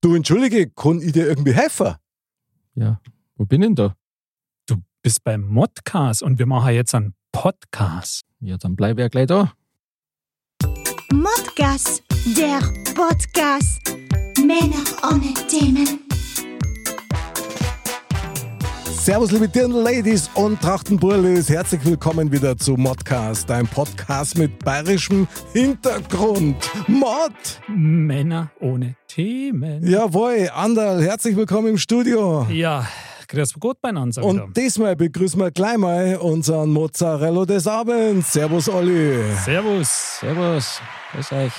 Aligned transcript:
Du, 0.00 0.14
entschuldige, 0.14 0.70
kann 0.70 1.00
ich 1.00 1.10
dir 1.10 1.26
irgendwie 1.26 1.52
helfen? 1.52 1.96
Ja, 2.76 3.00
wo 3.34 3.44
bin 3.44 3.62
ich 3.62 3.66
denn 3.66 3.74
da? 3.74 3.96
Du 4.66 4.76
bist 5.02 5.24
beim 5.24 5.40
Modcast 5.42 6.22
und 6.22 6.38
wir 6.38 6.46
machen 6.46 6.72
jetzt 6.72 6.94
einen 6.94 7.14
Podcast. 7.32 8.24
Ja, 8.38 8.56
dann 8.58 8.76
bleibe 8.76 9.00
ich 9.00 9.06
ja 9.06 9.08
gleich 9.08 9.26
da. 9.26 9.52
Modcast, 11.12 12.04
der 12.36 12.60
Podcast. 12.94 13.80
Männer 14.38 14.84
ohne 15.02 15.34
Themen. 15.48 16.07
Servus, 19.08 19.30
liebe 19.30 19.48
Dirndl-Ladies 19.48 20.28
und 20.34 20.60
Trachtenburlis. 20.60 21.48
Herzlich 21.48 21.82
willkommen 21.82 22.30
wieder 22.30 22.54
zu 22.58 22.74
Modcast, 22.74 23.50
ein 23.50 23.66
Podcast 23.66 24.36
mit 24.36 24.62
bayerischem 24.62 25.26
Hintergrund. 25.54 26.56
Mod! 26.86 27.32
Männer 27.68 28.50
ohne 28.60 28.96
Themen. 29.06 29.82
Jawohl, 29.82 30.50
Anderl, 30.54 31.02
herzlich 31.02 31.34
willkommen 31.36 31.68
im 31.68 31.78
Studio. 31.78 32.46
Ja, 32.50 32.86
grüß 33.28 33.54
Gott 33.58 33.80
beieinander. 33.80 34.22
Und 34.22 34.36
wieder. 34.36 34.48
diesmal 34.54 34.94
begrüßen 34.94 35.40
wir 35.40 35.52
gleich 35.52 35.78
mal 35.78 36.16
unseren 36.16 36.68
Mozzarella 36.68 37.46
des 37.46 37.66
Abends. 37.66 38.30
Servus, 38.30 38.68
Olli. 38.68 39.22
Servus. 39.42 40.18
Servus, 40.20 40.82
grüß 41.14 41.32
euch. 41.32 41.52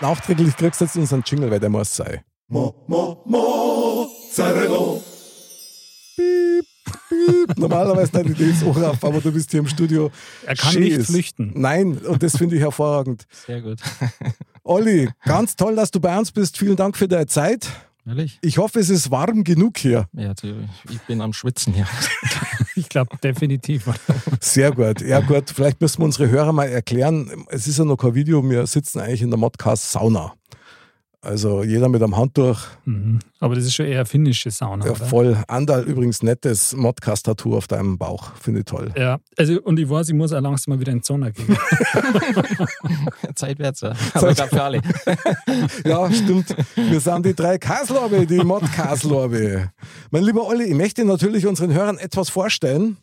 Nachträglich 0.00 0.56
kriegst 0.56 0.80
du 0.80 0.86
jetzt 0.86 0.96
unseren 0.96 1.22
Jingle, 1.24 1.52
weil 1.52 1.60
der 1.60 1.70
muss 1.70 1.94
sein. 1.94 2.20
Mo, 2.48 2.74
mo, 2.88 3.22
Mozzarella. 3.26 5.11
Piep, 6.16 6.66
piep. 7.08 7.58
Normalerweise 7.58 8.18
nicht 8.22 8.38
die 8.38 8.50
das 8.52 8.62
Ohr 8.62 8.90
auf, 8.90 9.04
aber 9.04 9.20
du 9.20 9.32
bist 9.32 9.50
hier 9.50 9.60
im 9.60 9.68
Studio. 9.68 10.10
Er 10.46 10.56
kann 10.56 10.72
Schön 10.72 10.82
nicht 10.82 10.96
ist. 10.98 11.06
flüchten. 11.10 11.52
Nein, 11.54 11.98
und 11.98 12.22
das 12.22 12.36
finde 12.36 12.56
ich 12.56 12.62
hervorragend. 12.62 13.24
Sehr 13.46 13.60
gut. 13.62 13.80
Olli, 14.64 15.08
ganz 15.24 15.56
toll, 15.56 15.74
dass 15.76 15.90
du 15.90 16.00
bei 16.00 16.16
uns 16.18 16.30
bist. 16.32 16.58
Vielen 16.58 16.76
Dank 16.76 16.96
für 16.96 17.08
deine 17.08 17.26
Zeit. 17.26 17.68
Ehrlich? 18.04 18.38
Ich 18.42 18.58
hoffe, 18.58 18.80
es 18.80 18.90
ist 18.90 19.10
warm 19.12 19.44
genug 19.44 19.78
hier. 19.78 20.08
Ja, 20.12 20.32
ich 20.90 21.00
bin 21.02 21.20
am 21.20 21.32
Schwitzen 21.32 21.72
hier. 21.72 21.86
Ich 22.74 22.88
glaube 22.88 23.18
definitiv. 23.22 23.84
Sehr 24.40 24.72
gut. 24.72 25.02
Ja 25.02 25.20
gut, 25.20 25.50
vielleicht 25.54 25.78
müssen 25.82 25.98
wir 25.98 26.06
unsere 26.06 26.30
Hörer 26.30 26.54
mal 26.54 26.70
erklären. 26.70 27.44
Es 27.48 27.66
ist 27.66 27.78
ja 27.78 27.84
noch 27.84 27.98
kein 27.98 28.14
Video, 28.14 28.42
wir 28.48 28.66
sitzen 28.66 29.00
eigentlich 29.00 29.20
in 29.20 29.28
der 29.28 29.38
Modcast 29.38 29.92
Sauna. 29.92 30.32
Also 31.24 31.62
jeder 31.62 31.88
mit 31.88 32.02
einem 32.02 32.16
Handtuch, 32.16 32.58
Mhm. 32.84 33.20
Aber 33.38 33.54
das 33.54 33.64
ist 33.64 33.74
schon 33.74 33.86
eher 33.86 34.04
finnische 34.06 34.50
Sauna, 34.50 34.84
ja, 34.84 34.90
oder? 34.90 35.04
voll. 35.04 35.36
Andal 35.46 35.84
übrigens 35.84 36.22
nettes 36.22 36.74
Modcast-Tattoo 36.74 37.56
auf 37.56 37.68
deinem 37.68 37.96
Bauch. 37.96 38.34
Finde 38.40 38.60
ich 38.60 38.66
toll. 38.66 38.92
Ja, 38.96 39.18
also 39.38 39.60
und 39.62 39.78
ich 39.78 39.88
weiß, 39.88 40.08
ich 40.08 40.14
muss 40.14 40.32
auch 40.32 40.40
langsam 40.40 40.74
mal 40.74 40.80
wieder 40.80 40.90
in 40.90 40.98
die 40.98 41.04
Sauna 41.06 41.30
gehen. 41.30 41.56
Zeit 43.36 43.58
wird's 43.60 43.80
ja. 43.82 43.92
Aber 44.14 44.30
ich 44.30 44.36
glaube 44.36 44.50
für 44.50 44.62
alle. 44.62 44.82
Ja, 45.84 46.10
stimmt. 46.12 46.54
Wir 46.76 47.00
sind 47.00 47.26
die 47.26 47.34
drei 47.34 47.58
Kaslorbe, 47.58 48.26
die 48.26 48.38
Mod-Kaslorbe. 48.42 49.70
Mein 50.10 50.24
lieber 50.24 50.46
Olli, 50.46 50.64
ich 50.64 50.74
möchte 50.74 51.04
natürlich 51.04 51.46
unseren 51.46 51.72
Hörern 51.72 51.98
etwas 51.98 52.28
vorstellen. 52.30 52.96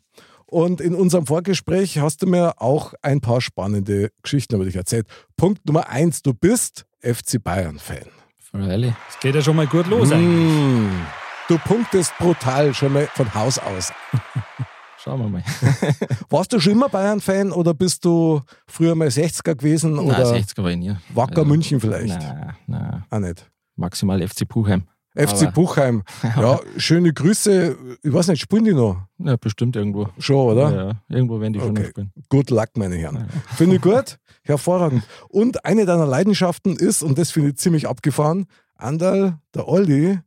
Und 0.46 0.82
in 0.82 0.96
unserem 0.96 1.28
Vorgespräch 1.28 2.00
hast 2.00 2.24
du 2.24 2.28
mir 2.28 2.60
auch 2.62 2.94
ein 3.04 3.22
paar 3.22 3.40
spannende 3.40 4.10
Geschichten 4.24 4.56
über 4.56 4.66
dich 4.66 4.76
erzählt. 4.76 5.06
Punkt 5.38 5.66
Nummer 5.68 5.90
eins, 5.90 6.24
du 6.24 6.34
bist 6.34 6.86
FC 7.02 7.42
Bayern-Fan. 7.44 8.08
Alle. 8.54 8.96
Es 9.10 9.20
geht 9.20 9.36
ja 9.36 9.42
schon 9.42 9.56
mal 9.56 9.68
gut 9.68 9.88
los 9.88 10.12
eigentlich. 10.12 10.52
Mm. 10.52 11.06
Du 11.48 11.58
punktest 11.60 12.18
brutal 12.18 12.74
schon 12.74 12.94
mal 12.94 13.08
von 13.14 13.34
Haus 13.34 13.60
aus. 13.60 13.92
Schauen 15.04 15.20
wir 15.22 15.30
mal. 15.30 15.44
Warst 16.30 16.52
du 16.52 16.60
schon 16.60 16.74
immer 16.74 16.90
Bayern-Fan 16.90 17.52
oder 17.52 17.74
bist 17.74 18.04
du 18.04 18.42
früher 18.68 18.96
mal 18.96 19.08
60er 19.08 19.56
gewesen 19.56 19.96
Nein, 19.96 20.06
oder 20.06 20.34
60er 20.34 20.64
war 20.64 20.72
ich 20.72 20.78
nie. 20.78 20.96
Wacker 21.14 21.46
München 21.46 21.80
vielleicht? 21.80 22.20
Nein, 22.20 22.56
nein. 22.68 23.04
Auch 23.10 23.20
nicht. 23.20 23.50
Maximal 23.76 24.28
FC 24.28 24.48
Puchheim. 24.48 24.84
FC 25.20 25.44
Aber- 25.44 25.52
Buchheim. 25.52 26.04
Ja, 26.24 26.60
schöne 26.78 27.14
Grüße. 27.14 27.78
Ich 28.04 28.14
weiß 28.14 28.28
nicht, 28.30 28.42
spielen 28.42 28.64
die 28.66 28.74
noch? 28.74 28.98
Ja, 29.18 29.36
bestimmt 29.36 29.76
irgendwo. 29.76 30.10
Schon, 30.18 30.38
oder? 30.52 30.76
Ja, 31.10 31.16
irgendwo 31.16 31.40
werden 31.42 31.54
die 31.54 31.60
schon 31.60 31.72
Okay. 31.72 31.82
noch 31.84 31.90
spielen. 31.90 32.12
Good 32.30 32.50
luck, 32.52 32.70
meine 32.76 32.96
Herren. 32.96 33.28
Finde 33.56 33.76
ich 33.78 33.82
gut. 33.82 34.18
Hervorragend. 34.44 35.04
Und 35.30 35.66
eine 35.66 35.86
deiner 35.86 36.06
Leidenschaften 36.06 36.76
ist, 36.76 37.04
und 37.04 37.18
das 37.18 37.32
finde 37.32 37.50
ich 37.50 37.58
ziemlich 37.58 37.88
abgefahren, 37.88 38.46
Andal, 38.76 39.38
der 39.54 39.68
Olli, 39.68 40.20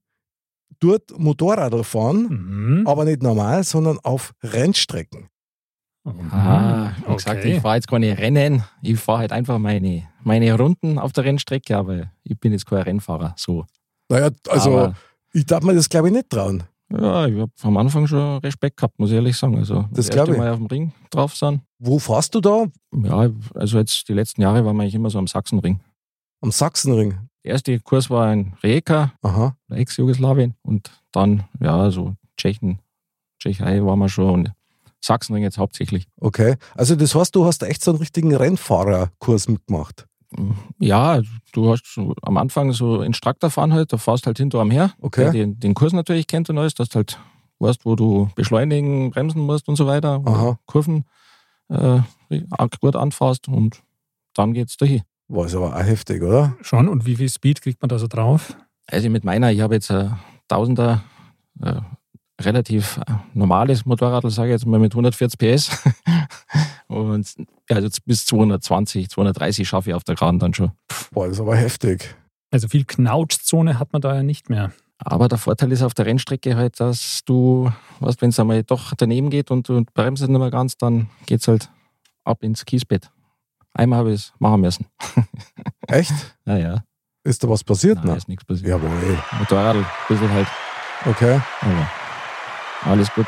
dort 0.80 1.18
Motorräder 1.18 1.84
fahren, 1.84 2.26
Mhm. 2.80 2.86
aber 2.86 3.04
nicht 3.04 3.22
normal, 3.22 3.64
sondern 3.64 3.98
auf 4.02 4.32
Rennstrecken. 4.42 5.28
Ah, 6.04 6.90
ich 6.98 7.06
hab 7.06 7.16
gesagt, 7.16 7.38
okay. 7.40 7.56
ich 7.56 7.62
fahre 7.62 7.76
jetzt 7.76 7.86
keine 7.88 8.18
Rennen. 8.18 8.64
Ich 8.82 8.98
fahre 8.98 9.20
halt 9.20 9.32
einfach 9.32 9.58
meine, 9.58 10.02
meine 10.24 10.52
Runden 10.58 10.98
auf 10.98 11.12
der 11.12 11.24
Rennstrecke, 11.24 11.76
aber 11.76 12.10
ich 12.24 12.38
bin 12.40 12.50
jetzt 12.50 12.66
kein 12.66 12.82
Rennfahrer. 12.82 13.34
So. 13.36 13.64
Naja, 14.12 14.30
also 14.48 14.78
aber, 14.78 14.94
ich 15.32 15.46
darf 15.46 15.62
mir 15.64 15.74
das 15.74 15.88
glaube 15.88 16.08
ich 16.08 16.14
nicht 16.14 16.28
trauen. 16.30 16.62
ja, 16.90 17.26
ich 17.26 17.38
habe 17.38 17.50
am 17.62 17.76
Anfang 17.78 18.06
schon 18.06 18.38
Respekt 18.38 18.76
gehabt, 18.76 18.98
muss 18.98 19.08
ich 19.10 19.16
ehrlich 19.16 19.36
sagen. 19.36 19.56
Also, 19.56 19.82
Das 19.90 20.06
das 20.06 20.10
glaub 20.10 20.28
erste 20.28 20.32
ich. 20.32 20.38
Mal 20.38 20.50
auf 20.50 20.58
dem 20.58 20.66
Ring 20.66 20.92
drauf 21.10 21.34
sind. 21.34 21.62
Wo 21.78 21.98
fährst 21.98 22.34
du 22.34 22.40
da? 22.40 22.66
Ja, 22.92 23.30
also 23.54 23.78
jetzt 23.78 24.08
die 24.08 24.12
letzten 24.12 24.42
Jahre 24.42 24.64
waren 24.64 24.76
wir 24.76 24.82
eigentlich 24.82 24.94
immer 24.94 25.10
so 25.10 25.18
am 25.18 25.26
Sachsenring. 25.26 25.80
Am 26.42 26.50
Sachsenring. 26.50 27.14
Der 27.44 27.52
erste 27.52 27.80
Kurs 27.80 28.10
war 28.10 28.32
in 28.32 28.52
Rijeka. 28.62 29.12
Ex-Jugoslawien. 29.70 30.54
Und 30.62 30.90
dann, 31.10 31.44
ja, 31.60 31.90
so 31.90 32.14
Tschechen, 32.36 32.78
Tschechei 33.40 33.82
waren 33.84 33.98
wir 33.98 34.08
schon. 34.08 34.30
Und 34.30 34.52
Sachsenring 35.00 35.42
jetzt 35.42 35.58
hauptsächlich. 35.58 36.06
Okay. 36.20 36.56
Also 36.74 36.94
das 36.94 37.14
heißt, 37.14 37.34
du 37.34 37.44
hast 37.46 37.62
echt 37.62 37.82
so 37.82 37.90
einen 37.90 37.98
richtigen 37.98 38.34
Rennfahrerkurs 38.34 39.48
mitgemacht. 39.48 40.06
Ja, 40.78 41.20
du 41.52 41.70
hast 41.70 41.84
so 41.94 42.14
am 42.22 42.36
Anfang 42.36 42.72
so 42.72 43.02
Instruktor 43.02 43.50
fahren 43.50 43.72
halt, 43.72 43.92
da 43.92 43.98
fährst 43.98 44.26
halt 44.26 44.38
hinter 44.38 44.60
am 44.60 44.70
her, 44.70 44.92
Okay. 45.00 45.22
der 45.24 45.32
den, 45.32 45.60
den 45.60 45.74
Kurs 45.74 45.92
natürlich 45.92 46.26
kennt 46.26 46.48
und 46.50 46.58
alles, 46.58 46.74
dass 46.74 46.88
du 46.88 46.96
halt 46.96 47.18
weißt, 47.58 47.84
wo 47.84 47.94
du 47.96 48.28
beschleunigen, 48.34 49.10
bremsen 49.10 49.42
musst 49.42 49.68
und 49.68 49.76
so 49.76 49.86
weiter, 49.86 50.20
Aha. 50.24 50.58
Kurven 50.66 51.04
äh, 51.68 52.00
gut 52.80 52.96
anfährst 52.96 53.48
und 53.48 53.82
dann 54.34 54.52
geht's 54.52 54.76
dahin. 54.76 55.02
War 55.28 55.46
es 55.46 55.54
aber 55.54 55.74
auch 55.74 55.82
heftig, 55.82 56.22
oder? 56.22 56.56
Schon. 56.62 56.88
Und 56.88 57.06
wie 57.06 57.16
viel 57.16 57.28
Speed 57.28 57.62
kriegt 57.62 57.80
man 57.80 57.88
da 57.88 57.98
so 57.98 58.06
drauf? 58.06 58.56
Also 58.86 59.08
mit 59.08 59.24
meiner, 59.24 59.52
ich 59.52 59.60
habe 59.60 59.74
jetzt 59.74 59.90
ein 59.90 60.18
Tausender 60.48 61.02
äh, 61.60 61.80
relativ 62.40 62.98
äh, 62.98 63.12
normales 63.34 63.86
Motorrad, 63.86 64.24
sage 64.30 64.48
ich 64.50 64.52
jetzt 64.54 64.66
mal 64.66 64.80
mit 64.80 64.92
140 64.92 65.38
PS. 65.38 65.70
und 66.92 67.34
also 67.70 67.88
bis 68.04 68.26
220, 68.26 69.08
230 69.10 69.66
schaffe 69.68 69.90
ich 69.90 69.94
auf 69.94 70.04
der 70.04 70.14
Geraden 70.14 70.38
dann 70.38 70.54
schon. 70.54 70.72
Boah, 71.10 71.26
das 71.26 71.36
ist 71.36 71.40
aber 71.40 71.56
heftig. 71.56 72.14
Also 72.50 72.68
viel 72.68 72.84
Knautschzone 72.84 73.78
hat 73.78 73.92
man 73.92 74.02
da 74.02 74.14
ja 74.14 74.22
nicht 74.22 74.50
mehr. 74.50 74.72
Aber 74.98 75.26
der 75.28 75.38
Vorteil 75.38 75.72
ist 75.72 75.82
auf 75.82 75.94
der 75.94 76.06
Rennstrecke 76.06 76.54
halt, 76.54 76.78
dass 76.78 77.20
du, 77.24 77.72
weißt, 78.00 78.22
wenn 78.22 78.28
es 78.30 78.38
einmal 78.38 78.62
doch 78.62 78.92
daneben 78.96 79.30
geht 79.30 79.50
und 79.50 79.68
du 79.68 79.84
bremst 79.94 80.22
nicht 80.22 80.38
mehr 80.38 80.50
ganz, 80.50 80.76
dann 80.76 81.08
geht's 81.26 81.48
halt 81.48 81.70
ab 82.24 82.42
ins 82.44 82.64
Kiesbett. 82.64 83.10
Einmal 83.74 84.00
habe 84.00 84.10
ich 84.12 84.16
es 84.20 84.32
machen 84.38 84.60
müssen. 84.60 84.86
Echt? 85.88 86.12
Ja, 86.44 86.56
ja. 86.56 86.84
Ist 87.24 87.42
da 87.42 87.48
was 87.48 87.64
passiert? 87.64 87.96
Nein, 87.98 88.06
Nein. 88.08 88.16
ist 88.18 88.28
nichts 88.28 88.44
passiert. 88.44 88.68
Jawohl. 88.68 88.90
Motorrad, 89.38 89.76
ein 89.76 89.86
bisschen 90.08 90.30
halt, 90.30 90.46
Okay. 91.06 91.40
aber 91.62 91.90
alles 92.84 93.12
gut. 93.14 93.26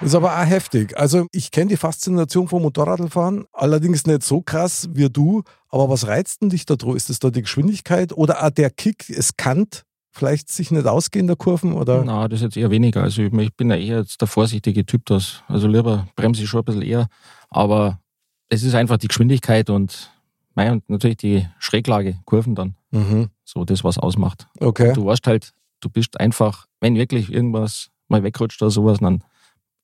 Ist 0.00 0.14
aber 0.14 0.32
auch 0.32 0.46
heftig. 0.46 0.96
Also 0.98 1.26
ich 1.32 1.50
kenne 1.50 1.68
die 1.68 1.76
Faszination 1.76 2.48
vom 2.48 2.62
Motorradfahren, 2.62 3.46
allerdings 3.52 4.06
nicht 4.06 4.22
so 4.22 4.40
krass 4.40 4.88
wie 4.92 5.08
du. 5.08 5.42
Aber 5.68 5.88
was 5.88 6.06
reizt 6.06 6.42
denn 6.42 6.50
dich 6.50 6.66
da 6.66 6.76
dran? 6.76 6.96
Ist 6.96 7.10
es 7.10 7.18
da 7.18 7.30
die 7.30 7.42
Geschwindigkeit 7.42 8.12
oder 8.12 8.44
auch 8.44 8.50
der 8.50 8.70
Kick? 8.70 9.08
Es 9.08 9.36
kann 9.36 9.66
vielleicht 10.10 10.50
sich 10.50 10.70
nicht 10.70 10.86
ausgehen, 10.86 11.26
der 11.26 11.36
Kurven? 11.36 11.72
Oder? 11.72 12.04
Na, 12.04 12.28
das 12.28 12.40
ist 12.40 12.44
jetzt 12.44 12.56
eher 12.56 12.70
weniger. 12.70 13.02
Also 13.02 13.22
ich, 13.22 13.32
ich 13.32 13.54
bin 13.54 13.70
ja 13.70 13.76
eher 13.76 13.98
jetzt 13.98 14.20
der 14.20 14.28
vorsichtige 14.28 14.84
Typ, 14.86 15.06
das. 15.06 15.42
Also 15.48 15.68
lieber 15.68 16.06
bremse 16.16 16.42
ich 16.42 16.48
schon 16.48 16.60
ein 16.60 16.64
bisschen 16.64 16.82
eher. 16.82 17.08
Aber 17.50 18.00
es 18.48 18.62
ist 18.62 18.74
einfach 18.74 18.98
die 18.98 19.08
Geschwindigkeit 19.08 19.70
und, 19.70 20.12
mei, 20.54 20.70
und 20.70 20.88
natürlich 20.88 21.16
die 21.16 21.48
Schräglage, 21.58 22.18
Kurven 22.24 22.54
dann. 22.54 22.74
Mhm. 22.90 23.28
So 23.44 23.64
das, 23.64 23.84
was 23.84 23.98
ausmacht. 23.98 24.48
Okay. 24.60 24.92
Du 24.92 25.06
weißt 25.06 25.26
halt, 25.26 25.52
du 25.80 25.88
bist 25.88 26.20
einfach, 26.20 26.66
wenn 26.80 26.96
wirklich 26.96 27.32
irgendwas 27.32 27.90
mal 28.08 28.22
wegrutscht 28.22 28.62
oder 28.62 28.70
sowas, 28.70 28.98
dann 28.98 29.24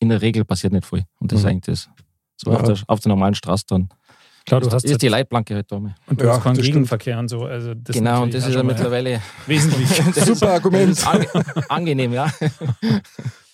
in 0.00 0.08
der 0.08 0.20
Regel 0.20 0.44
passiert 0.44 0.73
nicht 0.73 0.87
viel. 0.87 1.05
Und 1.20 1.31
das 1.31 1.38
Mhm. 1.43 1.47
ist 1.47 1.50
eigentlich 1.50 1.64
das. 1.67 1.91
So 2.37 2.50
Ja. 2.50 2.56
auf, 2.58 2.62
der, 2.64 2.76
auf 2.88 3.00
der 3.00 3.08
normalen 3.11 3.35
Straße 3.35 3.64
dann. 3.69 3.88
Klar, 4.47 4.61
du 4.61 4.67
ist, 4.69 4.73
hast 4.73 4.85
ist 4.85 5.00
die 5.02 5.08
Leitplanke 5.08 5.55
halt 5.55 5.70
da. 5.70 5.79
mal. 5.79 5.94
und 6.06 6.20
du 6.20 6.25
Ja, 6.25 6.32
hast 6.32 6.43
keinen 6.43 6.55
das 6.56 6.64
stimmt. 6.64 6.75
Gegenverkehr 6.75 7.19
und 7.19 7.29
so. 7.29 7.44
Also 7.44 7.75
das 7.75 7.94
Genau, 7.94 8.23
und 8.25 8.35
das 8.35 8.49
ist 8.49 8.55
ja 8.55 8.62
mittlerweile 8.62 9.20
wesentlich. 9.47 9.88
das 10.14 10.17
ist, 10.29 10.41
Super 10.41 10.55
Argument. 10.55 10.91
Das 10.91 10.99
ist 11.00 11.06
ange 11.06 11.26
angenehm, 11.69 12.12
ja. 12.12 12.32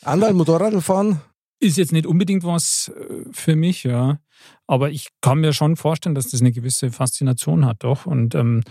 Anderl 0.04 0.32
Motorradfahren? 0.34 1.20
Ist 1.58 1.78
jetzt 1.78 1.92
nicht 1.92 2.06
unbedingt 2.06 2.44
was 2.44 2.92
äh, 2.96 3.24
für 3.32 3.56
mich, 3.56 3.82
ja. 3.84 4.18
Aber 4.66 4.90
ich 4.90 5.08
kann 5.22 5.40
mir 5.40 5.52
schon 5.52 5.76
vorstellen, 5.76 6.14
dass 6.14 6.28
das 6.28 6.40
eine 6.40 6.52
gewisse 6.52 6.90
Faszination 6.92 7.64
hat, 7.64 7.82
doch. 7.82 8.06
Und, 8.06 8.34
ähm, 8.34 8.62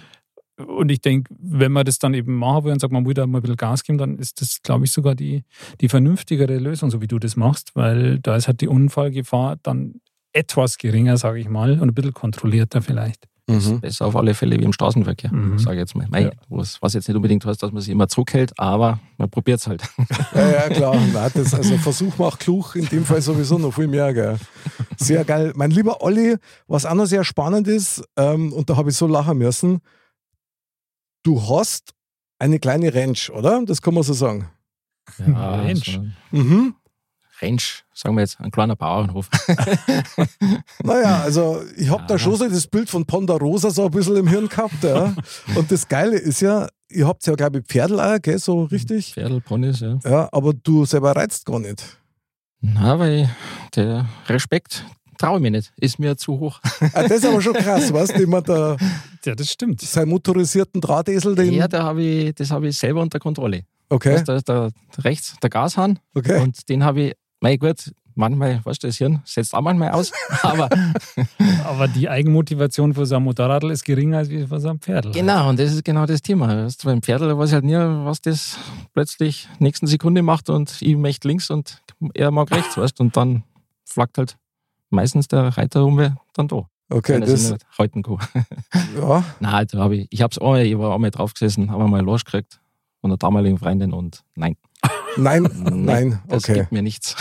und 0.58 0.90
ich 0.90 1.02
denke, 1.02 1.34
wenn 1.38 1.72
man 1.72 1.86
das 1.86 2.00
dann 2.00 2.14
eben 2.14 2.36
machen 2.38 2.64
will 2.66 2.72
und 2.74 2.80
sagt, 2.80 2.94
man 2.94 3.06
will 3.06 3.14
da 3.14 3.26
mal 3.28 3.40
ein 3.40 3.42
bisschen 3.42 3.58
Gas 3.58 3.84
geben, 3.84 3.98
dann 3.98 4.18
ist 4.18 4.40
das, 4.42 4.62
glaube 4.62 4.86
ich, 4.86 4.92
sogar 4.92 5.16
die, 5.16 5.44
die 5.82 5.90
vernünftigere 5.90 6.58
Lösung, 6.58 6.90
so 6.92 7.02
wie 7.02 7.08
du 7.08 7.20
das 7.20 7.36
machst, 7.36 7.72
weil 7.76 8.20
da 8.20 8.36
ist 8.36 8.48
halt 8.48 8.62
die 8.62 8.68
Unfallgefahr 8.68 9.58
dann 9.64 9.96
etwas 10.34 10.78
geringer, 10.78 11.18
sage 11.18 11.40
ich 11.40 11.50
mal, 11.50 11.74
und 11.80 11.90
ein 11.90 11.94
bisschen 11.94 12.14
kontrollierter 12.14 12.82
vielleicht. 12.82 13.28
Ist 13.48 13.70
Mhm. 13.70 13.80
besser 13.80 14.08
auf 14.08 14.16
alle 14.16 14.34
Fälle 14.34 14.58
wie 14.60 14.64
im 14.64 14.74
Straßenverkehr, 14.74 15.32
Mhm. 15.32 15.60
sage 15.60 15.76
ich 15.76 15.82
jetzt 15.82 15.96
mal. 15.96 16.08
Mei, 16.10 16.24
Ja. 16.24 16.32
was, 16.50 16.82
was 16.82 16.94
jetzt 16.94 17.08
nicht 17.08 17.16
unbedingt 17.16 17.46
heißt, 17.46 17.62
dass 17.62 17.72
man 17.72 17.80
sich 17.82 17.92
immer 17.92 18.08
zurückhält, 18.08 18.54
aber 18.58 19.00
man 19.20 19.30
probiert 19.30 19.60
es 19.60 19.68
halt. 19.68 19.84
Ja, 20.34 20.50
ja, 20.52 20.70
klar. 20.70 20.96
Nein, 21.14 21.32
das, 21.36 21.54
also 21.54 21.78
Versuch 21.78 22.18
macht 22.18 22.40
klug, 22.40 22.76
in 22.76 22.88
dem 22.88 23.06
Fall 23.06 23.22
sowieso 23.22 23.60
noch 23.60 23.72
viel 23.72 23.88
mehr. 23.88 24.12
Gell. 24.16 24.38
Sehr 24.98 25.24
geil. 25.26 25.54
Mein 25.56 25.70
lieber 25.70 26.02
Olli, 26.02 26.38
was 26.68 26.88
auch 26.88 26.96
noch 26.96 27.06
sehr 27.06 27.24
spannend 27.24 27.68
ist, 27.68 28.04
ähm, 28.18 28.52
und 28.52 28.70
da 28.70 28.78
habe 28.78 28.90
ich 28.90 28.96
so 28.98 29.06
lachen 29.06 29.38
müssen, 29.38 29.80
du 31.26 31.42
hast 31.50 31.94
eine 32.40 32.60
kleine 32.60 32.94
Ranch, 32.94 33.30
oder? 33.30 33.64
Das 33.66 33.82
kann 33.82 33.94
man 33.94 34.04
so 34.04 34.14
sagen. 34.14 34.50
Ranch. 35.20 36.00
so 36.32 36.38
Mhm. 36.38 36.76
Ranch, 37.42 37.84
sagen 37.94 38.16
wir 38.16 38.22
jetzt, 38.22 38.40
ein 38.40 38.50
kleiner 38.52 38.76
Bauernhof. 38.78 39.30
Naja, 40.84 41.22
also 41.22 41.62
ich 41.76 41.90
habe 41.90 42.04
da 42.08 42.16
Ja. 42.16 42.20
schon 42.20 42.36
so 42.36 42.48
das 42.48 42.68
Bild 42.68 42.90
von 42.90 43.06
Ponderosa 43.06 43.70
so 43.72 43.86
ein 43.86 43.92
bisschen 43.92 44.16
im 44.18 44.28
Hirn 44.28 44.48
gehabt. 44.48 44.84
Ja. 44.84 45.14
Und 45.56 45.70
das 45.72 45.88
Geile 45.88 46.18
ist 46.18 46.42
ja, 46.42 46.68
ihr 46.90 47.08
habt 47.08 47.26
ja, 47.28 47.34
glaube 47.36 47.60
ich, 47.60 47.66
Pferdl 47.66 48.00
auch, 48.00 48.22
gell, 48.22 48.40
so 48.40 48.64
richtig. 48.64 49.14
Pferdel, 49.14 49.42
Ponys, 49.42 49.80
ja. 49.82 50.00
Ja, 50.06 50.30
aber 50.32 50.54
du 50.54 50.86
selber 50.86 51.16
reizt 51.16 51.46
gar 51.46 51.60
nicht. 51.60 51.84
Na, 52.62 52.98
weil 53.00 53.30
der 53.76 54.08
Respekt 54.28 54.86
traue 55.18 55.38
ich 55.38 55.42
mir 55.42 55.52
nicht. 55.52 55.72
Ist 55.78 56.00
mir 56.00 56.18
zu 56.18 56.40
hoch. 56.40 56.60
Ah, 56.94 57.04
das 57.04 57.12
ist 57.20 57.26
aber 57.26 57.42
schon 57.42 57.54
krass, 57.54 57.92
weißt 57.94 58.16
du, 58.16 58.20
jemand 58.20 58.48
da 58.50 58.78
Ja, 59.26 59.36
das 59.36 59.50
stimmt. 59.52 59.82
seinen 59.82 60.10
motorisierten 60.10 60.82
Drahtesel, 60.82 61.36
den. 61.36 61.54
Ja, 61.54 61.68
da 61.68 61.84
hab 61.84 61.98
ich, 61.98 62.34
das 62.36 62.52
habe 62.52 62.68
ich 62.68 62.78
selber 62.78 63.02
unter 63.02 63.20
Kontrolle. 63.20 63.64
Okay, 63.90 64.16
Weißt, 64.16 64.28
da 64.28 64.36
ist 64.36 64.48
der, 64.50 64.70
rechts 65.00 65.36
der 65.42 65.50
Gashahn 65.50 66.00
okay. 66.16 66.42
und 66.42 66.68
den 66.70 66.84
habe 66.84 67.02
ich, 67.02 67.14
mein 67.40 67.58
Gott, 67.60 67.92
manchmal, 68.16 68.62
weißt 68.64 68.82
du, 68.84 68.88
das 68.88 68.98
Hirn 68.98 69.22
setzt 69.26 69.54
auch 69.54 69.62
manchmal 69.62 69.92
aus, 69.92 70.12
aber 70.42 70.70
Aber 71.66 71.88
die 71.88 72.10
Eigenmotivation 72.10 72.94
für 72.94 73.06
so 73.06 73.16
ein 73.16 73.24
Motorradl 73.24 73.70
ist 73.72 73.84
geringer 73.84 74.20
als 74.20 74.30
für 74.30 74.60
so 74.60 74.70
ein 74.70 74.80
Pferd. 74.80 75.12
genau, 75.14 75.50
und 75.50 75.60
das 75.60 75.72
ist 75.74 75.84
genau 75.84 76.06
das 76.06 76.22
Thema. 76.22 76.48
Weißt, 76.66 76.84
du, 76.84 76.88
beim 76.88 77.02
Pferdl 77.02 77.38
weiß 77.38 77.50
ich 77.50 77.54
halt 77.54 77.66
nie, 77.66 77.76
was 77.76 78.22
das 78.22 78.58
plötzlich 78.94 79.48
nächsten 79.60 79.88
Sekunde 79.88 80.22
macht 80.24 80.50
und 80.50 80.82
ich 80.82 80.96
möchte 80.96 81.28
links 81.28 81.50
und 81.50 81.82
er 82.14 82.32
mag 82.32 82.50
rechts, 82.52 82.78
weißt 82.78 83.00
du, 83.00 83.04
und 83.04 83.16
dann 83.18 83.44
flackt 83.86 84.18
halt 84.18 84.38
meistens 84.96 85.28
der 85.28 85.58
Reiter 85.58 85.86
um 85.86 85.98
dann 86.34 86.48
da. 86.48 86.68
Okay, 86.90 87.14
Wenn 87.14 87.22
das, 87.22 87.52
nicht 87.52 87.66
halten 87.78 88.04
kann. 88.04 88.18
ja, 88.96 89.24
Nein, 89.40 89.68
da 89.72 89.80
hab 89.80 89.92
ich, 89.92 90.08
ich 90.12 90.22
hab's 90.22 90.38
einmal, 90.38 90.64
ich 90.66 90.78
war 90.78 90.94
einmal 90.94 91.12
drauf 91.12 91.34
gesessen, 91.34 91.72
habe 91.72 91.88
mal 91.88 92.02
losgekriegt 92.02 92.60
von 93.02 93.10
der 93.10 93.18
damaligen 93.18 93.58
Freundin 93.58 93.92
und 93.92 94.24
nein, 94.36 94.56
nein, 95.18 95.50
nein, 95.64 96.22
das 96.28 96.44
okay. 96.44 96.60
gibt 96.60 96.72
mir 96.72 96.84
nichts. 96.84 97.16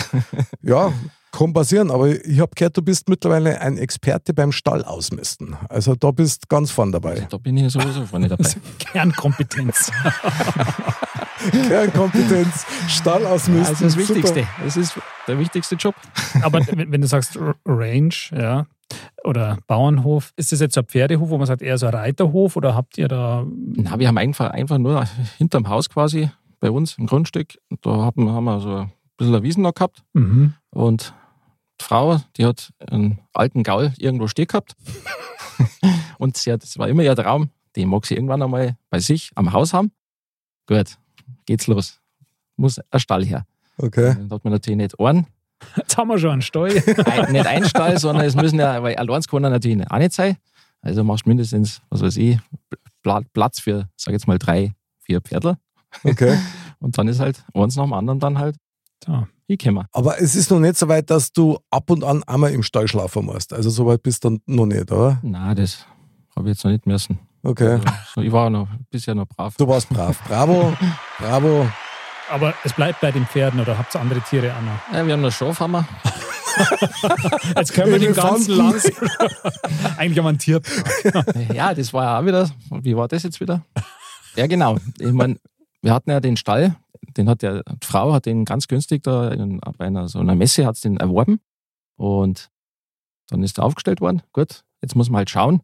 Ja, 0.62 0.92
kann 1.34 1.52
passieren, 1.52 1.90
aber 1.90 2.08
ich 2.08 2.40
habe 2.40 2.52
gehört, 2.54 2.76
du 2.76 2.82
bist 2.82 3.08
mittlerweile 3.08 3.60
ein 3.60 3.76
Experte 3.76 4.32
beim 4.32 4.52
Stall 4.52 4.84
ausmisten. 4.84 5.56
Also 5.68 5.94
da 5.94 6.10
bist 6.10 6.48
ganz 6.48 6.70
vorn 6.70 6.92
dabei. 6.92 7.26
Da 7.28 7.36
bin 7.36 7.56
ich 7.56 7.72
sowieso 7.72 8.06
vorne 8.06 8.28
dabei. 8.28 8.48
Kernkompetenz. 8.78 9.90
Kernkompetenz, 11.68 12.66
Stall 12.88 13.26
ausmisten. 13.26 13.74
Also 13.74 13.84
das 13.84 13.92
super. 13.92 14.08
Wichtigste. 14.08 14.46
Das 14.62 14.76
ist 14.76 14.98
der 15.26 15.38
wichtigste 15.38 15.74
Job. 15.74 15.94
Aber 16.42 16.60
wenn, 16.72 17.00
du 17.00 17.06
sagst 17.06 17.38
Range, 17.66 18.14
ja, 18.32 18.66
oder 19.24 19.58
Bauernhof, 19.66 20.32
ist 20.36 20.52
das 20.52 20.60
jetzt 20.60 20.78
ein 20.78 20.84
Pferdehof, 20.84 21.28
wo 21.30 21.38
man 21.38 21.46
sagt, 21.46 21.62
eher 21.62 21.78
so 21.78 21.86
ein 21.86 21.94
Reiterhof 21.94 22.56
oder 22.56 22.74
habt 22.74 22.96
ihr 22.98 23.08
da. 23.08 23.44
Na, 23.48 23.98
wir 23.98 24.08
haben 24.08 24.18
einfach, 24.18 24.50
einfach 24.50 24.78
nur 24.78 25.04
hinterm 25.38 25.68
Haus 25.68 25.88
quasi 25.90 26.30
bei 26.60 26.70
uns 26.70 26.96
im 26.98 27.06
Grundstück. 27.06 27.58
Da 27.82 27.90
haben, 27.90 28.30
haben 28.30 28.44
wir 28.44 28.60
so 28.60 28.76
ein 28.76 28.92
bisschen 29.16 29.34
eine 29.34 29.42
Wiesen 29.42 29.62
noch 29.62 29.74
gehabt. 29.74 30.02
Mhm. 30.12 30.54
Und 30.70 31.14
Frau, 31.84 32.18
die 32.38 32.46
hat 32.46 32.72
einen 32.88 33.18
alten 33.34 33.62
Gaul 33.62 33.92
irgendwo 33.98 34.26
stehen 34.26 34.46
gehabt. 34.46 34.74
und 36.18 36.36
sie 36.36 36.50
hat, 36.50 36.62
das 36.62 36.78
war 36.78 36.88
immer 36.88 37.02
ihr 37.02 37.14
Traum, 37.14 37.50
den 37.76 37.88
mag 37.88 38.06
sie 38.06 38.14
irgendwann 38.14 38.42
einmal 38.42 38.76
bei 38.88 38.98
sich 39.00 39.30
am 39.34 39.52
Haus 39.52 39.74
haben. 39.74 39.92
Gut, 40.66 40.96
geht's 41.44 41.66
los. 41.66 42.00
Muss 42.56 42.78
ein 42.78 43.00
Stall 43.00 43.24
her. 43.24 43.44
Okay. 43.76 44.14
Dann 44.14 44.30
hat 44.30 44.44
man 44.44 44.52
natürlich 44.54 44.78
nicht 44.78 44.98
einen, 44.98 45.26
Jetzt 45.76 45.96
haben 45.96 46.08
wir 46.08 46.18
schon 46.18 46.30
einen 46.30 46.42
Stall. 46.42 46.70
ein, 47.04 47.32
nicht 47.32 47.46
ein 47.46 47.64
Stall, 47.64 47.98
sondern 47.98 48.24
es 48.24 48.34
müssen 48.34 48.58
ja, 48.58 48.82
weil 48.82 48.96
allein 48.96 49.22
kann 49.22 49.44
er 49.44 49.50
natürlich 49.50 49.90
auch 49.90 49.98
nicht 49.98 50.12
sein. 50.12 50.36
Also 50.80 51.04
machst 51.04 51.26
mindestens, 51.26 51.80
was 51.90 52.02
weiß 52.02 52.16
ich, 52.16 52.38
Pla- 53.02 53.22
Platz 53.32 53.60
für, 53.60 53.88
sag 53.96 54.12
jetzt 54.12 54.26
mal, 54.26 54.38
drei, 54.38 54.72
vier 55.00 55.20
Pferdler. 55.20 55.58
Okay. 56.02 56.38
Und 56.80 56.96
dann 56.98 57.08
ist 57.08 57.20
halt 57.20 57.44
eins 57.54 57.76
nach 57.76 57.84
dem 57.84 57.92
anderen 57.92 58.20
dann 58.20 58.38
halt 58.38 58.56
So. 59.04 59.26
hingekommen. 59.46 59.86
Aber 59.92 60.20
es 60.20 60.34
ist 60.34 60.50
noch 60.50 60.60
nicht 60.60 60.76
so 60.76 60.88
weit, 60.88 61.10
dass 61.10 61.32
du 61.32 61.58
ab 61.70 61.90
und 61.90 62.04
an 62.04 62.22
einmal 62.24 62.52
im 62.52 62.62
Stall 62.62 62.88
schlafen 62.88 63.26
musst. 63.26 63.52
Also 63.52 63.70
so 63.70 63.86
weit 63.86 64.02
bist 64.02 64.24
du 64.24 64.30
dann 64.30 64.40
noch 64.46 64.66
nicht, 64.66 64.90
oder? 64.90 65.18
Nein, 65.22 65.56
das 65.56 65.86
habe 66.34 66.48
ich 66.48 66.56
jetzt 66.56 66.64
noch 66.64 66.72
nicht 66.72 66.86
müssen. 66.86 67.18
Okay. 67.42 67.72
Also, 67.72 67.88
so, 68.14 68.20
ich 68.22 68.32
war 68.32 68.48
noch 68.48 68.68
bisher 68.90 69.14
noch 69.14 69.26
brav. 69.26 69.54
Du 69.56 69.68
warst 69.68 69.88
brav. 69.90 70.18
Bravo, 70.26 70.72
bravo. 71.18 71.68
Aber 72.30 72.54
es 72.64 72.72
bleibt 72.72 73.00
bei 73.00 73.12
den 73.12 73.26
Pferden 73.26 73.60
oder 73.60 73.76
habt 73.76 73.94
ihr 73.94 74.00
andere 74.00 74.20
Tiere 74.22 74.54
auch 74.56 74.62
noch? 74.62 74.96
Ja, 74.98 75.06
wir 75.06 75.12
haben 75.12 75.20
noch 75.20 75.30
Schafhammer. 75.30 75.86
Jetzt 77.56 77.72
können 77.74 77.92
wir 77.92 77.98
den 77.98 78.14
ganzen. 78.14 78.56
Langs. 78.56 78.84
Eigentlich 79.96 80.18
haben 80.18 80.24
wir 80.24 80.28
einen 80.28 80.38
Tierpark. 80.38 81.34
Ja, 81.54 81.74
das 81.74 81.92
war 81.92 82.04
ja 82.04 82.20
auch 82.20 82.24
wieder. 82.24 82.48
Wie 82.82 82.96
war 82.96 83.08
das 83.08 83.24
jetzt 83.24 83.40
wieder? 83.40 83.62
Ja, 84.36 84.46
genau. 84.46 84.78
Ich 84.98 85.12
meine, 85.12 85.36
wir 85.82 85.92
hatten 85.92 86.10
ja 86.10 86.20
den 86.20 86.36
Stall, 86.36 86.76
den 87.16 87.28
hat 87.28 87.42
ja, 87.42 87.62
die 87.62 87.86
Frau 87.86 88.12
hat 88.12 88.26
den 88.26 88.44
ganz 88.44 88.68
günstig 88.68 89.02
da 89.02 89.28
in, 89.30 89.60
bei 89.78 89.86
einer, 89.86 90.08
so 90.08 90.18
einer 90.18 90.34
Messe 90.34 90.66
hat 90.66 90.82
den 90.84 90.96
erworben. 90.98 91.40
Und 91.96 92.50
dann 93.28 93.42
ist 93.42 93.58
er 93.58 93.64
aufgestellt 93.64 94.00
worden. 94.00 94.22
Gut, 94.32 94.64
jetzt 94.82 94.96
muss 94.96 95.08
man 95.10 95.18
halt 95.18 95.30
schauen, 95.30 95.60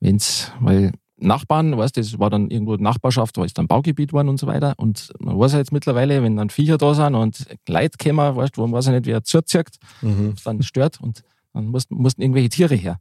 wenn's, 0.00 0.50
weil 0.60 0.92
Nachbarn, 1.16 1.76
weißt 1.76 1.96
du, 1.96 2.00
das 2.00 2.18
war 2.18 2.30
dann 2.30 2.50
irgendwo 2.50 2.76
Nachbarschaft, 2.76 3.36
da 3.36 3.44
ist 3.44 3.58
dann 3.58 3.66
Baugebiet 3.68 4.12
worden 4.14 4.30
und 4.30 4.40
so 4.40 4.46
weiter. 4.46 4.72
Und 4.78 5.12
man 5.18 5.38
weiß 5.38 5.52
ja 5.52 5.58
jetzt 5.58 5.72
mittlerweile, 5.72 6.22
wenn 6.22 6.36
dann 6.36 6.48
Viecher 6.48 6.78
da 6.78 6.94
sind 6.94 7.14
und 7.14 7.46
Leute 7.68 7.98
kommen, 8.02 8.36
weißt 8.36 8.56
du, 8.56 8.62
man 8.62 8.72
weiß 8.72 8.86
ja 8.86 8.92
nicht, 8.92 9.04
wer 9.06 9.22
zuzirkt, 9.22 9.76
Mhm. 10.00 10.34
dann 10.44 10.62
stört 10.62 10.98
und 11.00 11.22
dann 11.52 11.66
mussten, 11.66 11.96
mussten 11.96 12.22
irgendwelche 12.22 12.48
Tiere 12.48 12.74
her. 12.74 13.00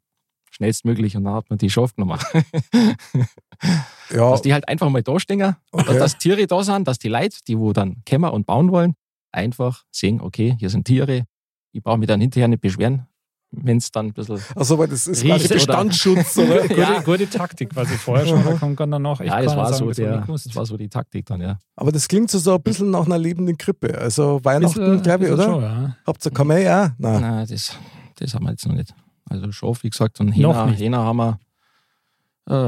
Schnellstmöglich 0.52 1.16
und 1.16 1.24
dann 1.24 1.36
hat 1.36 1.50
man 1.50 1.60
die 1.60 1.70
Schafe 1.70 1.94
genommen. 1.96 2.20
Ja, 4.12 4.32
Dass 4.32 4.42
die 4.42 4.54
halt 4.54 4.68
einfach 4.68 4.90
mal 4.90 5.04
da 5.04 5.20
stehen, 5.20 5.56
Okay. 5.72 5.98
dass 6.00 6.18
Tiere 6.18 6.48
da 6.48 6.64
sind, 6.64 6.88
dass 6.88 6.98
die 7.00 7.10
Leute, 7.10 7.38
die 7.48 7.58
wo 7.58 7.74
dann 7.74 7.98
kämmer 8.06 8.34
und 8.34 8.46
bauen 8.46 8.72
wollen, 8.72 8.94
einfach 9.32 9.84
sehen, 9.92 10.20
okay, 10.22 10.56
hier 10.60 10.70
sind 10.70 10.86
Tiere, 10.86 11.26
ich 11.72 11.84
brauche 11.84 11.98
mich 12.00 12.08
dann 12.08 12.20
hinterher 12.20 12.48
nicht 12.48 12.62
beschweren, 12.62 13.06
wenn 13.52 13.78
es 13.78 13.92
dann 13.92 14.08
ein 14.08 14.14
bisschen. 14.14 14.40
also 14.56 14.78
weil 14.80 14.88
das 14.88 15.06
ist 15.08 15.24
Riecht 15.24 15.36
quasi 15.36 15.54
Bestandsschutz, 15.54 16.38
oder? 16.40 16.62
Gute, 16.68 16.80
Ja. 16.82 17.02
gute 17.02 17.30
Taktik, 17.30 17.76
was 17.76 17.92
ich 17.92 17.98
vorher 17.98 18.26
schon 18.26 18.44
da 18.44 18.54
kommt, 18.54 18.78
kann 18.78 18.90
dann 18.92 19.02
noch 19.04 19.20
echt 19.22 19.30
Ja, 19.30 19.42
das 19.42 19.56
war, 19.56 19.66
sagen, 19.68 19.78
so 19.78 19.90
ich 19.92 19.96
der, 19.98 20.22
das 20.28 20.56
war 20.56 20.66
so 20.66 20.76
die 20.78 20.90
Taktik 20.90 21.26
dann, 21.28 21.42
ja. 21.42 21.60
Aber 21.76 21.92
das 21.92 22.08
klingt 22.08 22.32
so, 22.32 22.40
so 22.40 22.56
ein 22.56 22.62
bisschen 22.64 22.90
nach 22.90 23.06
einer 23.06 23.18
lebenden 23.20 23.58
Krippe. 23.58 23.96
Also 23.98 24.40
Weihnachten, 24.44 24.80
Bisschen- 24.80 25.02
glaube 25.04 25.26
ich, 25.28 25.32
oder? 25.32 25.44
Schon, 25.44 25.62
ja. 25.64 25.96
Habt 26.08 26.26
ihr 26.26 26.32
Kamei 26.32 26.68
auch? 26.68 26.90
Nein. 26.98 27.22
Nein, 27.22 27.48
das, 27.48 27.76
das 28.16 28.34
haben 28.34 28.46
wir 28.46 28.52
jetzt 28.52 28.66
noch 28.68 28.74
nicht. 28.76 28.94
Also 29.30 29.52
Schaf, 29.52 29.84
wie 29.84 29.90
gesagt, 29.92 30.20
und 30.20 30.32
Hähner. 30.32 30.68
Hähner 30.72 31.04
haben 31.04 31.18
wir, 31.18 31.40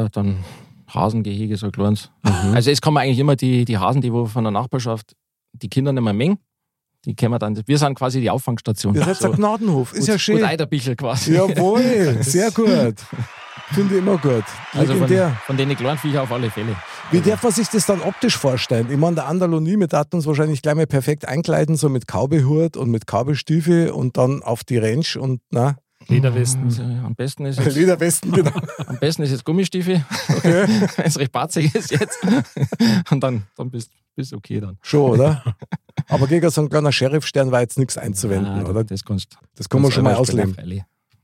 äh, 0.06 0.10
dann 0.12 0.38
Hasengehege, 0.94 1.58
so 1.58 1.68
ein 1.68 1.72
kleines. 1.72 2.12
Mhm. 2.24 2.54
Also 2.54 2.72
es 2.72 2.82
kommen 2.82 2.98
eigentlich 2.98 3.20
immer 3.20 3.36
die, 3.36 3.66
die 3.66 3.78
Hasen, 3.78 4.02
die 4.02 4.12
wo 4.12 4.26
von 4.26 4.44
der 4.44 4.52
Nachbarschaft 4.52 5.16
die 5.54 5.70
Kinder 5.70 5.94
nicht 5.94 6.04
mehr 6.04 6.14
mengen. 6.14 6.38
Die 7.06 7.16
können 7.16 7.32
wir 7.34 7.40
dann, 7.40 7.60
wir 7.66 7.78
sind 7.78 7.96
quasi 7.96 8.22
die 8.22 8.30
Auffangstation. 8.30 8.94
Ihr 8.94 9.04
seid 9.04 9.18
so, 9.18 9.28
der 9.30 9.38
Gnadenhof. 9.38 9.94
Ist 9.94 10.02
gut, 10.02 10.08
ja 10.10 10.20
schön. 10.20 10.44
Eiderbichel 10.44 10.96
quasi. 10.96 11.34
Jawohl, 11.34 12.18
sehr 12.22 12.52
gut. 12.52 12.96
Finde 13.74 13.96
ich 13.96 14.02
immer 14.02 14.18
gut. 14.18 14.44
Also 14.74 14.94
von, 14.94 15.02
Legendär. 15.02 15.38
von 15.46 15.58
den 15.58 15.76
kleinen 15.76 15.98
Viecher 15.98 16.24
auf 16.24 16.32
alle 16.32 16.52
Fälle. 16.52 16.76
Wie 17.10 17.22
darf 17.22 17.42
man 17.42 17.52
sich 17.52 17.70
das 17.70 17.86
dann 17.86 18.02
optisch 18.02 18.38
vorstellen? 18.38 18.88
Ich 18.92 18.98
meine, 18.98 19.16
der 19.16 19.28
Andalonie, 19.28 19.78
wir 19.78 19.88
daten 19.88 20.18
uns 20.18 20.26
wahrscheinlich 20.26 20.62
gleich 20.62 20.76
mal 20.76 20.88
perfekt 20.88 21.28
einkleiden, 21.28 21.76
so 21.76 21.90
mit 21.90 22.08
Kaubehut 22.08 22.78
und 22.78 22.92
mit 22.92 23.08
Kaubestiefel 23.08 23.90
und 23.90 24.18
dann 24.18 24.44
auf 24.44 24.64
die 24.64 24.78
Ranch 24.78 25.16
und 25.16 25.42
na, 25.50 25.78
Lederwesten. 26.08 26.64
Also, 26.66 26.84
am 26.84 27.16
besten 27.16 27.46
ist 27.46 27.60
jetzt, 27.60 27.76
Lederwesten, 27.76 28.32
genau. 28.32 28.52
am 28.88 29.00
besten 29.00 29.24
ist 29.24 29.32
jetzt 29.32 29.46
Gummistiefel, 29.46 30.04
wenn 30.44 31.06
es 31.06 31.18
recht 31.20 31.32
batzig 31.32 31.74
ist 31.76 31.92
jetzt. 31.92 32.20
Und 33.10 33.22
dann, 33.22 33.44
dann 33.56 33.70
bist 33.70 33.92
du 34.16 34.36
okay 34.36 34.60
dann. 34.60 34.78
Schon, 34.82 35.12
oder? 35.12 35.44
Aber 36.08 36.28
gegen 36.28 36.50
so 36.50 36.62
ein 36.62 36.70
kleiner 36.70 36.92
Sheriff-Stern 36.92 37.52
war 37.52 37.62
jetzt 37.62 37.78
nichts 37.80 37.98
einzuwenden, 37.98 38.66
Ah, 38.66 38.70
oder? 38.70 38.84
Das 38.84 39.04
kannst 39.04 39.38
Das 39.56 39.70
kann 39.70 39.82
man 39.82 39.92
schon 39.92 40.04
mal 40.04 40.16
ausleben. 40.16 40.56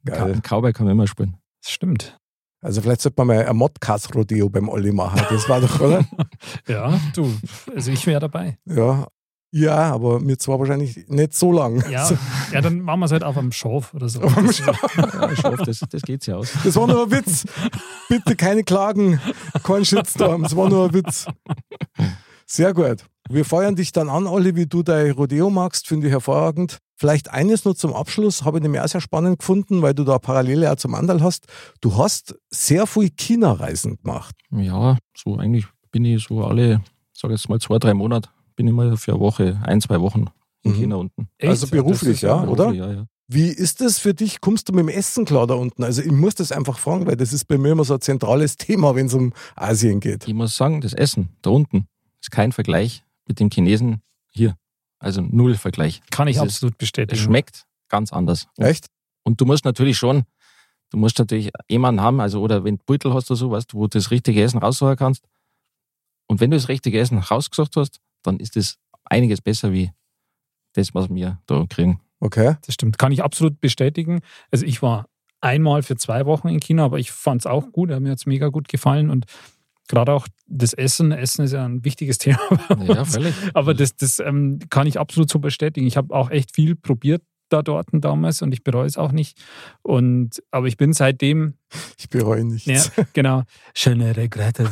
Geil. 0.05 0.33
Ein 0.33 0.41
Cowboy 0.41 0.71
kann 0.73 0.85
man 0.85 0.93
immer 0.93 1.07
spielen. 1.07 1.35
Das 1.61 1.71
stimmt. 1.71 2.17
Also 2.61 2.81
vielleicht 2.81 3.01
sollte 3.01 3.15
man 3.19 3.27
mal 3.27 3.45
ein 3.45 3.55
Modcast-Rodeo 3.55 4.49
beim 4.49 4.69
Olli 4.69 4.91
machen. 4.91 5.21
Das 5.29 5.47
war 5.47 5.61
doch, 5.61 5.79
oder? 5.79 6.05
Ja, 6.67 6.99
du, 7.13 7.31
also 7.75 7.91
ich 7.91 8.05
wäre 8.07 8.19
dabei. 8.19 8.57
Ja. 8.65 9.07
Ja, 9.51 9.93
aber 9.93 10.19
mir 10.19 10.37
zwar 10.37 10.59
wahrscheinlich 10.59 11.07
nicht 11.07 11.33
so 11.33 11.51
lang. 11.53 11.83
Ja, 11.89 12.09
ja 12.51 12.61
dann 12.61 12.81
machen 12.81 12.99
wir 12.99 13.05
es 13.05 13.11
halt 13.11 13.23
auf 13.23 13.37
einem 13.37 13.51
Schaf 13.53 13.93
oder 13.93 14.09
so. 14.09 14.21
Auf 14.21 14.37
einem 14.37 14.47
Das- 14.47 14.59
Ja, 14.65 15.43
hoffe, 15.43 15.63
das, 15.65 15.79
das 15.89 16.01
geht 16.01 16.25
ja 16.27 16.35
aus. 16.35 16.51
Das 16.63 16.75
war 16.75 16.85
nur 16.87 17.03
ein 17.03 17.11
Witz. 17.11 17.45
Bitte 18.09 18.35
keine 18.35 18.63
Klagen, 18.63 19.21
kein 19.63 19.85
Shitstorm. 19.85 20.43
Das 20.43 20.55
war 20.55 20.69
nur 20.69 20.85
ein 20.89 20.93
Witz. 20.93 21.27
Sehr 22.45 22.73
gut. 22.73 23.05
Wir 23.29 23.43
feuern 23.45 23.75
dich 23.75 23.91
dann 23.91 24.09
an, 24.09 24.25
Olli, 24.27 24.55
wie 24.55 24.67
du 24.67 24.83
dein 24.83 25.11
Rodeo 25.11 25.49
magst. 25.49 25.87
Finde 25.87 26.07
ich 26.07 26.13
hervorragend. 26.13 26.77
Vielleicht 26.95 27.29
eines 27.31 27.63
nur 27.65 27.75
zum 27.75 27.93
Abschluss, 27.93 28.43
habe 28.43 28.57
ich 28.57 28.63
nämlich 28.63 28.81
auch 28.81 28.87
sehr 28.87 29.01
spannend 29.01 29.39
gefunden, 29.39 29.81
weil 29.81 29.93
du 29.93 30.03
da 30.03 30.17
Parallele 30.17 30.71
auch 30.71 30.77
zum 30.77 30.95
Andal 30.95 31.21
hast. 31.21 31.45
Du 31.81 31.95
hast 31.97 32.35
sehr 32.49 32.87
viel 32.87 33.11
China-Reisen 33.11 33.97
gemacht. 34.01 34.35
Ja, 34.51 34.97
so 35.15 35.37
eigentlich 35.37 35.67
bin 35.91 36.05
ich 36.05 36.23
so 36.25 36.43
alle, 36.43 36.81
sag 37.13 37.31
jetzt 37.31 37.49
mal 37.49 37.59
zwei, 37.59 37.77
drei 37.79 37.93
Monate, 37.93 38.29
bin 38.57 38.67
ich 38.67 38.73
mal 38.73 38.97
für 38.97 39.11
eine 39.13 39.21
Woche, 39.21 39.57
ein, 39.63 39.79
zwei 39.79 40.01
Wochen 40.01 40.25
in 40.63 40.71
Mhm. 40.71 40.75
China 40.75 40.95
unten. 40.97 41.29
Also 41.41 41.67
beruflich, 41.67 42.21
ja, 42.23 42.43
oder? 42.43 42.65
Beruflich, 42.71 42.79
Ja, 42.81 42.91
ja. 42.91 43.05
Wie 43.29 43.47
ist 43.49 43.81
das 43.81 43.97
für 43.99 44.13
dich? 44.13 44.39
Kommst 44.41 44.67
du 44.69 44.73
mit 44.73 44.83
dem 44.83 44.89
Essen 44.89 45.25
klar 45.25 45.47
da 45.47 45.53
unten? 45.53 45.83
Also 45.83 46.01
ich 46.01 46.11
muss 46.11 46.35
das 46.35 46.51
einfach 46.53 46.77
fragen, 46.79 47.05
weil 47.07 47.17
das 47.17 47.33
ist 47.33 47.45
bei 47.45 47.57
mir 47.57 47.71
immer 47.73 47.83
so 47.83 47.93
ein 47.95 48.01
zentrales 48.01 48.55
Thema, 48.57 48.95
wenn 48.95 49.05
es 49.07 49.13
um 49.13 49.33
Asien 49.55 49.99
geht. 49.99 50.27
Ich 50.27 50.33
muss 50.33 50.55
sagen, 50.57 50.81
das 50.81 50.93
Essen 50.93 51.29
da 51.41 51.49
unten 51.51 51.87
ist 52.21 52.31
kein 52.31 52.51
Vergleich 52.51 53.03
mit 53.27 53.39
dem 53.39 53.49
Chinesen 53.49 54.01
hier. 54.31 54.55
Also 54.99 55.21
null 55.21 55.55
Vergleich. 55.55 56.01
Kann 56.09 56.27
ich 56.27 56.37
Das 56.37 56.47
ist- 56.47 56.53
absolut 56.55 56.73
Es 56.75 56.77
bestätigen. 56.77 57.21
schmeckt 57.21 57.65
ganz 57.89 58.11
anders. 58.11 58.47
Echt? 58.57 58.87
Und 59.23 59.39
du 59.41 59.45
musst 59.45 59.65
natürlich 59.65 59.97
schon, 59.97 60.23
du 60.89 60.97
musst 60.97 61.19
natürlich 61.19 61.51
jemanden 61.69 62.01
haben, 62.01 62.19
also 62.21 62.41
oder 62.41 62.63
wenn 62.63 62.77
du 62.77 62.83
Beutel 62.85 63.13
hast 63.13 63.29
oder 63.29 63.37
so, 63.37 63.51
weißt 63.51 63.73
du, 63.73 63.77
wo 63.77 63.83
du 63.87 63.97
das 63.99 64.09
richtige 64.09 64.41
Essen 64.41 64.57
raussuchen 64.59 64.95
kannst. 64.95 65.23
Und 66.27 66.39
wenn 66.39 66.49
du 66.51 66.57
das 66.57 66.67
richtige 66.69 66.97
Essen 66.99 67.17
rausgesucht 67.19 67.75
hast, 67.75 67.99
dann 68.27 68.39
ist 68.39 68.57
es 68.57 68.77
einiges 69.05 69.41
besser 69.41 69.71
wie 69.71 69.91
das, 70.73 70.93
was 70.93 71.09
wir 71.09 71.39
da 71.47 71.65
kriegen. 71.67 72.01
Okay. 72.19 72.55
Das 72.65 72.75
stimmt. 72.75 72.97
Kann 72.97 73.11
ich 73.11 73.23
absolut 73.23 73.59
bestätigen. 73.61 74.21
Also 74.51 74.65
ich 74.65 74.81
war 74.81 75.05
einmal 75.41 75.83
für 75.83 75.95
zwei 75.95 76.25
Wochen 76.25 76.49
in 76.49 76.59
China, 76.59 76.85
aber 76.85 76.99
ich 76.99 77.11
fand 77.11 77.41
es 77.41 77.45
auch 77.45 77.71
gut. 77.71 77.89
Mir 77.89 78.11
hat 78.11 78.19
es 78.19 78.25
mega 78.25 78.47
gut 78.49 78.67
gefallen 78.67 79.09
und 79.09 79.25
gerade 79.87 80.13
auch 80.13 80.27
das 80.47 80.73
Essen. 80.73 81.11
Essen 81.11 81.45
ist 81.45 81.53
ja 81.53 81.65
ein 81.65 81.83
wichtiges 81.85 82.17
Thema. 82.19 82.39
Ja, 82.85 83.05
völlig. 83.05 83.33
Aber 83.53 83.73
das, 83.73 83.95
das 83.95 84.19
ähm, 84.19 84.59
kann 84.69 84.87
ich 84.87 84.99
absolut 84.99 85.29
so 85.29 85.39
bestätigen. 85.39 85.87
Ich 85.87 85.97
habe 85.97 86.13
auch 86.13 86.29
echt 86.29 86.53
viel 86.55 86.75
probiert 86.75 87.23
da 87.49 87.61
dort 87.61 87.87
damals 87.91 88.41
und 88.41 88.53
ich 88.53 88.63
bereue 88.63 88.85
es 88.87 88.97
auch 88.97 89.11
nicht. 89.11 89.37
Und, 89.81 90.41
aber 90.51 90.67
ich 90.67 90.77
bin 90.77 90.93
seitdem 90.93 91.53
Ich 91.97 92.09
bereue 92.09 92.43
nichts. 92.43 92.65
ja, 92.95 93.03
genau. 93.13 93.43
Je 93.75 93.95
ne 93.95 94.15
regrette. 94.15 94.69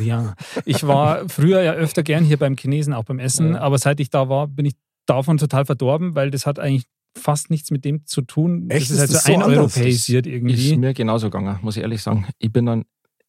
Ich 0.65 0.85
war 0.85 1.27
früher 1.29 1.61
ja 1.61 1.73
öfter 1.73 2.03
gern 2.03 2.23
hier 2.23 2.37
beim 2.37 2.55
Chinesen, 2.57 2.93
auch 2.93 3.05
beim 3.05 3.19
Essen, 3.19 3.53
Ja. 3.53 3.61
aber 3.61 3.77
seit 3.77 3.99
ich 3.99 4.09
da 4.09 4.29
war, 4.29 4.47
bin 4.47 4.65
ich 4.65 4.73
davon 5.05 5.37
total 5.37 5.65
verdorben, 5.65 6.15
weil 6.15 6.31
das 6.31 6.45
hat 6.45 6.59
eigentlich 6.59 6.85
fast 7.17 7.49
nichts 7.49 7.71
mit 7.71 7.85
dem 7.85 8.05
zu 8.05 8.21
tun. 8.21 8.69
Echt? 8.69 8.89
Das 8.89 8.91
ist 8.91 8.99
halt 8.99 9.09
Ist 9.09 9.15
das 9.15 9.23
so 9.23 9.31
so 9.31 9.35
anders? 9.39 9.49
eineuropäisiert 9.77 10.25
Ist 10.27 10.33
irgendwie. 10.33 10.77
mir 10.77 10.93
genauso 10.93 11.27
gegangen, 11.29 11.59
muss 11.61 11.77
ich 11.77 11.83
ehrlich 11.83 12.01
sagen. 12.01 12.27
Ich 12.39 12.51
bin 12.51 12.65
dann 12.65 12.85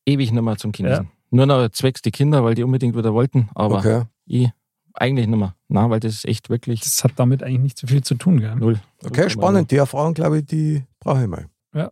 ewig 0.07 0.33
nicht 0.33 0.43
mehr 0.43 0.57
zum 0.57 0.73
Chinesen. 0.73 1.09
Nur 1.31 1.47
noch 1.47 1.69
zwecks 1.71 2.03
die 2.03 2.11
Kinder, 2.13 2.43
weil 2.45 2.55
die 2.55 2.63
unbedingt 2.65 2.97
wieder 2.97 3.13
wollten, 3.13 3.49
aber 3.55 3.77
Okay. 3.79 4.03
ich 4.27 4.49
eigentlich 5.01 5.27
nicht 5.27 5.39
mehr. 5.39 5.55
Nein, 5.69 5.91
weil 5.91 6.01
das 6.01 6.15
ist 6.15 6.25
echt 6.27 6.51
wirklich 6.51 6.81
Das 6.81 7.03
hat 7.05 7.13
damit 7.17 7.43
eigentlich 7.43 7.61
nicht 7.61 7.79
so 7.79 7.87
viel 7.87 8.03
zu 8.03 8.15
tun. 8.15 8.41
Gell? 8.41 8.57
null. 8.57 8.81
Okay, 9.05 9.31
spannend. 9.31 9.71
Die 9.71 9.77
Erfahrung, 9.77 10.15
glaube 10.15 10.39
ich, 10.39 10.47
die 10.47 10.85
brauche 11.01 11.23
ich 11.23 11.29
mal. 11.29 11.47
Ja. 11.75 11.91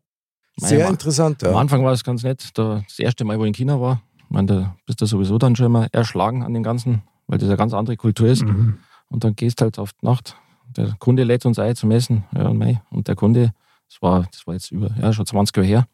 Sehr 0.57 0.85
Mei, 0.85 0.91
interessant, 0.91 1.45
Am 1.45 1.53
ja. 1.53 1.59
Anfang 1.59 1.85
war 1.85 1.93
es 1.93 2.05
ganz 2.05 2.23
nett. 2.23 2.51
Da, 2.55 2.83
das 2.87 2.99
erste 2.99 3.25
Mal, 3.25 3.39
wo 3.39 3.45
ich 3.45 3.49
in 3.49 3.55
China 3.55 3.81
war, 3.81 4.03
meine, 4.35 4.47
da 4.47 4.77
bist 4.85 5.01
du 5.01 5.07
sowieso 5.07 5.39
dann 5.39 5.57
schon 5.57 5.67
immer 5.67 5.89
erschlagen 5.93 6.43
an 6.43 6.53
dem 6.53 6.63
Ganzen, 6.63 7.03
weil 7.27 7.39
das 7.39 7.49
eine 7.49 7.57
ganz 7.57 7.73
andere 7.73 7.97
Kultur 7.97 8.29
ist. 8.29 8.45
Mhm. 8.45 8.79
Und 9.09 9.25
dann 9.25 9.35
gehst 9.37 9.61
halt 9.61 9.79
auf 9.79 9.93
die 9.93 10.07
Nacht. 10.07 10.37
Der 10.77 10.95
Kunde 10.99 11.25
lädt 11.25 11.47
uns 11.47 11.59
ein 11.59 11.77
zum 11.77 11.91
Essen. 11.91 12.25
Ja, 12.35 12.49
und, 12.49 12.59
mei. 12.59 12.83
und 12.91 13.09
der 13.09 13.15
Kunde, 13.15 13.53
das 13.89 14.03
war, 14.03 14.27
das 14.31 14.47
war 14.47 14.55
jetzt 14.55 14.73
über, 14.73 14.91
ja, 15.01 15.13
schon 15.13 15.25
20 15.25 15.57
Jahre 15.57 15.67
her. 15.69 15.87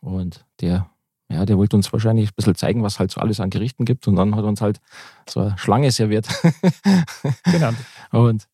Und 0.00 0.44
der, 0.60 0.88
ja, 1.28 1.44
der 1.44 1.58
wollte 1.58 1.76
uns 1.76 1.92
wahrscheinlich 1.92 2.30
ein 2.30 2.34
bisschen 2.36 2.54
zeigen, 2.54 2.82
was 2.82 2.98
halt 2.98 3.10
so 3.10 3.20
alles 3.20 3.40
an 3.40 3.50
Gerichten 3.50 3.84
gibt. 3.84 4.06
Und 4.06 4.16
dann 4.16 4.36
hat 4.36 4.44
er 4.44 4.48
uns 4.48 4.60
halt 4.60 4.80
so 5.28 5.40
eine 5.40 5.58
Schlange 5.58 5.90
serviert. 5.90 6.28
Genau. 7.44 7.72
und 8.12 8.46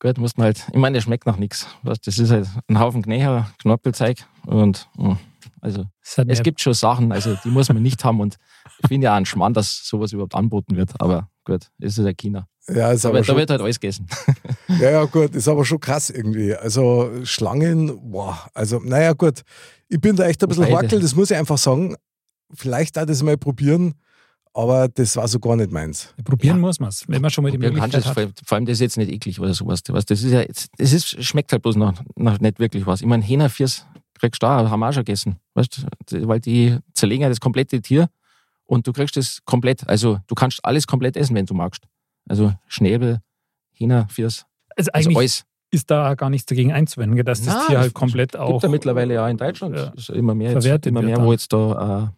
gut, 0.00 0.18
mussten 0.18 0.42
halt, 0.42 0.64
ich 0.72 0.78
meine, 0.78 0.94
der 0.94 1.02
schmeckt 1.02 1.26
nach 1.26 1.36
nichts. 1.36 1.66
Das 1.82 2.18
ist 2.18 2.30
halt 2.30 2.48
ein 2.68 2.78
Haufen 2.78 3.02
Knäher, 3.02 3.50
Knorpelzeug. 3.58 4.24
Und 4.46 4.88
mh, 4.96 5.18
also 5.60 5.84
Es, 6.02 6.42
gibt 6.42 6.60
schon 6.60 6.74
Sachen, 6.74 7.12
also 7.12 7.36
die 7.44 7.50
muss 7.50 7.68
man 7.68 7.82
nicht 7.82 8.04
haben. 8.04 8.20
Und 8.20 8.36
ich 8.80 8.88
finde 8.88 9.06
ja 9.06 9.12
auch 9.12 9.16
ein 9.16 9.26
Schmarrn, 9.26 9.54
dass 9.54 9.86
sowas 9.86 10.12
überhaupt 10.12 10.34
anboten 10.34 10.76
wird. 10.76 11.00
Aber 11.00 11.28
gut, 11.44 11.70
es 11.78 11.98
ist 11.98 12.04
ja 12.04 12.12
China. 12.12 12.46
Ja, 12.74 12.92
ist 12.92 13.04
Da, 13.04 13.08
aber 13.08 13.18
wird- 13.18 13.24
da 13.24 13.32
schon, 13.32 13.36
wird 13.38 13.50
halt 13.50 13.60
alles 13.62 13.80
gegessen. 13.80 14.06
ja, 14.80 14.90
ja, 14.90 15.04
gut, 15.04 15.34
ist 15.34 15.48
aber 15.48 15.64
schon 15.64 15.80
krass 15.80 16.10
irgendwie. 16.10 16.54
Also 16.54 17.10
Schlangen, 17.24 17.98
boah, 18.10 18.38
also 18.54 18.78
naja, 18.80 19.12
gut. 19.14 19.42
Ich 19.88 20.00
bin 20.00 20.16
da 20.16 20.26
echt 20.26 20.42
ein 20.42 20.48
bisschen 20.48 20.70
wackel, 20.72 21.00
das 21.00 21.14
muss 21.14 21.30
ich 21.30 21.36
einfach 21.36 21.58
sagen. 21.58 21.96
Vielleicht 22.54 22.96
da 22.96 23.04
das 23.06 23.22
mal 23.22 23.36
probieren, 23.36 23.94
aber 24.54 24.88
das 24.88 25.16
war 25.16 25.28
so 25.28 25.38
gar 25.38 25.56
nicht 25.56 25.70
meins. 25.70 26.14
Probieren 26.24 26.56
Ja. 26.56 26.60
muss 26.60 26.80
man 26.80 26.88
es, 26.90 27.06
wenn 27.08 27.20
man 27.22 27.30
schon 27.30 27.44
mal 27.44 27.50
die 27.50 27.58
Möglichkeit 27.58 27.94
es, 27.94 28.06
hat. 28.06 28.14
vor, 28.14 28.26
vor 28.44 28.56
allem 28.56 28.64
das 28.66 28.74
ist 28.74 28.80
jetzt 28.80 28.96
nicht 28.96 29.10
eklig 29.10 29.38
oder 29.40 29.52
sowas. 29.54 29.80
Was, 29.88 30.04
das 30.06 30.22
ist 30.22 30.30
ja, 30.32 30.40
jetzt- 30.40 30.70
es 30.78 30.92
ist, 30.92 31.22
schmeckt 31.24 31.52
halt 31.52 31.62
bloß 31.62 31.76
noch, 31.76 31.92
noch 32.16 32.40
nicht 32.40 32.58
wirklich 32.58 32.86
was. 32.86 33.00
Ich 33.00 33.06
meine, 33.06 33.22
Hähnerfiers 33.22 33.86
kriegst 34.18 34.42
du 34.42 34.46
da, 34.46 34.68
haben 34.70 34.80
wir 34.80 34.88
auch 34.88 34.92
schon 34.92 35.04
gegessen. 35.04 35.36
Weißt 35.54 35.84
du, 36.10 36.26
weil 36.28 36.40
die 36.40 36.76
zerlegen 36.94 37.22
ja 37.22 37.28
das 37.28 37.38
komplette 37.40 37.80
Tier 37.80 38.08
und 38.64 38.86
du 38.86 38.92
kriegst 38.92 39.16
es 39.16 39.40
komplett. 39.44 39.86
Also 39.88 40.18
du 40.26 40.34
kannst 40.34 40.64
alles 40.64 40.86
komplett 40.86 41.16
essen, 41.16 41.34
wenn 41.36 41.46
du 41.46 41.54
magst. 41.54 41.82
Also 42.28 42.52
Schnäbel, 42.66 43.20
Hähnerfiers, 43.72 44.46
Also 44.76 44.90
also 44.92 45.08
eigentlich 45.10 45.16
alles. 45.16 45.44
ist 45.70 45.90
da 45.90 46.14
gar 46.14 46.30
nichts 46.30 46.46
dagegen 46.46 46.72
einzuwenden, 46.72 47.24
dass 47.24 47.42
das 47.42 47.54
Nein, 47.54 47.66
Tier 47.68 47.78
halt 47.80 47.94
komplett 47.94 48.36
auch. 48.36 48.50
Gibt 48.52 48.62
ja 48.64 48.68
mittlerweile 48.68 49.14
ja 49.14 49.28
in 49.28 49.36
Deutschland. 49.36 49.76
Ja. 49.76 49.88
Ist 49.96 50.10
immer 50.10 50.34
mehr, 50.34 50.52
jetzt, 50.52 50.86
immer 50.86 51.00
wird 51.02 51.16
mehr 51.16 51.24
wo 51.24 51.32
jetzt 51.32 51.52
da 51.52 52.04
äh, 52.04 52.08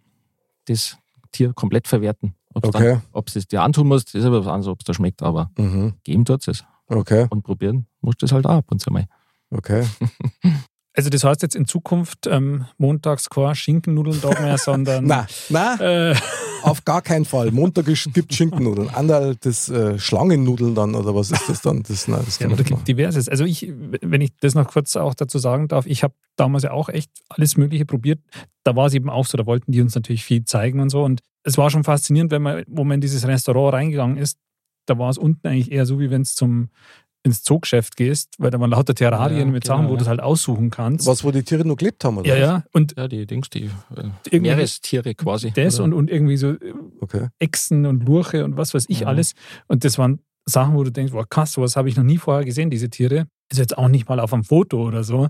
das 0.66 0.96
Tier 1.32 1.52
komplett 1.52 1.86
verwerten. 1.88 2.34
Ob 2.54 2.64
es 2.64 2.68
Okay. 2.74 2.98
es 3.34 3.46
dir 3.46 3.62
antun 3.62 3.86
musst, 3.88 4.14
ist 4.14 4.24
aber 4.24 4.40
was 4.40 4.48
anderes, 4.48 4.66
ob 4.68 4.80
es 4.80 4.84
da 4.84 4.94
schmeckt. 4.94 5.22
Aber 5.22 5.50
Mhm. 5.56 5.94
geben 6.02 6.24
tut 6.24 6.46
es. 6.48 6.64
Okay, 6.88 7.26
Und 7.30 7.42
probieren 7.44 7.86
musst 8.00 8.20
du 8.22 8.26
es 8.26 8.32
halt 8.32 8.46
auch 8.46 8.56
ab 8.56 8.66
und 8.72 8.80
zu 8.80 8.90
mal. 8.90 9.06
okay. 9.50 9.84
Also 10.94 11.09
das 11.09 11.23
heißt 11.23 11.42
jetzt 11.42 11.54
in 11.54 11.66
Zukunft 11.66 12.26
ähm, 12.26 12.66
montags 12.76 13.30
kein 13.30 13.54
Schinkennudeln 13.54 14.20
da 14.20 14.40
mehr, 14.40 14.59
sondern 14.59 15.04
Na, 15.06 15.26
na, 15.49 16.11
äh, 16.11 16.16
auf 16.62 16.85
gar 16.85 17.00
keinen 17.00 17.25
Fall. 17.25 17.52
Montag 17.52 17.87
gibt 18.12 18.35
Schinkennudeln. 18.35 18.90
Anderl 18.90 19.37
das 19.37 19.68
äh, 19.68 19.99
Schlangennudeln 19.99 20.75
dann, 20.75 20.94
oder 20.94 21.14
was 21.14 21.30
ist 21.30 21.49
das 21.49 21.62
dann? 21.62 21.82
Das, 21.85 22.09
nein, 22.09 22.23
das 22.25 22.38
ja, 22.38 22.49
da 22.49 22.56
gibt 22.56 22.70
machen. 22.70 22.85
diverses. 22.85 23.28
Also 23.28 23.44
ich, 23.44 23.73
wenn 24.02 24.20
ich 24.20 24.30
das 24.40 24.54
noch 24.54 24.68
kurz 24.68 24.97
auch 24.97 25.14
dazu 25.14 25.38
sagen 25.38 25.68
darf, 25.68 25.87
ich 25.87 26.02
habe 26.02 26.14
damals 26.37 26.64
ja 26.64 26.73
auch 26.73 26.88
echt 26.88 27.11
alles 27.28 27.56
Mögliche 27.56 27.87
probiert. 27.87 28.20
Da 28.64 28.76
war 28.76 28.87
es 28.87 28.94
eben 28.94 29.11
auch 29.11 29.26
so, 29.26 29.38
da 29.38 29.47
wollten 29.47 29.73
die 29.73 29.80
uns 29.80 29.94
natürlich 29.94 30.25
viel 30.25 30.44
zeigen 30.44 30.80
und 30.80 30.90
so. 30.90 31.02
Und 31.02 31.20
es 31.44 31.56
war 31.56 31.70
schon 31.70 31.85
faszinierend, 31.85 32.32
wenn 32.32 32.42
man, 32.42 32.64
wo 32.66 32.85
man 32.85 32.97
in 32.97 33.00
dieses 33.00 33.26
Restaurant 33.26 33.75
reingegangen 33.75 34.16
ist, 34.16 34.38
da 34.87 34.99
war 34.99 35.11
es 35.11 35.18
unten 35.18 35.47
eigentlich 35.47 35.70
eher 35.70 35.87
so, 35.87 36.00
wie 36.00 36.11
wenn 36.11 36.23
es 36.23 36.35
zum 36.35 36.68
ins 37.22 37.42
Zoogeschäft 37.42 37.96
gehst, 37.96 38.34
weil 38.38 38.50
da 38.50 38.58
waren 38.60 38.70
lauter 38.70 38.94
Terrarien 38.94 39.38
Ja, 39.48 39.52
mit 39.52 39.64
genau, 39.64 39.76
Sachen, 39.76 39.88
wo 39.88 39.92
ja. 39.92 39.96
du 39.98 40.02
es 40.02 40.08
halt 40.08 40.20
aussuchen 40.20 40.70
kannst. 40.70 41.06
Was, 41.06 41.22
wo 41.22 41.30
die 41.30 41.42
Tiere 41.42 41.66
noch 41.66 41.76
gelebt 41.76 42.02
haben, 42.04 42.16
oder? 42.18 42.26
ja, 42.28 42.34
was? 42.34 42.40
ja. 42.40 42.64
Und 42.72 42.94
Ja, 42.96 43.08
die 43.08 43.26
Dings, 43.26 43.50
die 43.50 43.64
äh, 43.64 43.70
Irgendwie- 43.96 44.40
Meerestiere 44.40 45.14
quasi. 45.14 45.50
das 45.50 45.76
oder? 45.76 45.84
und, 45.84 45.92
und 45.92 46.10
irgendwie 46.10 46.36
so 46.38 46.50
äh, 46.52 46.72
Okay. 47.00 47.28
Echsen 47.38 47.84
und 47.86 48.04
Lurche 48.06 48.44
und 48.44 48.56
was 48.56 48.72
weiß 48.74 48.86
ich 48.88 49.00
Ja. 49.00 49.08
alles. 49.08 49.34
Und 49.66 49.84
das 49.84 49.98
waren 49.98 50.20
Sachen, 50.46 50.74
wo 50.74 50.82
du 50.82 50.90
denkst, 50.90 51.12
boah, 51.12 51.28
krass, 51.28 51.52
sowas 51.52 51.76
habe 51.76 51.88
ich 51.90 51.96
noch 51.96 52.04
nie 52.04 52.16
vorher 52.18 52.44
gesehen, 52.44 52.70
diese 52.70 52.88
Tiere. 52.88 53.26
Ist 53.52 53.58
jetzt 53.58 53.76
auch 53.76 53.88
nicht 53.88 54.08
mal 54.08 54.18
auf 54.20 54.32
einem 54.32 54.44
Foto 54.44 54.82
oder 54.86 55.04
so. 55.04 55.28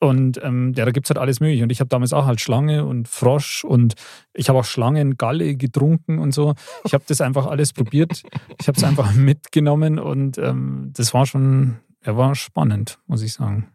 Und 0.00 0.40
ähm, 0.42 0.72
ja, 0.76 0.84
da 0.84 0.90
gibt 0.90 1.06
es 1.06 1.10
halt 1.10 1.18
alles 1.18 1.40
Mögliche. 1.40 1.62
Und 1.64 1.70
ich 1.70 1.80
habe 1.80 1.88
damals 1.88 2.12
auch 2.12 2.26
halt 2.26 2.40
Schlange 2.40 2.84
und 2.84 3.08
Frosch 3.08 3.64
und 3.64 3.94
ich 4.32 4.48
habe 4.48 4.58
auch 4.58 4.64
Schlangengalle 4.64 5.56
getrunken 5.56 6.18
und 6.18 6.32
so. 6.32 6.54
Ich 6.84 6.94
habe 6.94 7.04
das 7.06 7.20
einfach 7.20 7.46
alles 7.46 7.72
probiert. 7.72 8.22
Ich 8.60 8.68
habe 8.68 8.76
es 8.76 8.84
einfach 8.84 9.12
mitgenommen 9.14 9.98
und 9.98 10.36
ähm, 10.38 10.90
das 10.94 11.14
war 11.14 11.26
schon, 11.26 11.78
ja, 12.04 12.16
war 12.16 12.34
spannend, 12.34 12.98
muss 13.06 13.22
ich 13.22 13.32
sagen. 13.32 13.68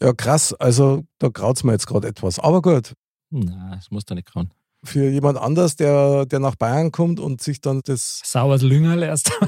Ja, 0.00 0.12
krass. 0.12 0.54
Also 0.54 1.04
da 1.18 1.28
graut 1.28 1.56
es 1.56 1.64
mir 1.64 1.72
jetzt 1.72 1.86
gerade 1.86 2.08
etwas. 2.08 2.38
Aber 2.38 2.62
gut, 2.62 2.94
Nein, 3.30 3.72
das 3.72 3.90
muss 3.90 4.04
da 4.04 4.14
nicht 4.14 4.32
grauen. 4.32 4.50
für 4.84 5.08
jemand 5.10 5.38
anders, 5.38 5.76
der, 5.76 6.24
der 6.24 6.38
nach 6.38 6.54
Bayern 6.56 6.92
kommt 6.92 7.20
und 7.20 7.40
sich 7.42 7.60
dann 7.60 7.80
das 7.84 8.20
Sauers 8.24 8.62
Lüngerl 8.62 9.02
erst. 9.02 9.32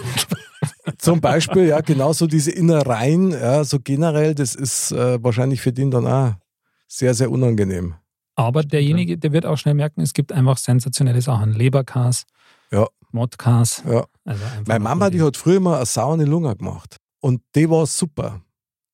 zum 1.00 1.20
Beispiel, 1.20 1.64
ja, 1.66 1.80
genauso 1.80 2.26
diese 2.26 2.50
Innereien, 2.50 3.30
ja, 3.32 3.64
so 3.64 3.78
generell, 3.80 4.34
das 4.34 4.54
ist 4.54 4.92
äh, 4.92 5.22
wahrscheinlich 5.22 5.60
für 5.60 5.72
den 5.72 5.90
dann 5.90 6.06
auch 6.06 6.34
sehr, 6.88 7.14
sehr 7.14 7.30
unangenehm. 7.30 7.94
Aber 8.36 8.62
derjenige, 8.62 9.18
der 9.18 9.32
wird 9.32 9.46
auch 9.46 9.56
schnell 9.56 9.74
merken, 9.74 10.00
es 10.00 10.12
gibt 10.12 10.32
einfach 10.32 10.56
sensationelle 10.58 11.20
Sachen. 11.20 11.52
Leberkas, 11.52 12.24
Ja. 12.70 12.86
Modkas. 13.12 13.82
Ja. 13.86 14.04
Also 14.24 14.42
Meine 14.66 14.80
Mama, 14.84 15.10
die 15.10 15.20
hat 15.20 15.36
früher 15.36 15.58
mal 15.60 15.76
eine 15.76 15.86
saure 15.86 16.24
Lunge 16.24 16.54
gemacht. 16.54 16.96
Und 17.20 17.42
die 17.54 17.68
war 17.68 17.84
super. 17.86 18.40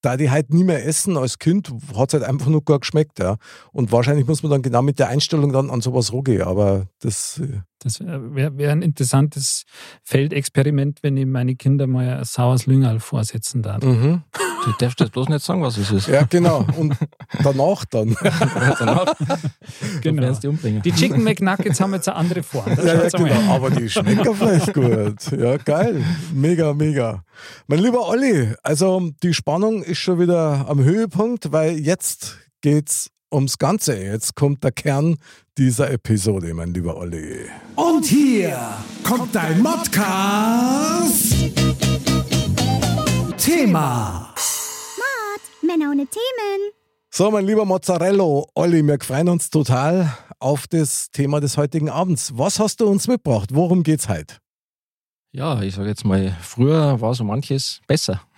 Da 0.07 0.17
die 0.17 0.31
halt 0.31 0.55
nie 0.55 0.63
mehr 0.63 0.87
essen 0.87 1.17
als 1.17 1.41
Kind, 1.41 1.73
hat 1.97 2.11
es 2.11 2.15
halt 2.15 2.23
einfach 2.23 2.47
nur 2.47 2.63
gut 2.63 2.83
geschmeckt. 2.83 3.19
Ja. 3.19 3.39
Und 3.73 3.91
wahrscheinlich 3.91 4.25
muss 4.29 4.41
man 4.45 4.53
dann 4.53 4.63
genau 4.63 4.81
mit 4.81 5.01
der 5.01 5.09
Einstellung 5.09 5.53
dann 5.53 5.69
an 5.69 5.81
sowas 5.81 6.13
rumgehen. 6.13 6.43
Aber 6.43 6.87
das, 7.01 7.39
äh, 7.41 7.63
Das 7.81 7.99
wäre 7.99 8.57
wär 8.57 8.71
ein 8.71 8.83
interessantes 8.83 9.65
Feldexperiment, 10.05 11.03
wenn 11.03 11.17
ich 11.17 11.27
meine 11.27 11.57
Kinder 11.57 11.89
mal 11.89 12.19
ein 12.19 12.25
saures 12.25 12.67
Lüngerl 12.67 13.01
vorsetzen 13.01 13.63
darf. 13.63 13.83
mhm. 13.83 14.23
Du 14.65 14.73
darfst 14.79 15.01
das 15.01 15.11
bloß 15.11 15.29
nicht 15.29 15.45
sagen, 15.45 15.63
was 15.63 15.77
es 15.77 15.91
ist. 15.91 16.07
ja, 16.07 16.23
genau. 16.23 16.65
Und 16.77 16.97
Danach 17.43 17.85
dann. 17.87 18.17
Danach 18.79 19.15
Genau. 20.03 20.33
sie 20.33 20.41
die 20.41 20.47
umbringen. 20.49 20.83
Die 20.83 20.93
Chicken 20.93 21.23
McNuggets 21.23 21.81
haben 21.81 21.95
jetzt 21.95 22.09
eine 22.09 22.17
andere 22.17 22.43
Form. 22.43 22.67
Ja, 22.77 23.03
ja, 23.03 23.09
genau. 23.09 23.55
Aber 23.55 23.71
die 23.71 23.89
schmecken 23.89 24.35
vielleicht 24.35 24.75
gut. 24.75 25.39
Ja, 25.39 25.57
geil. 25.57 26.03
Mega, 26.33 26.73
mega. 26.75 27.23
Mein 27.67 27.81
lieber 27.81 28.09
Olli, 28.09 28.55
also 28.63 29.11
die 29.23 29.35
Spannung 29.35 29.83
ist 29.83 29.99
schon 29.99 30.19
wieder 30.19 30.67
am 30.69 30.83
Höhepunkt, 30.83 31.53
weil 31.53 31.79
jetzt 31.79 32.39
geht's 32.61 33.11
ums 33.33 33.59
Ganze. 33.59 33.97
Jetzt 33.99 34.35
kommt 34.35 34.65
der 34.65 34.73
Kern 34.73 35.17
dieser 35.59 35.91
Episode, 35.91 36.53
mein 36.55 36.73
lieber 36.75 36.97
Olli. 36.97 37.47
Und 37.75 38.05
hier 38.05 38.59
kommt 39.03 39.35
dein 39.35 39.61
Modcast. 39.63 41.35
Thema. 43.37 44.35
Männer 45.63 45.91
ohne 45.91 46.07
Themen. 46.07 46.76
So, 47.17 47.31
mein 47.31 47.47
lieber 47.47 47.65
Mozzarello, 47.65 48.47
Olli, 48.55 48.87
wir 48.87 48.99
freuen 49.01 49.31
uns 49.31 49.49
total 49.49 50.15
auf 50.39 50.67
das 50.67 51.11
Thema 51.11 51.41
des 51.41 51.57
heutigen 51.57 51.89
Abends. 51.89 52.37
Was 52.37 52.61
hast 52.61 52.83
du 52.83 52.87
uns 52.89 53.09
mitgebracht? 53.09 53.49
Worum 53.55 53.85
geht's 53.85 54.11
heute? 54.11 54.35
Ja, 55.33 55.63
ich 55.63 55.77
sage 55.77 55.89
jetzt 55.89 56.05
mal, 56.05 56.37
früher 56.43 57.01
war 57.01 57.15
so 57.15 57.25
manches 57.25 57.81
besser. 57.87 58.21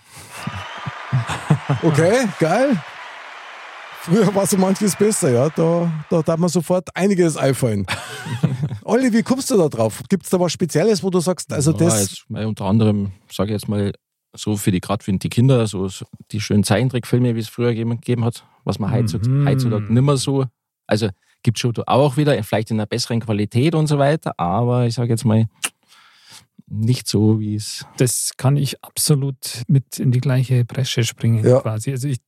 Okay, 1.83 2.29
geil. 2.39 2.81
Früher 4.03 4.33
war 4.33 4.47
so 4.47 4.57
manches 4.57 4.95
besser, 4.95 5.31
ja. 5.33 5.49
Da, 5.51 5.91
da 6.09 6.23
darf 6.23 6.39
man 6.39 6.49
sofort 6.49 6.89
einiges 6.95 7.37
einfallen. 7.37 7.85
Olli, 8.85 9.13
wie 9.13 9.25
kommst 9.25 9.51
du 9.51 9.57
da 9.57 9.69
drauf? 9.69 10.03
Gibt 10.09 10.23
es 10.23 10.31
da 10.31 10.39
was 10.39 10.53
Spezielles, 10.53 11.03
wo 11.03 11.11
du 11.11 11.19
sagst, 11.19 11.53
also 11.53 11.73
ja, 11.73 11.79
das. 11.79 12.01
jetzt 12.01 12.31
mal 12.31 12.47
unter 12.47 12.67
anderem, 12.67 13.11
sage 13.29 13.51
ich 13.51 13.61
jetzt 13.61 13.69
mal, 13.69 13.93
so 14.39 14.57
für 14.57 14.71
die, 14.71 14.81
gerade 14.81 15.05
für 15.05 15.13
die 15.13 15.29
Kinder, 15.29 15.67
so, 15.67 15.89
so 15.89 16.07
die 16.31 16.41
schönen 16.41 16.65
Zeichentrickfilme, 16.65 17.35
wie 17.35 17.41
es 17.41 17.49
früher 17.49 17.71
gegeben, 17.71 17.91
gegeben 18.01 18.25
hat, 18.25 18.45
was 18.65 18.79
man 18.79 18.93
heutzutage, 18.93 19.31
Mhm. 19.31 19.49
heutzutage 19.49 19.93
nicht 19.93 20.03
mehr 20.03 20.17
so. 20.17 20.45
Also 20.87 21.09
gibt 21.43 21.59
schon 21.59 21.75
auch 21.87 22.17
wieder, 22.17 22.43
vielleicht 22.43 22.71
in 22.71 22.77
einer 22.79 22.87
besseren 22.87 23.21
Qualität 23.21 23.75
und 23.75 23.87
so 23.87 23.99
weiter, 23.99 24.33
aber 24.39 24.87
ich 24.87 24.95
sage 24.95 25.11
jetzt 25.11 25.25
mal, 25.25 25.47
nicht 26.67 27.09
so, 27.09 27.41
wie 27.41 27.55
es. 27.55 27.87
Das 27.97 28.33
kann 28.37 28.57
ich 28.57 28.83
absolut 28.85 29.63
mit 29.69 29.99
in 29.99 30.11
die 30.13 30.21
gleiche 30.21 30.65
Bresche 30.65 31.03
springen, 31.05 31.45
Ja. 31.45 31.61
quasi. 31.61 31.91
Also 31.93 32.09
ich, 32.09 32.19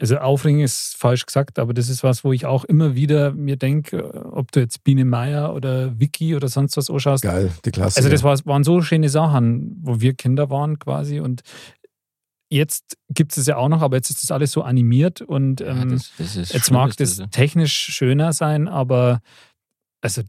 also 0.00 0.16
aufringen 0.18 0.60
ist 0.60 0.96
falsch 0.96 1.26
gesagt, 1.26 1.58
aber 1.58 1.74
das 1.74 1.88
ist 1.88 2.02
was, 2.02 2.24
wo 2.24 2.32
ich 2.32 2.46
auch 2.46 2.64
immer 2.64 2.94
wieder 2.94 3.32
mir 3.32 3.56
denke, 3.56 4.24
ob 4.32 4.50
du 4.50 4.60
jetzt 4.60 4.82
Biene 4.82 5.04
Meier 5.04 5.54
oder 5.54 5.98
Vicky 6.00 6.34
oder 6.34 6.48
sonst 6.48 6.76
was 6.76 6.88
anschaust. 6.88 7.22
Geil, 7.22 7.50
die 7.64 7.70
Klasse. 7.70 7.98
Also 7.98 8.08
das 8.08 8.22
war, 8.22 8.38
waren 8.46 8.64
so 8.64 8.80
schöne 8.80 9.10
Sachen, 9.10 9.76
wo 9.82 10.00
wir 10.00 10.14
Kinder 10.14 10.48
waren 10.48 10.78
quasi 10.78 11.20
und 11.20 11.42
jetzt 12.48 12.96
gibt 13.10 13.32
es 13.32 13.38
es 13.38 13.46
ja 13.46 13.56
auch 13.56 13.68
noch, 13.68 13.82
aber 13.82 13.96
jetzt 13.96 14.10
ist 14.10 14.22
das 14.22 14.30
alles 14.30 14.52
so 14.52 14.62
animiert 14.62 15.20
und 15.20 15.60
Ja, 15.60 15.68
ähm, 15.68 15.90
das, 15.90 16.12
das 16.16 16.36
ist 16.36 16.52
Jetzt 16.54 16.70
mag 16.70 16.96
das 16.96 17.18
ja. 17.18 17.26
technisch 17.26 17.74
schöner 17.74 18.32
sein, 18.32 18.68
aber 18.68 19.20
also 20.00 20.22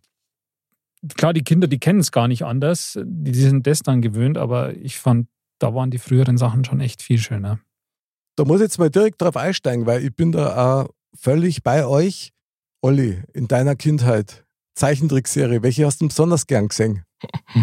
klar, 1.15 1.33
die 1.33 1.43
Kinder, 1.43 1.67
die 1.67 1.79
kennen 1.79 1.99
es 1.99 2.11
gar 2.11 2.27
nicht 2.27 2.43
anders. 2.43 2.99
Die, 3.03 3.31
die 3.31 3.39
sind 3.39 3.65
das 3.65 3.79
dann 3.79 4.01
gewöhnt, 4.01 4.37
aber 4.37 4.75
ich 4.75 4.99
fand, 4.99 5.27
da 5.59 5.73
waren 5.73 5.91
die 5.91 5.97
früheren 5.97 6.37
Sachen 6.37 6.65
schon 6.65 6.81
echt 6.81 7.01
viel 7.01 7.19
schöner. 7.19 7.59
Da 8.41 8.45
muss 8.47 8.59
ich 8.59 8.63
jetzt 8.63 8.79
mal 8.79 8.89
direkt 8.89 9.21
drauf 9.21 9.37
einsteigen, 9.37 9.85
weil 9.85 10.03
ich 10.03 10.15
bin 10.15 10.31
da 10.31 10.81
auch 10.81 10.89
völlig 11.13 11.61
bei 11.61 11.85
euch. 11.85 12.33
Olli, 12.81 13.21
in 13.33 13.47
deiner 13.47 13.75
Kindheit, 13.75 14.43
Zeichentrickserie, 14.73 15.61
welche 15.61 15.85
hast 15.85 16.01
du 16.01 16.07
besonders 16.07 16.47
gern 16.47 16.67
gesehen? 16.67 17.03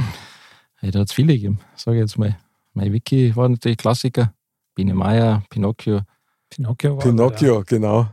Hey, 0.81 0.93
da 0.93 1.01
hat 1.01 1.09
es 1.09 1.13
viele 1.13 1.33
gegeben, 1.33 1.59
sage 1.75 1.97
ich 1.97 2.03
jetzt 2.03 2.19
mal. 2.19 2.39
Mein 2.73 2.93
Wiki 2.93 3.35
war 3.35 3.49
natürlich 3.49 3.79
Klassiker. 3.79 4.33
Biene 4.77 4.95
Meier, 4.95 5.43
Pinocchio, 5.51 6.03
Pinocchio 6.49 6.97
war 6.97 7.03
Pinocchio, 7.03 7.65
genau. 7.67 8.05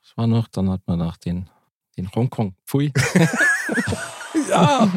das 0.00 0.16
war 0.16 0.28
noch. 0.28 0.46
Dann 0.46 0.70
hat 0.70 0.82
man 0.86 1.00
noch 1.00 1.16
den, 1.16 1.50
den 1.96 2.08
Hongkong 2.14 2.54
Pfui. 2.64 2.92
Ja! 4.48 4.88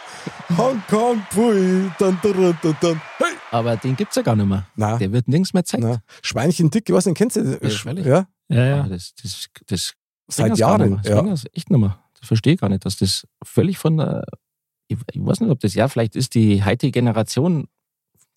Hongkong, 0.56 1.20
pfui, 1.30 1.90
dann, 1.98 2.16
dann, 2.22 2.56
dann, 2.62 2.76
dann. 2.80 3.02
Hey! 3.18 3.27
Aber 3.50 3.76
den 3.76 3.96
gibt 3.96 4.10
es 4.10 4.16
ja 4.16 4.22
gar 4.22 4.36
nicht 4.36 4.46
mehr. 4.46 4.66
Na, 4.76 4.98
Der 4.98 5.12
wird 5.12 5.26
nirgends 5.28 5.54
mehr 5.54 5.62
gezeigt. 5.62 5.82
na. 5.84 6.02
Schweinchen 6.22 6.70
dick, 6.70 6.88
ich 6.88 6.94
weiß 6.94 7.06
nicht, 7.06 7.16
kennst 7.16 7.36
du 7.36 7.44
das? 7.58 7.72
Ja, 7.72 7.78
freilich. 7.78 8.06
Ja, 8.06 8.26
Ja, 8.48 8.64
ja. 8.64 8.80
Aber 8.80 8.88
das, 8.90 9.14
das, 9.22 9.46
das 9.66 9.94
seit 10.28 10.56
Jahren. 10.58 10.80
nicht 10.92 11.04
mehr. 11.04 11.22
Das 11.22 11.42
Ja. 11.44 11.50
echt 11.54 11.70
nicht 11.70 11.80
mehr. 11.80 11.98
Das 12.20 12.28
verstehe 12.28 12.54
ich 12.54 12.60
gar 12.60 12.68
nicht, 12.68 12.84
dass 12.84 12.96
das 12.96 13.26
völlig 13.44 13.78
von 13.78 13.96
der. 13.96 14.24
Ich, 14.88 14.98
ich 15.12 15.24
weiß 15.24 15.40
nicht, 15.40 15.50
ob 15.50 15.60
das 15.60 15.74
ja, 15.74 15.88
vielleicht 15.88 16.16
ist 16.16 16.34
die 16.34 16.64
heutige 16.64 16.92
Generation, 16.92 17.68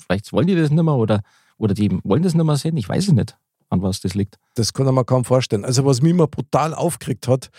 vielleicht 0.05 0.31
wollen 0.33 0.47
die 0.47 0.55
das 0.55 0.69
nicht 0.69 0.83
mehr 0.83 0.95
oder, 0.95 1.21
oder 1.57 1.73
die 1.73 1.89
wollen 2.03 2.23
das 2.23 2.33
nicht 2.33 2.43
mehr 2.45 2.57
sehen. 2.57 2.75
Ich 2.77 2.89
weiß 2.89 3.07
es 3.07 3.13
nicht, 3.13 3.37
an 3.69 3.81
was 3.81 4.01
das 4.01 4.13
liegt. 4.15 4.37
Das 4.55 4.73
kann 4.73 4.93
man 4.93 5.05
kaum 5.05 5.23
vorstellen. 5.25 5.63
Also, 5.65 5.85
was 5.85 6.01
mich 6.01 6.11
immer 6.11 6.27
brutal 6.27 6.73
aufgeregt 6.73 7.27
hat, 7.27 7.49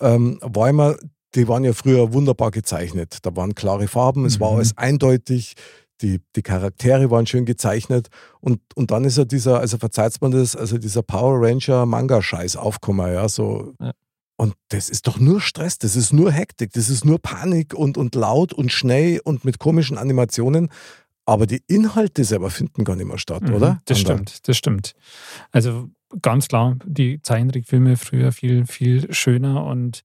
ähm, 0.00 0.38
war 0.42 0.68
immer, 0.70 0.96
die 1.34 1.46
waren 1.46 1.62
ja 1.64 1.72
früher 1.74 2.12
wunderbar 2.12 2.50
gezeichnet. 2.50 3.18
Da 3.22 3.36
waren 3.36 3.54
klare 3.54 3.86
Farben, 3.86 4.24
es 4.24 4.40
war 4.40 4.50
Mhm. 4.52 4.56
alles 4.56 4.76
eindeutig, 4.78 5.54
die, 6.02 6.20
die 6.36 6.42
Charaktere 6.42 7.10
waren 7.10 7.26
schön 7.26 7.44
gezeichnet. 7.44 8.08
Und, 8.40 8.60
und 8.74 8.90
dann 8.90 9.04
ist 9.04 9.18
ja 9.18 9.24
dieser, 9.24 9.60
also 9.60 9.78
verzeiht 9.78 10.20
man 10.20 10.30
das, 10.30 10.56
also 10.56 10.78
dieser 10.78 11.02
Power 11.02 11.40
Ranger 11.40 11.86
Manga-Scheiß 11.86 12.56
aufgekommen, 12.56 13.12
ja, 13.12 13.28
so. 13.28 13.74
Ja. 13.80 13.92
Und 14.40 14.54
das 14.68 14.88
ist 14.88 15.08
doch 15.08 15.18
nur 15.18 15.40
Stress, 15.40 15.78
das 15.78 15.96
ist 15.96 16.12
nur 16.12 16.30
Hektik, 16.30 16.72
das 16.72 16.88
ist 16.88 17.04
nur 17.04 17.18
Panik 17.18 17.74
und, 17.74 17.98
und 17.98 18.14
laut 18.14 18.52
und 18.52 18.70
schnell 18.70 19.20
und 19.24 19.44
mit 19.44 19.58
komischen 19.58 19.98
Animationen. 19.98 20.68
Aber 21.26 21.46
die 21.46 21.60
Inhalte 21.66 22.24
selber 22.24 22.48
finden 22.50 22.84
gar 22.84 22.94
nicht 22.96 23.06
mehr 23.06 23.18
statt, 23.18 23.42
Mhm, 23.42 23.54
oder? 23.54 23.80
Das 23.84 23.98
Ander? 23.98 24.12
stimmt, 24.14 24.48
das 24.48 24.56
stimmt. 24.56 24.92
Also 25.50 25.90
ganz 26.22 26.48
klar, 26.48 26.76
die 26.86 27.20
Zeichentrickfilme 27.20 27.96
früher 27.96 28.32
viel, 28.32 28.64
viel 28.66 29.12
schöner 29.12 29.64
und 29.64 30.04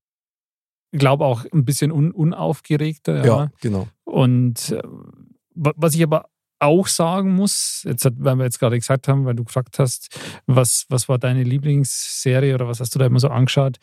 ich 0.90 0.98
glaube 1.00 1.24
auch 1.24 1.44
ein 1.52 1.64
bisschen 1.64 1.90
un 1.90 2.10
unaufgeregter. 2.12 3.24
Ja, 3.24 3.50
genau. 3.60 3.88
Und 4.04 4.76
was 5.54 5.94
ich 5.94 6.02
aber 6.02 6.28
auch 6.60 6.86
sagen 6.86 7.34
muss, 7.34 7.82
jetzt 7.84 8.08
weil 8.18 8.36
wir 8.36 8.44
jetzt 8.44 8.58
gerade 8.58 8.78
gesagt 8.78 9.08
haben, 9.08 9.24
weil 9.24 9.34
du 9.34 9.44
gefragt 9.44 9.78
hast, 9.78 10.18
was, 10.46 10.86
was 10.88 11.08
war 11.08 11.18
deine 11.18 11.42
Lieblingsserie 11.42 12.54
oder 12.54 12.68
was 12.68 12.80
hast 12.80 12.94
du 12.94 12.98
da 12.98 13.06
immer 13.06 13.20
so 13.20 13.28
angeschaut, 13.28 13.78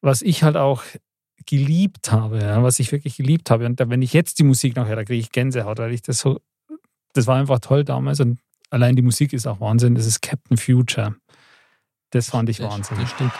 was 0.00 0.22
ich 0.22 0.42
halt 0.42 0.56
auch 0.56 0.82
geliebt 1.46 2.12
habe, 2.12 2.40
ja, 2.40 2.62
was 2.62 2.78
ich 2.78 2.92
wirklich 2.92 3.16
geliebt 3.16 3.50
habe. 3.50 3.66
Und 3.66 3.80
da, 3.80 3.88
wenn 3.88 4.02
ich 4.02 4.12
jetzt 4.12 4.38
die 4.38 4.44
Musik 4.44 4.76
noch 4.76 4.86
höre, 4.86 4.96
da 4.96 5.04
kriege 5.04 5.20
ich 5.20 5.32
Gänsehaut, 5.32 5.78
weil 5.78 5.92
ich 5.92 6.02
das 6.02 6.20
so, 6.20 6.40
das 7.14 7.26
war 7.26 7.36
einfach 7.36 7.58
toll 7.58 7.84
damals 7.84 8.20
und 8.20 8.38
allein 8.70 8.96
die 8.96 9.02
Musik 9.02 9.32
ist 9.32 9.46
auch 9.46 9.60
Wahnsinn. 9.60 9.94
Das 9.94 10.06
ist 10.06 10.20
Captain 10.20 10.56
Future. 10.56 11.16
Das 12.10 12.30
fand 12.30 12.48
ich 12.48 12.58
Das, 12.58 12.70
Wahnsinn. 12.70 12.98
das 13.00 13.10
stimmt. 13.10 13.32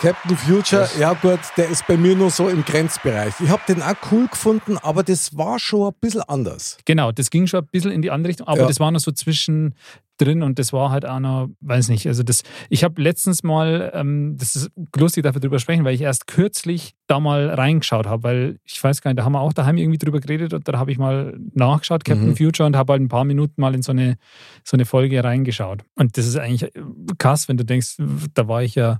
Captain 0.00 0.36
Future, 0.36 0.86
ja 0.98 1.14
gut, 1.14 1.38
der 1.56 1.68
ist 1.68 1.86
bei 1.86 1.96
mir 1.96 2.14
nur 2.14 2.28
so 2.30 2.48
im 2.48 2.62
Grenzbereich. 2.64 3.32
Ich 3.42 3.48
habe 3.48 3.62
den 3.66 3.80
auch 3.82 3.94
cool 4.10 4.26
gefunden, 4.28 4.76
aber 4.82 5.02
das 5.02 5.36
war 5.36 5.58
schon 5.58 5.88
ein 5.88 5.94
bisschen 6.00 6.20
anders. 6.22 6.76
Genau, 6.84 7.10
das 7.12 7.30
ging 7.30 7.46
schon 7.46 7.60
ein 7.60 7.66
bisschen 7.70 7.90
in 7.90 8.02
die 8.02 8.10
andere 8.10 8.28
Richtung, 8.30 8.46
aber 8.46 8.62
Ja. 8.62 8.66
das 8.68 8.80
war 8.80 8.90
noch 8.90 9.00
so 9.00 9.12
zwischendrin 9.12 10.42
und 10.42 10.58
das 10.58 10.72
war 10.74 10.90
halt 10.90 11.06
auch 11.06 11.20
noch, 11.20 11.48
weiß 11.60 11.88
nicht, 11.88 12.06
also 12.06 12.22
das, 12.22 12.42
ich 12.68 12.84
habe 12.84 13.00
letztens 13.00 13.42
mal, 13.44 13.92
ähm, 13.94 14.36
das 14.36 14.56
ist 14.56 14.70
lustig, 14.94 15.22
dafür 15.22 15.40
drüber 15.40 15.58
sprechen, 15.58 15.84
weil 15.84 15.94
ich 15.94 16.02
erst 16.02 16.26
kürzlich 16.26 16.94
da 17.06 17.18
mal 17.18 17.48
reingeschaut 17.50 18.06
habe, 18.06 18.22
weil 18.24 18.58
ich 18.64 18.82
weiß 18.82 19.00
gar 19.00 19.10
nicht, 19.10 19.18
da 19.20 19.24
haben 19.24 19.32
wir 19.32 19.40
auch 19.40 19.54
daheim 19.54 19.78
irgendwie 19.78 19.98
drüber 19.98 20.20
geredet 20.20 20.52
und 20.52 20.68
da 20.68 20.76
habe 20.78 20.92
ich 20.92 20.98
mal 20.98 21.38
nachgeschaut, 21.54 22.04
Captain 22.04 22.30
Mhm. 22.30 22.36
Future, 22.36 22.66
und 22.66 22.76
habe 22.76 22.92
halt 22.92 23.00
ein 23.02 23.08
paar 23.08 23.24
Minuten 23.24 23.58
mal 23.60 23.74
in 23.74 23.80
so 23.82 23.92
eine, 23.92 24.16
so 24.64 24.76
eine 24.76 24.84
Folge 24.84 25.22
reingeschaut. 25.24 25.82
Und 25.94 26.18
das 26.18 26.26
ist 26.26 26.36
eigentlich 26.36 26.70
krass, 27.18 27.48
wenn 27.48 27.56
du 27.56 27.64
denkst, 27.64 27.96
da 28.34 28.48
war 28.48 28.62
ich 28.62 28.74
ja, 28.74 28.98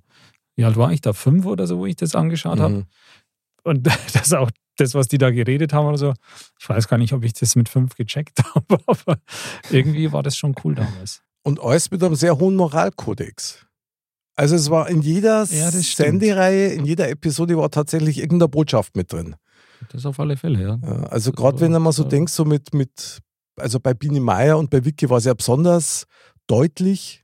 wie 0.57 0.65
alt 0.65 0.77
war 0.77 0.93
ich 0.93 1.01
da? 1.01 1.13
Fünf 1.13 1.47
oder 1.47 1.67
so, 1.67 1.79
wo 1.79 1.87
ich 1.87 1.97
das 1.97 2.15
angeschaut 2.15 2.61
habe. 2.61 2.75
Mhm. 2.75 2.85
Und 3.65 3.87
das 4.15 4.15
ist 4.15 4.35
auch 4.35 4.51
das, 4.77 4.95
was 4.95 5.09
die 5.09 5.19
da 5.19 5.31
geredet 5.31 5.73
haben 5.73 5.87
oder 5.87 5.99
so. 5.99 6.15
Ich 6.61 6.69
weiß 6.69 6.89
gar 6.89 6.99
nicht, 6.99 7.13
ob 7.13 7.25
ich 7.25 7.33
das 7.33 7.57
mit 7.57 7.69
fünf 7.69 7.95
gecheckt 7.97 8.43
habe, 8.55 8.79
aber 8.87 9.19
irgendwie 9.71 10.13
war 10.13 10.23
das 10.23 10.37
schon 10.37 10.55
cool 10.65 10.75
damals. 10.75 11.23
Und 11.43 11.61
alles 11.61 11.91
mit 11.91 12.03
einem 12.03 12.15
sehr 12.15 12.39
hohen 12.39 12.57
Moralkodex. 12.57 13.67
Also 14.37 14.57
es 14.57 14.71
war 14.71 14.89
in 14.89 15.01
jeder 15.01 15.45
Ja. 15.45 15.71
Sendereihe, 15.71 16.69
in 16.69 16.85
jeder 16.85 17.09
Episode 17.09 17.57
war 17.57 17.71
tatsächlich 17.71 18.19
irgendeine 18.19 18.49
Botschaft 18.49 18.97
mit 18.97 19.13
drin. 19.13 19.37
Das 19.91 20.07
auf 20.07 20.19
alle 20.19 20.37
Fälle, 20.37 20.61
ja. 20.61 20.79
Ja, 20.83 21.05
also 21.05 21.31
gerade 21.31 21.61
wenn 21.61 21.73
du 21.73 21.79
mal 21.79 21.93
so 21.93 22.05
ja. 22.05 22.09
denkst, 22.09 22.33
so 22.33 22.45
mit, 22.45 22.75
mit, 22.75 23.21
also 23.57 23.79
bei 23.79 23.95
Bini 23.95 24.21
Meier 24.21 24.59
und 24.59 24.71
bei 24.71 24.85
Vicky 24.85 25.09
war 25.09 25.19
es 25.19 25.25
ja 25.25 25.35
besonders 25.35 26.07
deutlich. 26.47 27.24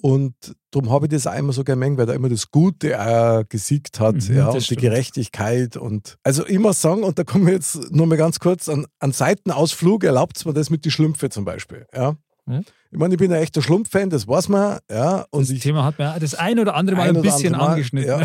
Und 0.00 0.34
darum 0.70 0.90
habe 0.90 1.06
ich 1.06 1.10
das 1.10 1.26
auch 1.26 1.34
immer 1.36 1.52
so 1.52 1.64
gemerkt, 1.64 1.98
weil 1.98 2.06
da 2.06 2.12
immer 2.12 2.28
das 2.28 2.50
Gute 2.52 3.00
auch 3.00 3.42
gesiegt 3.48 3.98
hat, 3.98 4.14
Mhm, 4.28 4.36
ja, 4.36 4.46
und 4.48 4.54
die 4.54 4.60
stimmt. 4.60 4.80
Gerechtigkeit. 4.80 5.76
Und 5.76 6.18
also 6.22 6.44
immer 6.44 6.72
sagen, 6.72 7.02
und 7.02 7.18
da 7.18 7.24
kommen 7.24 7.46
wir 7.46 7.54
jetzt 7.54 7.90
nur 7.90 8.06
mal 8.06 8.16
ganz 8.16 8.38
kurz 8.38 8.68
an, 8.68 8.86
an 9.00 9.10
Seitenausflug, 9.12 10.04
erlaubt 10.04 10.36
es 10.36 10.44
mir 10.44 10.52
das 10.54 10.70
mit 10.70 10.84
die 10.84 10.90
Schlümpfe 10.92 11.30
zum 11.30 11.44
Beispiel. 11.44 11.86
Ja. 11.94 12.14
Ja. 12.50 12.60
Ich 12.90 12.98
meine, 12.98 13.12
ich 13.12 13.18
bin 13.18 13.30
ein 13.30 13.42
echter 13.42 13.60
Schlumpf-Fan, 13.60 14.08
das 14.08 14.26
weiß 14.26 14.48
man, 14.48 14.78
ja. 14.90 15.26
Und 15.30 15.42
Das 15.42 15.50
ich, 15.50 15.60
Thema 15.60 15.84
hat 15.84 15.98
mir 15.98 16.16
das 16.18 16.34
ein 16.34 16.58
oder 16.58 16.74
andere 16.76 16.96
Mal 16.96 17.10
ein 17.10 17.16
ein 17.16 17.20
bisschen 17.22 17.52
Mal, 17.52 17.72
angeschnitten. 17.72 18.08
Ja. 18.08 18.22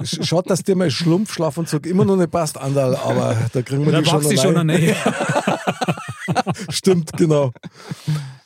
Sch- 0.00 0.24
Schaut, 0.24 0.48
dass 0.48 0.62
dir 0.62 0.74
mein 0.76 0.90
Schlumpfschlafanzug 0.90 1.84
immer 1.86 2.06
noch 2.06 2.16
nicht 2.16 2.30
passt, 2.30 2.56
Andal, 2.56 2.96
aber 2.96 3.36
da 3.52 3.60
kriegen 3.60 3.84
wir 3.84 3.92
Da 3.92 4.00
die 4.00 4.08
schon 4.08 4.36
schon 4.38 4.56
eine 4.56 4.78
Nähe. 4.78 4.96
Stimmt, 6.70 7.12
genau. 7.18 7.52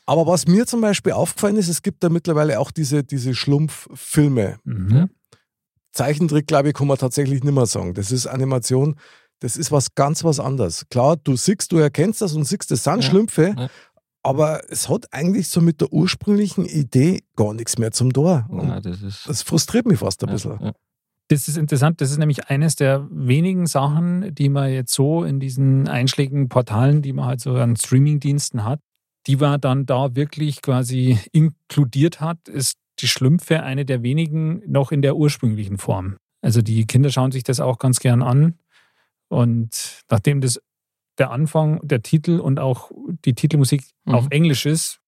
Aber 0.09 0.27
was 0.27 0.47
mir 0.47 0.67
zum 0.67 0.81
Beispiel 0.81 1.13
aufgefallen 1.13 1.57
ist, 1.57 1.69
es 1.69 1.83
gibt 1.83 2.03
da 2.03 2.09
mittlerweile 2.09 2.61
auch 2.61 2.71
diese, 2.71 3.05
diese 3.05 3.35
Schlumpffilme. 3.35 4.57
Mhm. 4.65 5.11
Zeichentrick, 5.93 6.47
glaube 6.47 6.69
ich, 6.69 6.75
kann 6.75 6.87
man 6.87 6.97
tatsächlich 6.97 7.45
nicht 7.45 7.53
mehr 7.53 7.67
sagen. 7.67 7.93
Das 7.93 8.11
ist 8.11 8.27
Animation, 8.27 8.95
das 9.41 9.59
ist 9.59 9.71
was 9.71 9.95
ganz 9.95 10.25
was 10.25 10.41
anderes. 10.41 10.87
Klar, 10.89 11.19
du 11.19 11.37
siehst, 11.37 11.73
du 11.73 11.77
erkennst 11.77 12.23
das 12.23 12.33
und 12.33 12.45
siehst, 12.45 12.71
das 12.71 12.85
sind 12.85 12.97
Ja, 12.97 13.03
Schlümpfe, 13.03 13.55
ja. 13.55 13.69
aber 14.23 14.63
es 14.71 14.89
hat 14.89 15.13
eigentlich 15.13 15.49
so 15.49 15.61
mit 15.61 15.83
der 15.83 15.93
ursprünglichen 15.93 16.65
Idee 16.65 17.21
gar 17.37 17.53
nichts 17.53 17.77
mehr 17.77 17.93
zum 17.93 18.11
Tor. 18.11 18.49
Ja, 18.51 18.81
das 18.81 19.03
ist. 19.03 19.29
das 19.29 19.43
frustriert 19.43 19.85
mich 19.85 19.99
fast 19.99 20.23
ein 20.25 20.29
ja, 20.29 20.33
bisschen. 20.33 20.59
ja. 20.59 20.73
Das 21.31 21.49
ist 21.49 21.59
interessant. 21.59 22.01
Das 22.01 22.11
ist 22.11 22.17
nämlich 22.17 22.49
eines 22.49 22.77
der 22.77 23.07
wenigen 23.11 23.67
Sachen, 23.67 24.35
die 24.35 24.49
man 24.49 24.73
jetzt 24.73 24.95
so 24.95 25.23
in 25.25 25.39
diesen 25.39 25.87
einschlägigen 25.87 26.49
Portalen, 26.49 27.03
die 27.03 27.13
man 27.13 27.27
halt 27.27 27.43
so 27.43 27.57
an 27.57 27.77
Streamingdiensten 27.77 28.65
hat, 28.65 28.81
die 29.29 29.37
man 29.37 29.61
dann 29.61 29.87
da 29.87 30.17
wirklich 30.17 30.63
quasi 30.63 31.19
inkludiert 31.33 32.21
hat, 32.21 32.49
ist 32.49 32.79
die 33.01 33.07
Schlümpfe 33.09 33.63
eine 33.63 33.85
der 33.85 34.03
wenigen 34.03 34.63
noch 34.67 34.91
in 34.91 35.03
der 35.03 35.17
ursprünglichen 35.17 35.79
Form. 35.79 36.17
Also 36.41 36.63
die 36.63 36.87
Kinder 36.87 37.11
schauen 37.11 37.31
sich 37.31 37.45
das 37.45 37.61
auch 37.61 37.79
ganz 37.79 38.01
gern 38.01 38.23
an. 38.23 38.59
Und 39.29 40.03
nachdem 40.11 40.41
das 40.41 40.61
der 41.19 41.31
Anfang, 41.31 41.81
der 41.83 42.03
Titel 42.03 42.39
und 42.41 42.59
auch 42.59 42.91
die 43.25 43.35
Titelmusik 43.35 43.83
Mhm. 44.05 44.15
auf 44.15 44.27
Englisch 44.31 44.67
ist, 44.67 45.01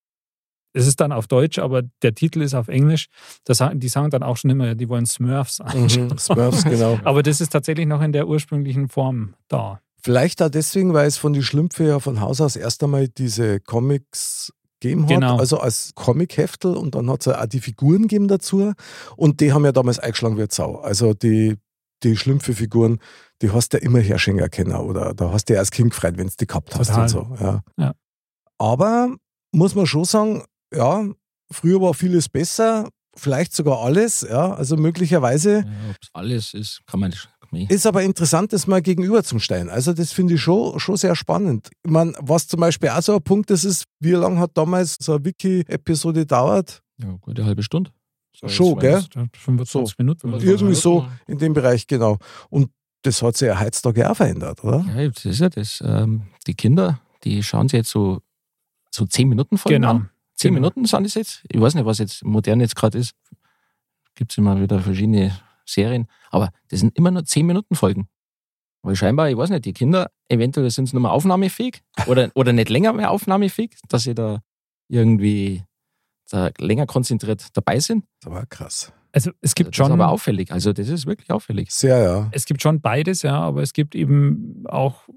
es 0.72 0.86
ist 0.86 1.00
dann 1.00 1.10
auf 1.12 1.26
Deutsch, 1.26 1.58
aber 1.58 1.82
der 2.02 2.14
Titel 2.14 2.42
ist 2.42 2.54
auf 2.54 2.68
Englisch. 2.68 3.06
Das, 3.44 3.62
die 3.74 3.88
sagen 3.88 4.10
dann 4.10 4.22
auch 4.22 4.36
schon 4.36 4.50
immer, 4.50 4.74
die 4.74 4.88
wollen 4.88 5.06
Smurfs 5.06 5.60
anschauen. 5.60 6.08
Mhm, 6.08 6.18
Smurfs, 6.18 6.64
genau. 6.64 6.98
Aber 7.04 7.24
das 7.24 7.40
ist 7.40 7.50
tatsächlich 7.50 7.86
noch 7.86 8.02
in 8.02 8.12
der 8.12 8.28
ursprünglichen 8.28 8.88
Form 8.88 9.34
da. 9.48 9.80
Vielleicht 10.02 10.42
auch 10.42 10.48
deswegen, 10.48 10.94
weil 10.94 11.06
es 11.06 11.16
von 11.18 11.32
die 11.32 11.42
Schlümpfe 11.42 11.84
ja 11.84 11.98
von 12.00 12.20
Haus 12.20 12.40
aus 12.40 12.56
erst 12.56 12.82
einmal 12.82 13.08
diese 13.08 13.60
Comics 13.60 14.52
gegeben 14.80 15.02
hat, 15.02 15.08
Genau. 15.10 15.36
also 15.36 15.58
als 15.58 15.92
Comic-Heftel 15.94 16.74
und 16.76 16.94
dann 16.94 17.10
hat 17.10 17.20
es 17.20 17.26
ja 17.26 17.40
auch 17.42 17.46
die 17.46 17.60
Figuren 17.60 18.02
gegeben 18.02 18.28
dazu 18.28 18.72
und 19.16 19.40
die 19.40 19.52
haben 19.52 19.64
ja 19.64 19.72
damals 19.72 19.98
eingeschlagen 19.98 20.38
wie 20.38 20.46
Sau. 20.50 20.76
Also 20.76 21.12
die, 21.12 21.56
die 22.02 22.16
Schlümpfe-Figuren, 22.16 22.98
die 23.42 23.50
hast 23.50 23.72
du 23.72 23.76
ja 23.76 23.82
immer 23.82 24.00
Herrschinger 24.00 24.48
kennen 24.48 24.74
oder 24.74 25.12
da 25.12 25.32
hast 25.32 25.46
du 25.50 25.52
ja 25.54 25.58
als 25.60 25.70
Kind 25.70 25.90
gefreut, 25.90 26.16
wenn 26.16 26.28
du 26.28 26.32
die 26.40 26.46
gehabt 26.46 26.74
hast 26.76 26.88
Total. 26.88 27.02
und 27.02 27.08
so. 27.10 27.36
Ja. 27.40 27.60
Ja. 27.76 27.92
Aber 28.58 29.14
muss 29.52 29.74
man 29.74 29.86
schon 29.86 30.04
sagen, 30.04 30.44
ja, 30.74 31.04
früher 31.50 31.80
war 31.80 31.92
vieles 31.94 32.28
besser, 32.28 32.88
vielleicht 33.16 33.52
sogar 33.54 33.80
alles, 33.80 34.22
ja, 34.22 34.54
also 34.54 34.76
möglicherweise 34.76 35.58
Ja, 35.66 35.90
Ob 35.90 35.96
es 36.00 36.08
alles 36.12 36.54
ist, 36.54 36.80
kann 36.86 37.00
man 37.00 37.10
nicht. 37.10 37.28
Ist 37.52 37.86
aber 37.86 38.02
interessant, 38.02 38.52
das 38.52 38.66
mal 38.66 38.80
gegenüber 38.80 39.22
zum 39.24 39.40
stellen. 39.40 39.68
Also 39.68 39.92
das 39.92 40.12
finde 40.12 40.34
ich 40.34 40.40
schon, 40.40 40.78
schon 40.78 40.96
sehr 40.96 41.16
spannend. 41.16 41.68
Ich 41.84 41.90
meine, 41.90 42.12
was 42.20 42.46
zum 42.46 42.60
Beispiel 42.60 42.90
auch 42.90 43.02
so 43.02 43.16
ein 43.16 43.22
Punkt 43.22 43.50
ist, 43.50 43.64
ist, 43.64 43.84
wie 43.98 44.12
lange 44.12 44.38
hat 44.38 44.52
damals 44.54 44.96
so 45.00 45.14
eine 45.14 45.24
Wiki-Episode 45.24 46.20
gedauert? 46.20 46.82
Ja, 46.98 47.08
gute 47.20 47.44
halbe 47.44 47.62
Stunde. 47.62 47.90
So, 48.36 48.48
Schon, 48.48 48.78
gell? 48.78 49.02
25 49.34 49.98
Minuten. 49.98 50.28
oder 50.28 50.40
so. 50.40 50.46
Irgendwie 50.46 50.74
ja, 50.74 50.80
so 50.80 51.08
in 51.26 51.38
dem 51.38 51.52
Bereich, 51.52 51.86
genau. 51.86 52.18
Und 52.48 52.70
das 53.02 53.20
hat 53.22 53.36
sich 53.36 53.48
ja 53.48 53.58
heutzutage 53.58 54.08
auch 54.08 54.14
verändert, 54.16 54.62
oder? 54.62 54.84
Ja, 54.96 55.08
das 55.08 55.24
ist 55.24 55.40
ja 55.40 55.48
das. 55.48 55.82
Ähm, 55.84 56.22
die 56.46 56.54
Kinder, 56.54 57.00
die 57.24 57.42
schauen 57.42 57.68
sich 57.68 57.78
jetzt 57.78 57.90
so, 57.90 58.20
so 58.90 59.04
10 59.06 59.28
Minuten 59.28 59.58
Folgen 59.58 59.82
Genau. 59.82 59.90
an. 59.90 60.10
10 60.36 60.50
Genau. 60.54 60.60
Minuten 60.60 60.84
sind 60.84 61.04
das 61.04 61.14
jetzt. 61.14 61.42
Ich 61.50 61.60
weiß 61.60 61.74
nicht, 61.74 61.84
was 61.84 61.98
jetzt 61.98 62.24
modern 62.24 62.60
jetzt 62.60 62.76
gerade 62.76 62.98
ist. 62.98 63.12
Gibt 64.14 64.30
es 64.32 64.38
immer 64.38 64.60
wieder 64.60 64.78
verschiedene 64.80 65.32
Serien. 65.72 66.06
Aber 66.30 66.50
das 66.68 66.80
sind 66.80 66.96
immer 66.96 67.10
nur 67.10 67.24
10 67.24 67.46
Minuten 67.46 67.74
Folgen. 67.74 68.08
Weil 68.82 68.96
scheinbar, 68.96 69.28
ich 69.28 69.36
weiß 69.36 69.50
nicht, 69.50 69.64
die 69.64 69.72
Kinder, 69.72 70.10
eventuell 70.28 70.70
sind 70.70 70.86
sie 70.86 70.96
nicht 70.96 71.02
mehr 71.02 71.12
aufnahmefähig 71.12 71.82
oder, 72.06 72.30
oder 72.34 72.52
nicht 72.52 72.70
länger 72.70 72.92
mehr 72.92 73.10
aufnahmefähig, 73.10 73.76
dass 73.88 74.04
sie 74.04 74.14
da 74.14 74.40
irgendwie 74.88 75.64
da 76.30 76.50
länger 76.58 76.86
konzentriert 76.86 77.48
dabei 77.54 77.80
sind. 77.80 78.04
Das 78.20 78.32
war 78.32 78.46
krass. 78.46 78.92
Also 79.12 79.32
es 79.40 79.54
gibt 79.54 79.70
das 79.70 79.76
schon. 79.76 79.86
ist 79.86 79.92
aber 79.92 80.08
auffällig. 80.08 80.52
Also 80.52 80.72
das 80.72 80.88
ist 80.88 81.06
wirklich 81.06 81.30
auffällig. 81.30 81.70
Sehr, 81.72 81.98
ja. 81.98 82.28
Es 82.30 82.44
gibt 82.44 82.62
schon 82.62 82.80
beides, 82.80 83.22
ja, 83.22 83.38
aber 83.38 83.62
es 83.62 83.72
gibt 83.72 83.94
eben 83.94 84.64
auch 84.66 85.08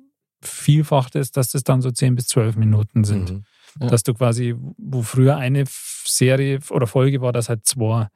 vielfach 0.41 1.09
das, 1.09 1.31
dass 1.31 1.51
das 1.51 1.63
dann 1.63 1.81
so 1.81 1.91
10 1.91 2.15
bis 2.15 2.27
12 2.27 2.55
Minuten 2.57 3.03
sind. 3.03 3.31
Mhm. 3.31 3.43
Ja. 3.79 3.87
Dass 3.87 4.03
du 4.03 4.13
quasi, 4.13 4.55
wo 4.77 5.01
früher 5.01 5.37
eine 5.37 5.63
Serie 5.67 6.59
oder 6.69 6.85
Folge 6.87 7.21
war, 7.21 7.31
dass 7.31 7.49
halt 7.49 7.65
zwei 7.65 8.07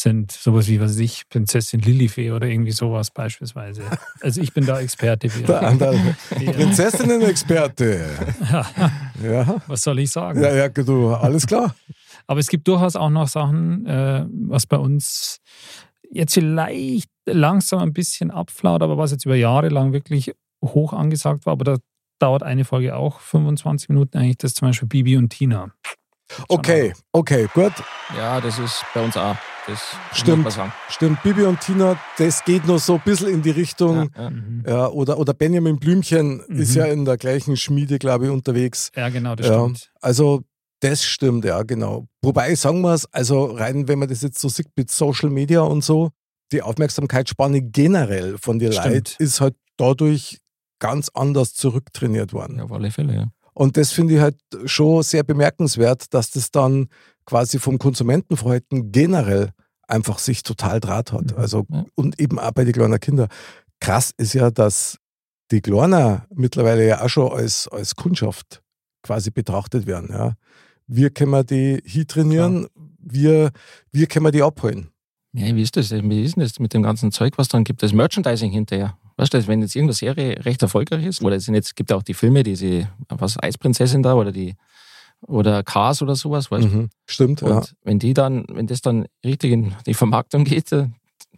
sind. 0.00 0.32
Sowas 0.32 0.68
wie, 0.68 0.80
was 0.80 0.92
weiß 0.92 0.98
ich, 1.00 1.28
Prinzessin 1.28 1.80
Lilifee 1.80 2.30
oder 2.32 2.46
irgendwie 2.46 2.72
sowas 2.72 3.10
beispielsweise. 3.10 3.82
Also 4.20 4.40
ich 4.40 4.52
bin 4.52 4.66
da 4.66 4.80
Experte. 4.80 5.28
Der 5.48 5.62
andere 5.62 5.96
Ja. 6.40 6.52
Prinzessinnen-Experte. 6.52 8.06
Ja. 9.22 9.60
Was 9.66 9.82
soll 9.82 9.98
ich 9.98 10.12
sagen? 10.12 10.40
ja, 10.40 10.54
ja, 10.54 10.68
du, 10.68 11.08
alles 11.12 11.44
klar. 11.46 11.74
Aber 12.28 12.38
es 12.38 12.46
gibt 12.48 12.68
durchaus 12.68 12.94
auch 12.94 13.10
noch 13.10 13.26
Sachen, 13.26 13.84
äh, 13.84 14.24
was 14.48 14.66
bei 14.66 14.76
uns 14.76 15.40
jetzt 16.10 16.34
vielleicht 16.34 17.08
langsam 17.26 17.80
ein 17.80 17.92
bisschen 17.92 18.30
abflaut, 18.30 18.80
aber 18.82 18.96
was 18.96 19.10
jetzt 19.10 19.24
über 19.26 19.34
Jahre 19.34 19.70
lang 19.70 19.92
wirklich 19.92 20.32
hoch 20.64 20.92
angesagt 20.92 21.46
war. 21.46 21.52
Aber 21.54 21.64
da 21.64 21.76
dauert 22.20 22.42
eine 22.44 22.64
Folge 22.64 22.94
auch 22.96 23.18
25 23.20 23.88
Minuten 23.88 24.18
eigentlich. 24.18 24.38
Das 24.38 24.54
zum 24.54 24.68
Beispiel 24.68 24.88
Bibi 24.88 25.16
und 25.16 25.30
Tina. 25.30 25.72
Okay, 26.48 26.92
okay, 27.12 27.48
gut. 27.54 27.72
Ja, 28.16 28.40
das 28.40 28.58
ist 28.58 28.84
bei 28.94 29.02
uns 29.04 29.16
auch. 29.16 29.36
Das 29.66 29.80
Stimmt. 30.12 30.44
muss 30.44 30.56
man 30.56 30.66
sagen. 30.68 30.72
Stimmt, 30.88 31.22
Bibi 31.22 31.42
und 31.44 31.60
Tina, 31.60 31.98
das 32.16 32.44
geht 32.44 32.66
noch 32.66 32.78
so 32.78 32.94
ein 32.94 33.02
bisschen 33.04 33.28
in 33.28 33.42
die 33.42 33.50
Richtung. 33.50 34.10
Ja, 34.16 34.22
ja. 34.24 34.30
Mhm. 34.30 34.64
Ja, 34.66 34.88
oder, 34.88 35.18
oder 35.18 35.34
Benjamin 35.34 35.78
Blümchen 35.78 36.42
Mhm. 36.48 36.60
ist 36.60 36.74
ja 36.74 36.86
in 36.86 37.04
der 37.04 37.16
gleichen 37.18 37.56
Schmiede, 37.56 37.98
glaube 37.98 38.26
ich, 38.26 38.30
unterwegs. 38.30 38.90
Ja, 38.96 39.08
genau, 39.10 39.34
das 39.34 39.46
Ja. 39.48 39.54
stimmt. 39.60 39.90
Also, 40.00 40.42
das 40.80 41.04
stimmt, 41.04 41.44
ja, 41.44 41.62
genau. 41.64 42.06
Wobei, 42.22 42.54
sagen 42.54 42.80
wir 42.82 42.94
es, 42.94 43.04
also 43.12 43.44
rein, 43.46 43.88
wenn 43.88 43.98
man 43.98 44.08
das 44.08 44.22
jetzt 44.22 44.38
so 44.40 44.48
sieht 44.48 44.68
mit 44.76 44.90
Social 44.90 45.28
Media 45.28 45.60
und 45.60 45.82
so, 45.84 46.10
die 46.52 46.62
Aufmerksamkeitsspanne 46.62 47.60
generell 47.62 48.38
von 48.38 48.58
den. 48.58 48.72
Leuten 48.72 49.02
ist 49.18 49.40
halt 49.42 49.54
dadurch 49.76 50.38
ganz 50.78 51.10
anders 51.12 51.52
zurücktrainiert 51.54 52.32
worden. 52.32 52.56
Ja, 52.58 52.64
auf 52.64 52.72
alle 52.72 52.90
Fälle, 52.90 53.14
ja. 53.14 53.26
Und 53.58 53.76
das 53.76 53.90
finde 53.90 54.14
ich 54.14 54.20
halt 54.20 54.36
schon 54.66 55.02
sehr 55.02 55.24
bemerkenswert, 55.24 56.14
dass 56.14 56.30
das 56.30 56.52
dann 56.52 56.86
quasi 57.26 57.58
vom 57.58 57.78
Konsumentenverhalten 57.78 58.92
generell 58.92 59.50
einfach 59.88 60.20
sich 60.20 60.44
total 60.44 60.78
draht 60.78 61.10
hat. 61.10 61.32
Mhm. 61.32 61.38
Also, 61.38 61.66
Ja. 61.68 61.84
und 61.96 62.20
eben 62.20 62.38
auch 62.38 62.52
bei 62.52 62.62
den 62.62 62.72
kleinen 62.72 63.00
Kindern. 63.00 63.26
Krass 63.80 64.12
ist 64.16 64.34
ja, 64.34 64.52
dass 64.52 64.98
die 65.50 65.60
Kleiner 65.60 66.24
mittlerweile 66.32 66.86
ja 66.86 67.02
auch 67.02 67.08
schon 67.08 67.32
als, 67.32 67.66
als 67.66 67.96
Kundschaft 67.96 68.62
quasi 69.02 69.32
betrachtet 69.32 69.88
werden. 69.88 70.10
Ja. 70.12 70.34
Wir 70.86 71.10
können 71.10 71.44
die 71.44 71.82
hier 71.84 72.06
trainieren, 72.06 72.68
wir, 73.00 73.50
wir 73.90 74.06
können 74.06 74.30
die 74.30 74.42
abholen. 74.42 74.90
Ja, 75.32 75.52
wie 75.56 75.62
ist 75.62 75.76
das? 75.76 75.90
Wie 75.90 76.22
ist 76.24 76.36
denn 76.36 76.44
das 76.44 76.60
mit 76.60 76.74
dem 76.74 76.84
ganzen 76.84 77.10
Zeug, 77.10 77.38
was 77.38 77.48
dann 77.48 77.64
gibt? 77.64 77.82
Das 77.82 77.92
Merchandising 77.92 78.52
hinterher. 78.52 78.96
Weißt 79.18 79.34
du, 79.34 79.46
wenn 79.48 79.60
jetzt 79.60 79.74
irgendeine 79.74 79.94
Serie 79.94 80.44
recht 80.44 80.62
erfolgreich 80.62 81.04
ist, 81.04 81.22
oder 81.22 81.36
es 81.36 81.44
sind 81.44 81.54
jetzt, 81.54 81.74
gibt 81.74 81.90
ja 81.90 81.96
auch 81.96 82.02
die 82.04 82.14
Filme, 82.14 82.44
diese, 82.44 82.88
was, 83.08 83.36
Eisprinzessin 83.42 84.02
da, 84.02 84.14
oder 84.14 84.30
die, 84.30 84.54
oder 85.26 85.64
Cars 85.64 86.00
oder 86.02 86.14
sowas, 86.14 86.50
weißt 86.50 86.64
du? 86.64 86.68
Mhm. 86.68 86.90
Stimmt, 87.04 87.42
Und 87.42 87.50
ja. 87.50 87.62
wenn 87.82 87.98
die 87.98 88.14
dann, 88.14 88.46
wenn 88.48 88.68
das 88.68 88.80
dann 88.80 89.06
richtig 89.24 89.50
in 89.52 89.74
die 89.86 89.94
Vermarktung 89.94 90.44
geht, 90.44 90.70
äh, 90.70 90.86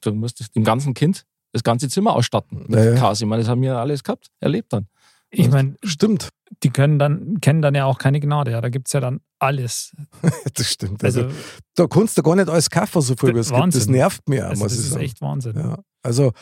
du 0.02 0.12
musst 0.12 0.54
dem 0.54 0.62
ganzen 0.62 0.92
Kind 0.92 1.24
das 1.52 1.64
ganze 1.64 1.88
Zimmer 1.88 2.14
ausstatten 2.14 2.66
mit 2.68 2.78
Ja, 2.78 2.84
ja. 2.92 2.94
Cars. 2.96 3.20
Ich 3.20 3.26
meine, 3.26 3.42
das 3.42 3.48
haben 3.48 3.62
wir 3.62 3.76
alles 3.76 4.04
gehabt, 4.04 4.28
erlebt 4.40 4.72
dann. 4.72 4.86
Ich 5.30 5.48
meine, 5.48 5.76
Stimmt. 5.84 6.28
die 6.62 6.70
können 6.70 6.98
dann, 6.98 7.40
kennen 7.40 7.62
dann 7.62 7.74
ja 7.74 7.86
auch 7.86 7.98
keine 7.98 8.20
Gnade. 8.20 8.50
Ja. 8.50 8.60
Da 8.60 8.68
gibt 8.68 8.88
es 8.88 8.92
ja 8.92 9.00
dann 9.00 9.20
alles. 9.38 9.96
Das 10.54 10.66
stimmt. 10.66 11.02
Also, 11.02 11.22
Also, 11.22 11.34
da 11.76 11.86
kannst 11.86 12.18
du 12.18 12.22
gar 12.22 12.36
nicht 12.36 12.48
alles 12.48 12.68
kaufen, 12.68 13.00
so 13.00 13.14
viel 13.16 13.34
wie 13.34 13.38
es 13.38 13.50
gibt. 13.50 13.74
Das 13.74 13.86
nervt 13.86 14.28
mir, 14.28 14.48
also 14.48 14.62
muss 14.64 14.76
das 14.76 14.84
ich 14.84 14.90
ist 14.90 14.96
echt 14.96 15.22
Wahnsinn. 15.22 15.56
Ja, 15.56 15.78
also 16.02 16.32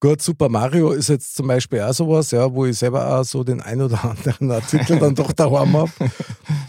gut, 0.00 0.22
Super 0.22 0.48
Mario 0.48 0.92
ist 0.92 1.08
jetzt 1.08 1.34
zum 1.36 1.46
Beispiel 1.48 1.80
auch 1.80 1.92
sowas, 1.92 2.30
ja, 2.30 2.52
wo 2.52 2.66
ich 2.66 2.78
selber 2.78 3.18
auch 3.18 3.24
so 3.24 3.42
den 3.44 3.60
ein 3.60 3.80
oder 3.80 4.04
anderen 4.10 4.50
Artikel 4.50 4.98
dann 4.98 5.14
doch 5.14 5.32
daheim 5.32 5.76
habe. 5.76 5.90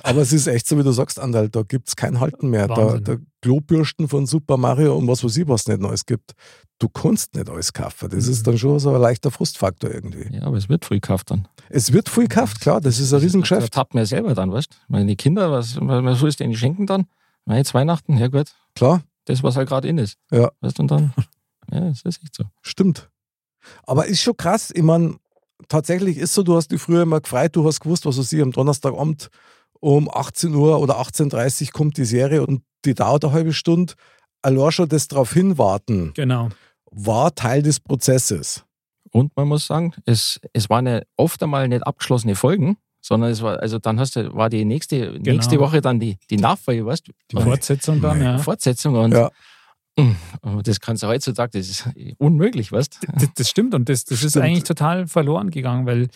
Aber 0.04 0.22
es 0.22 0.34
ist 0.34 0.48
echt 0.48 0.68
so, 0.68 0.78
wie 0.78 0.84
du 0.84 0.92
sagst, 0.92 1.20
Andal, 1.20 1.50
da 1.50 1.62
gibt 1.64 1.88
es 1.90 1.96
kein 1.96 2.20
Halten 2.20 2.50
mehr. 2.50 2.68
Da, 2.68 2.76
Wahnsinn. 2.78 3.04
der 3.04 3.20
Klobürsten 3.42 4.08
von 4.08 4.26
Super 4.26 4.58
Mario 4.58 4.96
und 4.98 5.08
was 5.08 5.24
weiß 5.24 5.38
ich, 5.38 5.48
was 5.48 5.68
nicht 5.68 5.80
Neues 5.80 6.06
gibt. 6.06 6.34
Du 6.80 6.88
kannst 6.90 7.36
nicht 7.36 7.50
alles 7.50 7.74
kaufen. 7.74 8.10
Das 8.10 8.26
Mhm. 8.26 8.32
ist 8.32 8.48
dann 8.48 8.58
schon 8.58 8.80
so 8.80 8.94
ein 8.96 9.02
leichter 9.02 9.32
Frustfaktor 9.32 9.92
irgendwie. 9.92 10.34
Ja, 10.36 10.44
aber 10.44 10.58
es 10.58 10.70
wird 10.70 10.86
früh 10.86 10.96
gekauft 10.96 11.30
dann. 11.32 11.48
Es 11.70 11.92
wird 11.94 12.10
viel 12.10 12.28
gekauft, 12.28 12.62
klar, 12.62 12.80
das 12.82 13.00
ist 13.00 13.12
ein 13.14 13.20
Da 13.20 13.24
Riesengeschäft. 13.24 13.74
tappt 13.74 13.94
man 13.94 14.02
ja 14.04 14.06
selber 14.06 14.34
dann, 14.34 14.52
weißt 14.52 14.72
du? 14.72 14.76
Meine 14.88 15.06
die 15.08 15.16
Kinder, 15.18 15.52
was, 15.52 15.78
was 15.80 16.20
soll 16.20 16.30
ich 16.30 16.38
denen 16.38 16.56
schenken 16.56 16.86
dann? 16.88 17.06
Na, 17.46 17.58
jetzt 17.58 17.74
Weihnachten, 17.74 18.18
ja 18.18 18.28
gut, 18.28 18.48
Klar, 18.76 19.02
das, 19.26 19.44
was 19.44 19.56
halt 19.58 19.68
gerade 19.68 19.88
in 19.88 19.98
ist. 19.98 20.18
Ja. 20.32 20.50
Weißt 20.62 20.78
du, 20.78 20.84
und 20.84 20.92
dann, 20.92 21.14
ja, 21.72 21.82
das 21.82 22.02
ist 22.04 22.24
echt 22.24 22.36
so. 22.36 22.46
stimmt. 22.62 23.10
Aber 23.84 24.06
ist 24.06 24.22
schon 24.22 24.38
krass, 24.38 24.72
ich 24.74 24.84
meine, 24.84 25.16
tatsächlich 25.68 26.18
ist 26.18 26.34
so, 26.34 26.44
du 26.44 26.56
hast 26.56 26.72
dich 26.72 26.82
früher 26.82 27.04
immer 27.04 27.22
gefreut, 27.22 27.56
du 27.56 27.66
hast 27.66 27.80
gewusst, 27.82 28.06
was 28.06 28.18
weiß 28.18 28.32
ich, 28.34 28.42
am 28.42 28.52
Donnerstagabend 28.52 29.30
um 29.80 30.10
18 30.14 30.54
Uhr 30.54 30.80
oder 30.80 31.00
18.30 31.00 31.68
Uhr 31.68 31.72
kommt 31.72 31.98
die 31.98 32.06
Serie 32.06 32.46
und 32.46 32.62
die 32.86 32.94
dauert 32.94 33.24
eine 33.26 33.34
halbe 33.34 33.54
Stunde. 33.54 33.94
Allein 34.42 34.72
schon 34.72 34.90
das 34.90 35.08
darauf 35.08 35.34
hinwarten 35.34 36.12
Genau. 36.16 36.50
war 36.92 37.34
Teil 37.36 37.62
des 37.62 37.80
Prozesses. 37.80 38.64
Und 39.12 39.36
man 39.36 39.48
muss 39.48 39.68
sagen, 39.68 39.94
es, 40.06 40.40
es 40.54 40.70
waren 40.70 40.86
ja 40.88 41.02
oft 41.18 41.42
einmal 41.42 41.68
nicht 41.68 41.86
abgeschlossene 41.86 42.36
Folgen, 42.36 42.78
sondern 43.02 43.32
es 43.32 43.42
war, 43.42 43.60
also 43.60 43.80
dann 43.80 44.00
hast 44.00 44.16
du, 44.16 44.34
war 44.36 44.50
die 44.50 44.66
nächste, 44.66 45.18
nächste 45.20 45.60
Woche 45.60 45.82
dann 45.82 46.00
die, 46.00 46.18
die 46.30 46.38
Nachfolge, 46.38 46.86
weißt 46.86 47.08
du? 47.08 47.12
Die 47.32 47.42
Fortsetzung 47.42 48.02
dann, 48.02 48.22
ja. 48.22 48.38
Fortsetzung 48.38 48.96
und 48.96 49.14
Ja. 49.14 49.32
Das 50.64 50.80
kannst 50.80 51.04
du 51.04 51.08
heutzutage, 51.08 51.58
das 51.58 51.70
ist 51.70 51.90
unmöglich, 52.18 52.72
weißt 52.72 53.00
du? 53.02 53.08
Das, 53.20 53.30
das 53.36 53.50
stimmt 53.50 53.74
und 53.76 53.90
das, 53.90 54.06
das 54.06 54.24
ist 54.24 54.32
Stimmt. 54.32 54.46
eigentlich 54.46 54.64
total 54.64 55.08
verloren 55.08 55.50
gegangen, 55.50 55.86
weil 55.86 56.08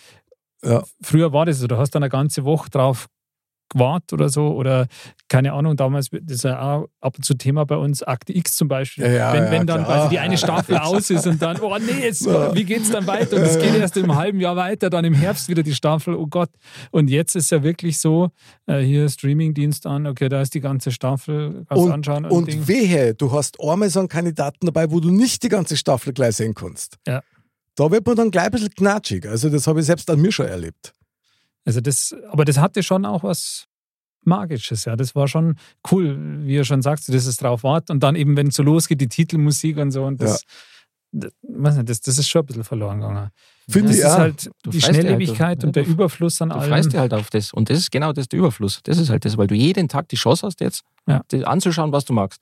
Ja. 0.64 0.84
früher 1.02 1.34
war 1.34 1.46
das 1.46 1.60
so, 1.60 1.68
du 1.68 1.78
hast 1.78 1.92
dann 1.92 2.04
eine 2.04 2.10
ganze 2.10 2.46
Woche 2.46 2.70
drauf 2.70 3.08
gewartet 3.70 4.14
oder 4.14 4.30
so 4.30 4.50
oder 4.54 4.88
keine 5.30 5.54
Ahnung, 5.54 5.76
damals, 5.76 6.10
das 6.12 6.38
ist 6.38 6.44
ja 6.44 6.62
auch 6.62 6.88
ab 7.02 7.16
und 7.18 7.24
zu 7.24 7.34
Thema 7.34 7.66
bei 7.66 7.76
uns, 7.76 8.04
Akte 8.04 8.36
X 8.36 8.56
zum 8.56 8.68
Beispiel, 8.68 9.04
Ja, 9.06 9.34
wenn, 9.34 9.46
ja, 9.46 9.52
wenn 9.52 9.66
dann 9.68 9.84
quasi 9.84 10.10
die 10.10 10.20
eine 10.20 10.38
Staffel 10.44 10.78
aus 10.78 11.10
ist 11.10 11.26
und 11.26 11.42
dann, 11.42 11.60
oh 11.60 11.76
nee, 11.80 12.04
jetzt, 12.04 12.26
wie 12.26 12.64
geht's 12.66 12.92
dann 12.92 13.08
weiter? 13.08 13.38
Und 13.38 13.42
es 13.44 13.58
geht 13.58 13.76
erst 13.76 13.98
im 13.98 14.16
halben 14.16 14.40
Jahr 14.40 14.56
weiter, 14.56 14.90
dann 14.92 15.06
im 15.06 15.14
Herbst 15.16 15.50
wieder 15.50 15.64
die 15.64 15.74
Staffel, 15.74 16.14
oh 16.16 16.28
Gott. 16.28 16.50
Und 16.92 17.10
jetzt 17.10 17.36
ist 17.36 17.50
ja 17.50 17.64
wirklich 17.64 17.98
so, 17.98 18.30
äh, 18.68 18.80
hier 18.82 19.10
Streamingdienst 19.10 19.88
an, 19.88 20.06
okay, 20.06 20.30
da 20.30 20.42
ist 20.42 20.54
die 20.54 20.62
ganze 20.62 20.92
Staffel, 20.92 21.66
kannst 21.68 21.84
Und, 21.84 21.92
anschauen. 21.92 22.26
und 22.26 22.48
Ding. 22.48 22.68
wehe, 22.68 23.16
du 23.16 23.32
hast 23.32 23.60
einmal 23.60 23.90
so 23.90 24.00
einen 24.00 24.10
Kandidaten 24.10 24.68
dabei, 24.68 24.92
wo 24.92 25.00
du 25.00 25.10
nicht 25.10 25.42
die 25.42 25.50
ganze 25.50 25.78
Staffel 25.78 26.14
gleich 26.14 26.36
sehen 26.36 26.54
kannst. 26.54 26.98
Ja. 27.08 27.22
Da 27.76 27.90
wird 27.90 28.06
man 28.06 28.16
dann 28.16 28.30
gleich 28.30 28.46
ein 28.46 28.52
bisschen 28.52 28.70
knatschig. 28.70 29.28
Also 29.28 29.50
das 29.50 29.66
habe 29.66 29.80
ich 29.80 29.88
selbst 29.88 30.08
an 30.12 30.22
mir 30.22 30.32
schon 30.32 30.46
erlebt. 30.46 30.94
Also 31.66 31.82
das, 31.82 32.16
aber 32.30 32.46
das 32.46 32.58
hatte 32.58 32.84
schon 32.84 33.06
auch 33.06 33.24
was 33.24 33.68
Magisches, 34.26 34.86
ja. 34.86 34.96
Das 34.96 35.16
war 35.16 35.28
schon 35.28 35.56
cool, 35.92 36.18
wie 36.46 36.54
ihr 36.56 36.64
schon 36.64 36.82
sagt, 36.82 37.08
dass 37.10 37.26
es 37.26 37.38
drauf 37.38 37.64
wart. 37.64 37.90
Und 37.90 38.02
dann 38.02 38.16
eben, 38.16 38.38
wenn 38.38 38.48
es 38.48 38.56
so 38.56 38.64
losgeht, 38.64 39.02
die 39.02 39.08
Titelmusik 39.10 39.78
und 39.78 39.92
so. 39.92 40.06
Und 40.06 40.22
das, 40.22 40.44
das, 41.12 41.32
weiß 41.42 41.76
nicht, 41.78 41.90
das, 41.90 42.00
das 42.02 42.18
ist 42.18 42.30
schon 42.30 42.42
ein 42.42 42.46
bisschen 42.46 42.64
verloren 42.64 43.02
gegangen. 43.02 43.30
Finde 43.70 43.90
Das 43.90 43.98
ich 43.98 44.04
ist 44.04 44.10
auch. 44.10 44.18
halt 44.18 44.50
Du 44.64 44.70
die 44.72 44.80
halt, 44.80 44.96
Schnelllebigkeit 44.96 45.62
du- 45.64 45.68
und 45.68 45.76
der 45.76 45.84
ja, 45.84 45.88
du- 45.88 45.94
Überfluss 45.94 46.42
an 46.42 46.50
Du 46.50 46.56
allem. 46.56 46.70
freust 46.70 46.92
dich 46.94 47.00
halt 47.00 47.14
auf 47.14 47.30
das. 47.30 47.52
Und 47.54 47.70
das 47.70 47.80
ist 47.80 47.92
genau 47.92 48.14
das, 48.14 48.28
der 48.30 48.40
Überfluss. 48.40 48.80
Das 48.84 48.98
ist 48.98 49.10
halt 49.10 49.26
das, 49.26 49.38
weil 49.38 49.48
du 49.48 49.56
jeden 49.56 49.90
Tag 49.90 50.08
die 50.10 50.16
Chance 50.16 50.48
hast, 50.48 50.62
jetzt 50.62 50.84
Ja. 51.08 51.22
das 51.28 51.44
anzuschauen, 51.44 51.92
was 51.92 52.06
du 52.06 52.14
magst. 52.14 52.40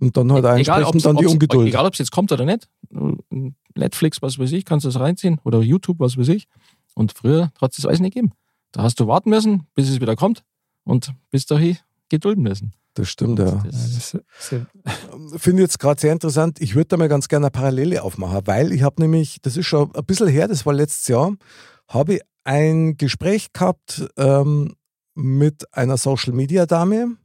Und 0.00 0.16
dann 0.16 0.30
halt 0.32 0.44
entsprechend 0.44 0.86
ob's- 0.94 1.02
dann 1.02 1.16
die 1.16 1.26
Ungeduld. 1.26 1.66
Egal, 1.68 1.84
ob 1.84 1.92
es 1.92 1.98
jetzt 1.98 2.12
kommt 2.12 2.30
oder 2.30 2.44
nicht. 2.44 2.68
Netflix, 3.74 4.22
was 4.22 4.38
weiß 4.38 4.52
ich, 4.52 4.64
kannst 4.64 4.84
du 4.84 4.88
das 4.90 5.00
reinziehen. 5.00 5.40
Oder 5.44 5.60
YouTube, 5.60 5.98
was 5.98 6.16
weiß 6.16 6.28
ich. 6.28 6.46
Und 6.94 7.12
früher 7.12 7.52
hat 7.60 7.72
es 7.72 7.76
das 7.76 7.86
alles 7.86 8.00
nicht 8.00 8.14
gegeben. 8.14 8.32
Da 8.72 8.82
hast 8.82 9.00
du 9.00 9.06
warten 9.06 9.30
müssen, 9.30 9.66
bis 9.74 9.88
es 9.88 10.00
wieder 10.00 10.16
kommt. 10.16 10.42
Und 10.84 11.12
bis 11.30 11.46
dahin 11.46 11.76
gedulden 12.08 12.42
müssen. 12.42 12.74
Das 12.94 13.08
stimmt, 13.08 13.38
ja. 13.38 13.46
Ja, 13.46 13.64
Das, 13.64 14.16
Finde 15.36 15.62
ich 15.62 15.68
jetzt 15.68 15.78
gerade 15.78 16.00
sehr 16.00 16.12
interessant. 16.12 16.60
Ich 16.60 16.74
würde 16.74 16.88
da 16.88 16.96
mal 16.96 17.08
ganz 17.08 17.28
gerne 17.28 17.46
eine 17.46 17.50
Parallele 17.50 18.02
aufmachen, 18.02 18.46
weil 18.46 18.72
ich 18.72 18.82
habe 18.82 19.00
nämlich, 19.00 19.38
das 19.42 19.56
ist 19.56 19.66
schon 19.66 19.94
ein 19.94 20.04
bisschen 20.04 20.28
her, 20.28 20.48
das 20.48 20.66
war 20.66 20.72
letztes 20.72 21.06
Jahr, 21.06 21.32
habe 21.86 22.14
ich 22.14 22.20
ein 22.44 22.96
Gespräch 22.96 23.52
gehabt 23.52 24.08
ähm, 24.16 24.74
mit 25.14 25.72
einer 25.74 25.96
Social-Media-Dame, 25.96 27.16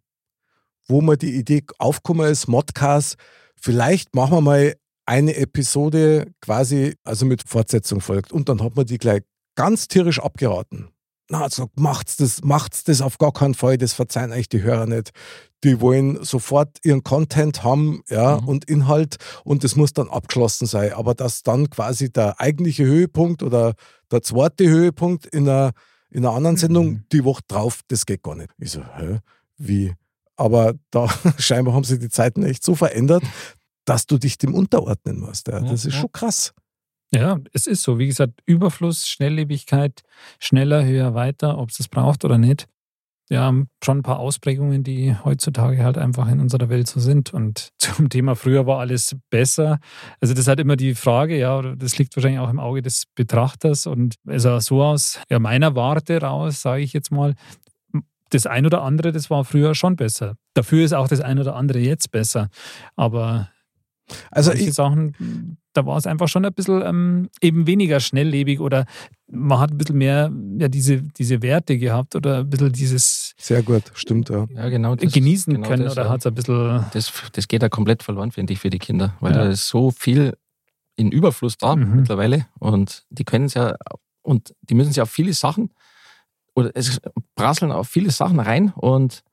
wo 0.87 1.01
mir 1.01 1.17
die 1.17 1.35
Idee 1.35 1.63
aufgekommen 1.79 2.29
ist, 2.29 2.47
Modcast, 2.47 3.15
vielleicht 3.55 4.13
machen 4.13 4.33
wir 4.33 4.41
mal 4.41 4.75
eine 5.05 5.35
Episode 5.35 6.33
quasi, 6.41 6.95
also 7.03 7.25
mit 7.25 7.47
Fortsetzung 7.47 7.99
folgt. 7.99 8.31
Und 8.31 8.47
dann 8.49 8.61
hat 8.61 8.75
man 8.75 8.85
die 8.85 8.97
gleich 8.97 9.23
ganz 9.55 9.87
tierisch 9.87 10.19
abgeraten. 10.19 10.89
Na, 11.29 11.47
gesagt, 11.47 11.79
macht's 11.79 12.17
das, 12.17 12.43
macht's 12.43 12.83
das 12.83 13.01
auf 13.01 13.17
gar 13.17 13.31
keinen 13.31 13.53
Fall, 13.53 13.77
das 13.77 13.93
verzeihen 13.93 14.31
euch 14.33 14.49
die 14.49 14.61
Hörer 14.61 14.85
nicht. 14.85 15.11
Die 15.63 15.79
wollen 15.79 16.21
sofort 16.23 16.77
ihren 16.83 17.03
Content 17.03 17.63
haben, 17.63 18.03
ja, 18.09 18.41
Mhm. 18.41 18.47
und 18.49 18.65
Inhalt 18.65 19.15
und 19.45 19.63
das 19.63 19.75
muss 19.77 19.93
dann 19.93 20.09
abgeschlossen 20.09 20.65
sein. 20.67 20.91
Aber 20.93 21.15
dass 21.15 21.41
dann 21.41 21.69
quasi 21.69 22.11
der 22.11 22.41
eigentliche 22.41 22.83
Höhepunkt 22.83 23.41
oder 23.41 23.73
der 24.11 24.21
zweite 24.21 24.67
Höhepunkt 24.67 25.25
in 25.25 25.47
einer, 25.47 25.71
in 26.09 26.25
einer 26.25 26.35
anderen 26.35 26.57
Sendung 26.57 26.85
Mhm. 26.87 27.03
die 27.13 27.23
Woche 27.23 27.41
drauf, 27.47 27.79
das 27.87 28.05
geht 28.05 28.21
gar 28.21 28.35
nicht. 28.35 28.49
Ich 28.59 28.71
so, 28.71 28.81
hä? 28.97 29.19
Wie? 29.57 29.93
Aber 30.35 30.73
da 30.91 31.07
scheinbar 31.39 31.73
haben 31.73 31.85
sich 31.85 31.99
die 31.99 32.09
Zeiten 32.09 32.43
echt 32.43 32.63
so 32.65 32.75
verändert, 32.75 33.23
dass 33.85 34.05
du 34.07 34.17
dich 34.17 34.37
dem 34.37 34.53
unterordnen 34.53 35.19
musst. 35.21 35.47
Ja. 35.47 35.59
Ja, 35.61 35.71
Das 35.71 35.85
ist 35.85 35.93
ja. 35.93 36.01
schon 36.01 36.11
krass. 36.11 36.53
Ja, 37.13 37.39
es 37.53 37.67
ist 37.67 37.83
so. 37.83 37.99
Wie 37.99 38.07
gesagt, 38.07 38.41
Überfluss, 38.45 39.07
Schnelllebigkeit, 39.07 40.01
schneller, 40.39 40.83
höher, 40.83 41.13
weiter, 41.13 41.57
ob 41.57 41.69
es 41.69 41.77
das 41.77 41.87
braucht 41.87 42.25
oder 42.25 42.37
nicht. 42.37 42.67
Ja, 43.29 43.53
schon 43.83 43.99
ein 43.99 44.03
paar 44.03 44.19
Ausprägungen, 44.19 44.83
die 44.83 45.15
heutzutage 45.23 45.83
halt 45.83 45.97
einfach 45.97 46.27
in 46.27 46.39
unserer 46.39 46.69
Welt 46.69 46.87
so 46.87 46.99
sind. 46.99 47.33
Und 47.33 47.69
zum 47.77 48.09
Thema 48.09 48.35
früher 48.35 48.65
war 48.67 48.79
alles 48.79 49.15
besser. 49.29 49.79
Also 50.19 50.33
das 50.33 50.41
ist 50.41 50.47
halt 50.47 50.59
immer 50.59 50.75
die 50.75 50.95
Frage, 50.95 51.37
ja, 51.37 51.61
das 51.61 51.97
liegt 51.97 52.15
wahrscheinlich 52.15 52.39
auch 52.39 52.49
im 52.49 52.59
Auge 52.59 52.81
des 52.81 53.05
Betrachters. 53.15 53.87
Und 53.87 54.15
es 54.27 54.43
sah 54.43 54.59
so 54.59 54.83
aus, 54.83 55.19
ja, 55.29 55.39
meiner 55.39 55.75
Warte 55.75 56.19
raus, 56.21 56.61
sage 56.61 56.83
ich 56.83 56.93
jetzt 56.93 57.11
mal, 57.11 57.35
das 58.29 58.47
ein 58.47 58.65
oder 58.65 58.81
andere, 58.81 59.11
das 59.11 59.29
war 59.29 59.45
früher 59.45 59.75
schon 59.75 59.95
besser. 59.95 60.35
Dafür 60.55 60.83
ist 60.83 60.93
auch 60.93 61.07
das 61.07 61.21
ein 61.21 61.39
oder 61.39 61.55
andere 61.55 61.79
jetzt 61.79 62.11
besser. 62.11 62.49
Aber 62.95 63.49
Also 64.31 64.51
ich, 64.51 64.73
Sachen, 64.73 65.57
da 65.73 65.85
war 65.85 65.97
es 65.97 66.05
einfach 66.05 66.27
schon 66.27 66.45
ein 66.45 66.53
bisschen 66.53 66.81
ähm, 66.83 67.29
eben 67.41 67.67
weniger 67.67 67.99
schnelllebig 67.99 68.59
oder 68.59 68.85
man 69.27 69.59
hat 69.59 69.71
ein 69.71 69.77
bisschen 69.77 69.97
mehr 69.97 70.31
ja, 70.59 70.67
diese, 70.67 71.01
diese 71.01 71.41
Werte 71.41 71.77
gehabt 71.77 72.15
oder 72.15 72.39
ein 72.39 72.49
bisschen 72.49 72.71
dieses 72.73 73.33
sehr 73.37 73.63
gut, 73.63 73.83
stimmt, 73.93 74.29
ja. 74.29 74.45
ja, 74.55 74.69
genau. 74.69 74.95
Das, 74.95 75.11
genießen 75.13 75.53
genau 75.53 75.67
können 75.67 75.83
das, 75.85 75.93
oder 75.93 76.03
ja. 76.05 76.09
hat 76.09 76.19
es 76.19 76.25
ein 76.27 76.35
bisschen. 76.35 76.85
das, 76.93 77.11
das 77.31 77.47
geht 77.47 77.61
ja 77.61 77.69
komplett 77.69 78.03
verloren, 78.03 78.31
finde 78.31 78.53
ich, 78.53 78.59
für 78.59 78.69
die 78.69 78.79
Kinder. 78.79 79.15
Weil 79.21 79.31
Ja. 79.33 79.45
da 79.45 79.49
ist 79.49 79.67
so 79.67 79.91
viel 79.91 80.35
in 80.95 81.11
Überfluss 81.11 81.57
da 81.57 81.75
Mhm. 81.75 81.95
mittlerweile. 81.97 82.45
Und 82.59 83.05
die 83.09 83.23
können 83.23 83.45
es 83.45 83.53
ja, 83.55 83.75
und 84.21 84.53
die 84.61 84.75
müssen 84.75 84.91
sich 84.91 85.01
auf 85.01 85.09
viele 85.09 85.33
Sachen, 85.33 85.71
oder 86.55 86.69
es 86.75 87.01
prasseln 87.35 87.71
auf 87.71 87.87
viele 87.89 88.11
Sachen 88.11 88.39
rein 88.39 88.71
und 88.75 89.23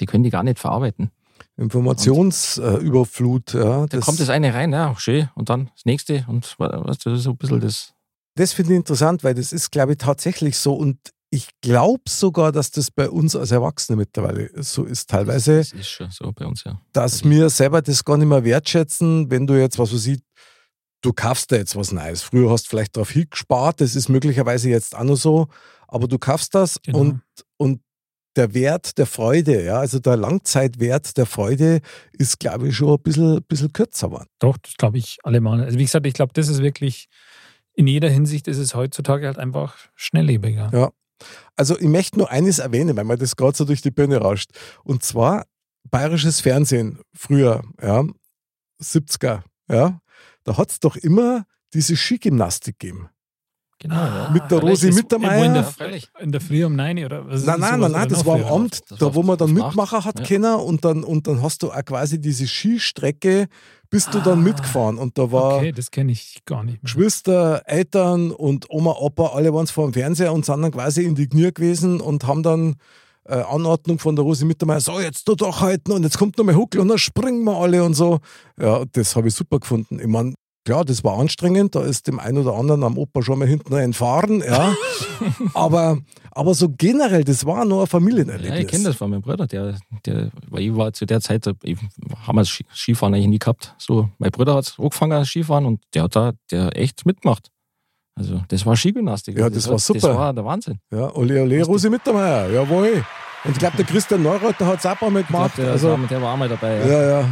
die 0.00 0.06
können 0.06 0.22
die 0.22 0.30
gar 0.30 0.44
nicht 0.44 0.60
verarbeiten. 0.60 1.10
Informationsüberflut, 1.58 3.54
ja. 3.54 3.86
Da 3.86 4.00
kommt 4.00 4.20
das 4.20 4.28
eine 4.28 4.54
rein, 4.54 4.72
ja, 4.72 4.94
schön, 4.98 5.28
und 5.34 5.48
dann 5.48 5.70
das 5.74 5.84
nächste 5.84 6.24
und 6.28 6.56
du, 6.58 6.66
das 6.84 6.96
ist 7.06 7.22
so 7.24 7.30
ein 7.30 7.36
bisschen 7.36 7.60
das. 7.60 7.92
Das 8.36 8.52
finde 8.52 8.72
ich 8.72 8.76
interessant, 8.78 9.24
weil 9.24 9.34
das 9.34 9.52
ist, 9.52 9.70
glaube 9.72 9.92
ich, 9.92 9.98
tatsächlich 9.98 10.56
so. 10.56 10.74
Und 10.74 10.98
ich 11.30 11.48
glaube 11.60 12.02
sogar, 12.08 12.52
dass 12.52 12.70
das 12.70 12.90
bei 12.90 13.10
uns 13.10 13.34
als 13.34 13.50
Erwachsene 13.50 13.96
mittlerweile 13.96 14.50
so 14.62 14.84
ist. 14.84 15.10
Teilweise, 15.10 15.58
Das 15.58 15.72
ist 15.72 15.88
schon 15.88 16.10
so 16.10 16.32
bei 16.32 16.46
uns, 16.46 16.62
ja. 16.64 16.80
dass 16.92 17.24
wir 17.24 17.50
selber 17.50 17.82
das 17.82 18.04
gar 18.04 18.16
nicht 18.16 18.28
mehr 18.28 18.44
wertschätzen, 18.44 19.28
wenn 19.30 19.46
du 19.46 19.54
jetzt, 19.60 19.78
was 19.78 19.92
weiß 19.92 20.06
ich, 20.06 20.20
du 21.02 21.12
kaufst 21.12 21.50
da 21.50 21.56
jetzt 21.56 21.74
was 21.74 21.90
Neues. 21.90 22.22
Früher 22.22 22.50
hast 22.50 22.66
du 22.66 22.70
vielleicht 22.70 22.96
darauf 22.96 23.10
hingespart, 23.10 23.80
das 23.80 23.96
ist 23.96 24.08
möglicherweise 24.08 24.70
jetzt 24.70 24.96
auch 24.96 25.04
noch 25.04 25.16
so, 25.16 25.48
aber 25.88 26.06
du 26.06 26.18
kaufst 26.18 26.54
das 26.54 26.80
Genau. 26.82 26.98
und, 27.00 27.20
und 27.56 27.80
der 28.38 28.54
Wert 28.54 28.96
der 28.96 29.06
Freude, 29.06 29.64
ja, 29.64 29.80
also 29.80 29.98
der 29.98 30.16
Langzeitwert 30.16 31.16
der 31.16 31.26
Freude 31.26 31.80
ist, 32.12 32.38
glaube 32.38 32.68
ich, 32.68 32.76
schon 32.76 32.94
ein 32.94 33.02
bisschen, 33.02 33.42
bisschen 33.42 33.72
kürzer 33.72 34.08
geworden. 34.08 34.28
Doch, 34.38 34.56
das 34.58 34.74
glaube 34.76 34.96
ich 34.96 35.18
allemal. 35.24 35.62
Also 35.62 35.78
wie 35.78 35.84
gesagt, 35.84 36.06
ich 36.06 36.14
glaube, 36.14 36.32
das 36.32 36.48
ist 36.48 36.62
wirklich, 36.62 37.08
in 37.74 37.88
jeder 37.88 38.08
Hinsicht 38.08 38.46
ist 38.48 38.58
es 38.58 38.74
heutzutage 38.74 39.26
halt 39.26 39.38
einfach 39.38 39.76
schnelllebiger. 39.96 40.70
Ja. 40.72 40.90
Also 41.56 41.76
ich 41.78 41.88
möchte 41.88 42.16
nur 42.16 42.30
eines 42.30 42.60
erwähnen, 42.60 42.96
weil 42.96 43.04
mir 43.04 43.18
das 43.18 43.34
gerade 43.34 43.56
so 43.56 43.64
durch 43.64 43.82
die 43.82 43.90
Birne 43.90 44.18
rauscht. 44.18 44.50
Und 44.84 45.02
zwar 45.02 45.46
bayerisches 45.90 46.40
Fernsehen 46.40 47.00
früher, 47.12 47.64
ja, 47.82 48.04
70er, 48.80 49.42
ja, 49.68 50.00
da 50.44 50.56
hat 50.56 50.70
es 50.70 50.78
doch 50.78 50.94
immer 50.94 51.44
diese 51.74 51.96
Skigymnastik 51.96 52.78
gegeben. 52.78 53.08
Genau, 53.80 53.94
ja. 53.94 54.30
Mit 54.32 54.50
der 54.50 54.58
Rosi 54.58 54.90
Mittermeier? 54.90 55.44
In 55.44 55.54
der, 55.54 56.02
in 56.20 56.32
der 56.32 56.40
Früh 56.40 56.64
um 56.64 56.74
9 56.74 57.04
oder 57.04 57.28
was? 57.28 57.44
Nein, 57.44 57.60
nein, 57.60 57.78
nein, 57.80 57.92
nein, 57.92 58.08
das 58.08 58.26
war 58.26 58.34
am? 58.36 58.44
Abend, 58.44 58.80
Das 58.90 58.98
da 58.98 59.14
wo 59.14 59.22
man 59.22 59.38
dann 59.38 59.52
Mitmacher 59.52 60.04
hat 60.04 60.18
Ja. 60.18 60.26
können 60.26 60.54
und 60.56 60.84
dann, 60.84 61.04
und 61.04 61.28
dann 61.28 61.42
hast 61.42 61.62
du 61.62 61.70
auch 61.70 61.84
quasi 61.84 62.20
diese 62.20 62.46
Skistrecke, 62.48 63.46
bist 63.90 64.12
du 64.12 64.20
dann 64.20 64.40
Ah. 64.40 64.42
mitgefahren 64.42 64.98
und 64.98 65.16
da 65.16 65.30
war 65.30 65.58
Okay, 65.58 65.72
das 65.72 65.90
kenne 65.92 66.10
ich 66.12 66.40
gar 66.44 66.64
nicht. 66.64 66.82
Mehr. 66.82 66.92
Geschwister, 66.92 67.62
Eltern 67.66 68.32
und 68.32 68.66
Oma, 68.68 68.92
Opa, 68.98 69.28
alle 69.28 69.54
waren 69.54 69.66
vor 69.68 69.86
dem 69.88 69.94
Fernseher 69.94 70.32
und 70.32 70.44
sind 70.44 70.60
dann 70.60 70.72
quasi 70.72 71.04
in 71.04 71.14
die 71.14 71.28
Knie 71.28 71.52
gewesen 71.52 72.00
und 72.00 72.26
haben 72.26 72.42
dann 72.42 72.74
äh, 73.28 73.34
Anordnung 73.42 73.98
von 73.98 74.16
der 74.16 74.24
Rosi 74.24 74.44
Mittermeier, 74.44 74.80
so 74.80 74.98
jetzt 75.00 75.28
du 75.28 75.34
doch 75.34 75.60
halten 75.60 75.92
und 75.92 76.02
jetzt 76.02 76.18
kommt 76.18 76.36
noch 76.38 76.44
mal 76.44 76.54
Huckel 76.56 76.80
und 76.80 76.88
dann 76.88 76.98
springen 76.98 77.44
wir 77.44 77.56
alle 77.56 77.84
und 77.84 77.94
so. 77.94 78.18
Ja, 78.60 78.84
das 78.92 79.14
habe 79.16 79.28
ich 79.28 79.34
super 79.34 79.60
gefunden. 79.60 80.00
Ich 80.00 80.06
meine, 80.06 80.34
klar, 80.64 80.84
das 80.84 81.02
war 81.04 81.18
anstrengend, 81.18 81.74
da 81.74 81.82
ist 81.82 82.06
dem 82.06 82.18
einen 82.18 82.38
oder 82.38 82.54
anderen 82.54 82.84
am 82.84 82.98
Opa 82.98 83.22
schon 83.22 83.38
mal 83.38 83.48
hinten 83.48 83.72
entfahren, 83.74 84.40
ja. 84.46 84.74
aber, 85.54 85.98
aber 86.32 86.54
so 86.54 86.68
generell, 86.76 87.24
das 87.24 87.44
war 87.46 87.64
nur 87.64 87.78
ein 87.78 87.80
Ja, 87.80 87.86
Familienerlebnis. 87.86 88.60
ich 88.60 88.66
kenne 88.68 88.84
das 88.84 88.96
von 88.96 89.10
meinem 89.10 89.22
Bruder, 89.22 89.46
der, 89.46 89.76
der, 90.04 90.30
weil 90.48 90.62
ich 90.62 90.76
war 90.76 90.92
zu 90.92 91.06
der 91.06 91.20
Zeit, 91.20 91.46
ich, 91.62 91.78
haben 92.26 92.36
wir 92.36 92.44
Ski- 92.44 92.66
Skifahren 92.74 93.14
eigentlich 93.14 93.28
nie 93.28 93.38
gehabt. 93.38 93.74
So, 93.78 94.08
mein 94.18 94.30
Bruder 94.30 94.54
hat 94.54 94.74
angefangen 94.78 95.24
Skifahren 95.24 95.64
und 95.66 95.80
der 95.94 96.02
hat 96.04 96.16
da 96.16 96.32
der 96.50 96.76
echt 96.76 97.06
mitgemacht. 97.06 97.48
Also 98.14 98.42
das 98.48 98.66
war 98.66 98.76
Skigymnastik. 98.76 99.38
Ja, 99.38 99.48
das 99.48 99.64
hat- 99.66 99.72
war 99.72 99.78
super. 99.78 100.00
Das 100.08 100.16
war 100.16 100.34
der 100.34 100.44
Wahnsinn. 100.44 100.78
Ja, 100.90 101.14
ole, 101.14 101.42
ole, 101.42 101.62
Rosi 101.62 101.88
Mittermeier, 101.88 102.50
jawohl. 102.50 103.04
Und 103.44 103.52
ich 103.52 103.58
glaube, 103.58 103.76
der 103.76 103.86
Christian 103.86 104.22
Neureuther 104.24 104.66
hat 104.66 104.80
es 104.80 104.86
auch 104.86 105.00
Mal 105.08 105.20
Ich 105.20 105.28
glaub, 105.28 105.54
der, 105.54 105.70
also, 105.70 105.90
war, 105.90 105.98
der 106.08 106.20
war 106.20 106.34
auch 106.34 106.36
mal 106.36 106.48
dabei. 106.48 106.78
Ja. 106.80 106.86
Ja, 106.88 107.20
ja. 107.20 107.28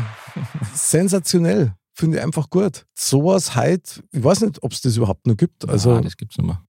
Sensationell. 0.74 1.72
Finde 1.96 2.18
ich 2.18 2.22
einfach 2.22 2.50
gut. 2.50 2.84
Sowas 2.94 3.56
halt, 3.56 4.02
ich 4.12 4.22
weiß 4.22 4.42
nicht, 4.42 4.62
ob 4.62 4.72
es 4.72 4.82
das 4.82 4.96
überhaupt 4.96 5.26
noch 5.26 5.36
gibt. 5.36 5.66
Also, 5.68 5.92
Ah, 5.94 6.00
das 6.02 6.16
gibt's 6.16 6.36
nicht 6.38 6.46
mehr. 6.46 6.62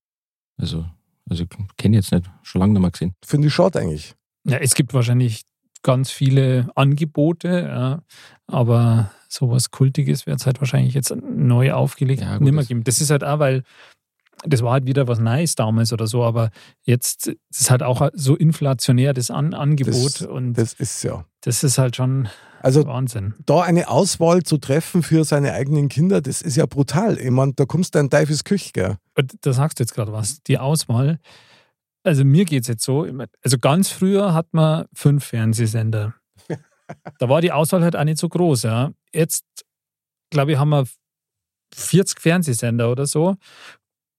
Also 0.58 0.86
Also 1.30 1.46
kenne 1.76 1.98
ich 1.98 2.06
jetzt 2.06 2.14
nicht, 2.14 2.32
schon 2.44 2.60
lange 2.62 2.72
nicht 2.74 2.82
mehr 2.82 2.92
gesehen. 2.92 3.14
Finde 3.26 3.50
ich 3.50 3.54
schade 3.54 3.80
eigentlich. 3.80 4.16
Ja, 4.46 4.58
es 4.60 4.74
gibt 4.76 4.94
wahrscheinlich 4.94 5.42
ganz 5.84 6.10
viele 6.10 6.70
Angebote, 6.76 7.50
ja, 7.70 8.02
aber 8.48 9.12
sowas 9.28 9.70
Kultiges 9.72 10.26
wird 10.26 10.40
es 10.40 10.46
halt 10.46 10.60
wahrscheinlich 10.62 10.94
jetzt 10.94 11.14
neu 11.16 11.74
aufgelegt 11.74 12.22
Ja, 12.22 12.38
gut, 12.38 12.44
nicht 12.46 12.54
mehr 12.54 12.62
das- 12.62 12.68
geben. 12.70 12.84
Das 12.86 13.02
ist 13.02 13.10
halt 13.10 13.24
auch, 13.26 13.40
weil 13.40 13.64
das 14.46 14.62
war 14.62 14.72
halt 14.72 14.86
wieder 14.86 15.08
was 15.08 15.20
Neues 15.20 15.56
damals 15.56 15.92
oder 15.92 16.08
so, 16.08 16.24
aber 16.24 16.52
jetzt 16.84 17.28
ist 17.28 17.38
es 17.62 17.70
halt 17.72 17.84
auch 17.84 18.10
so 18.14 18.36
inflationär, 18.36 19.14
das 19.14 19.30
An 19.32 19.54
Angebot 19.54 20.22
Das- 20.22 20.22
und 20.22 20.54
Das 20.54 20.74
ist 20.74 21.04
ja. 21.04 21.26
das 21.42 21.64
ist 21.64 21.78
halt 21.78 21.96
schon 21.98 22.30
Also 22.62 22.86
Wahnsinn. 22.86 23.34
da 23.46 23.62
eine 23.62 23.90
Auswahl 23.90 24.44
zu 24.44 24.58
treffen 24.58 25.04
für 25.04 25.24
seine 25.24 25.54
eigenen 25.54 25.90
Kinder, 25.90 26.22
das 26.22 26.42
ist 26.42 26.56
ja 26.58 26.66
brutal. 26.66 27.18
Ich 27.18 27.30
meine, 27.30 27.54
da 27.54 27.66
kommst 27.66 27.96
du 27.96 28.00
in 28.00 28.10
Teufels 28.10 28.44
Küche, 28.44 28.72
gell? 28.74 28.98
Und 29.16 29.34
da 29.42 29.54
sagst 29.54 29.80
du 29.80 29.84
jetzt 29.84 29.94
gerade 29.94 30.12
was. 30.12 30.42
Die 30.44 30.58
Auswahl, 30.58 31.20
also 32.04 32.24
mir 32.24 32.46
geht 32.46 32.64
es 32.64 32.68
jetzt 32.68 32.84
so, 32.84 33.08
also 33.44 33.58
ganz 33.60 33.90
früher 33.90 34.34
hat 34.34 34.54
man 34.54 34.86
fünf 34.94 35.26
Fernsehsender. 35.26 36.16
da 37.20 37.30
war 37.30 37.42
die 37.42 37.52
Auswahl 37.52 37.84
halt 37.84 37.96
auch 37.96 38.04
nicht 38.04 38.18
so 38.18 38.30
groß. 38.30 38.64
Ja. 38.64 38.92
Jetzt, 39.14 39.46
glaube 40.30 40.54
ich, 40.54 40.58
haben 40.58 40.70
wir 40.70 40.86
40 41.74 42.20
Fernsehsender 42.22 42.92
oder 42.92 43.06
so 43.06 43.36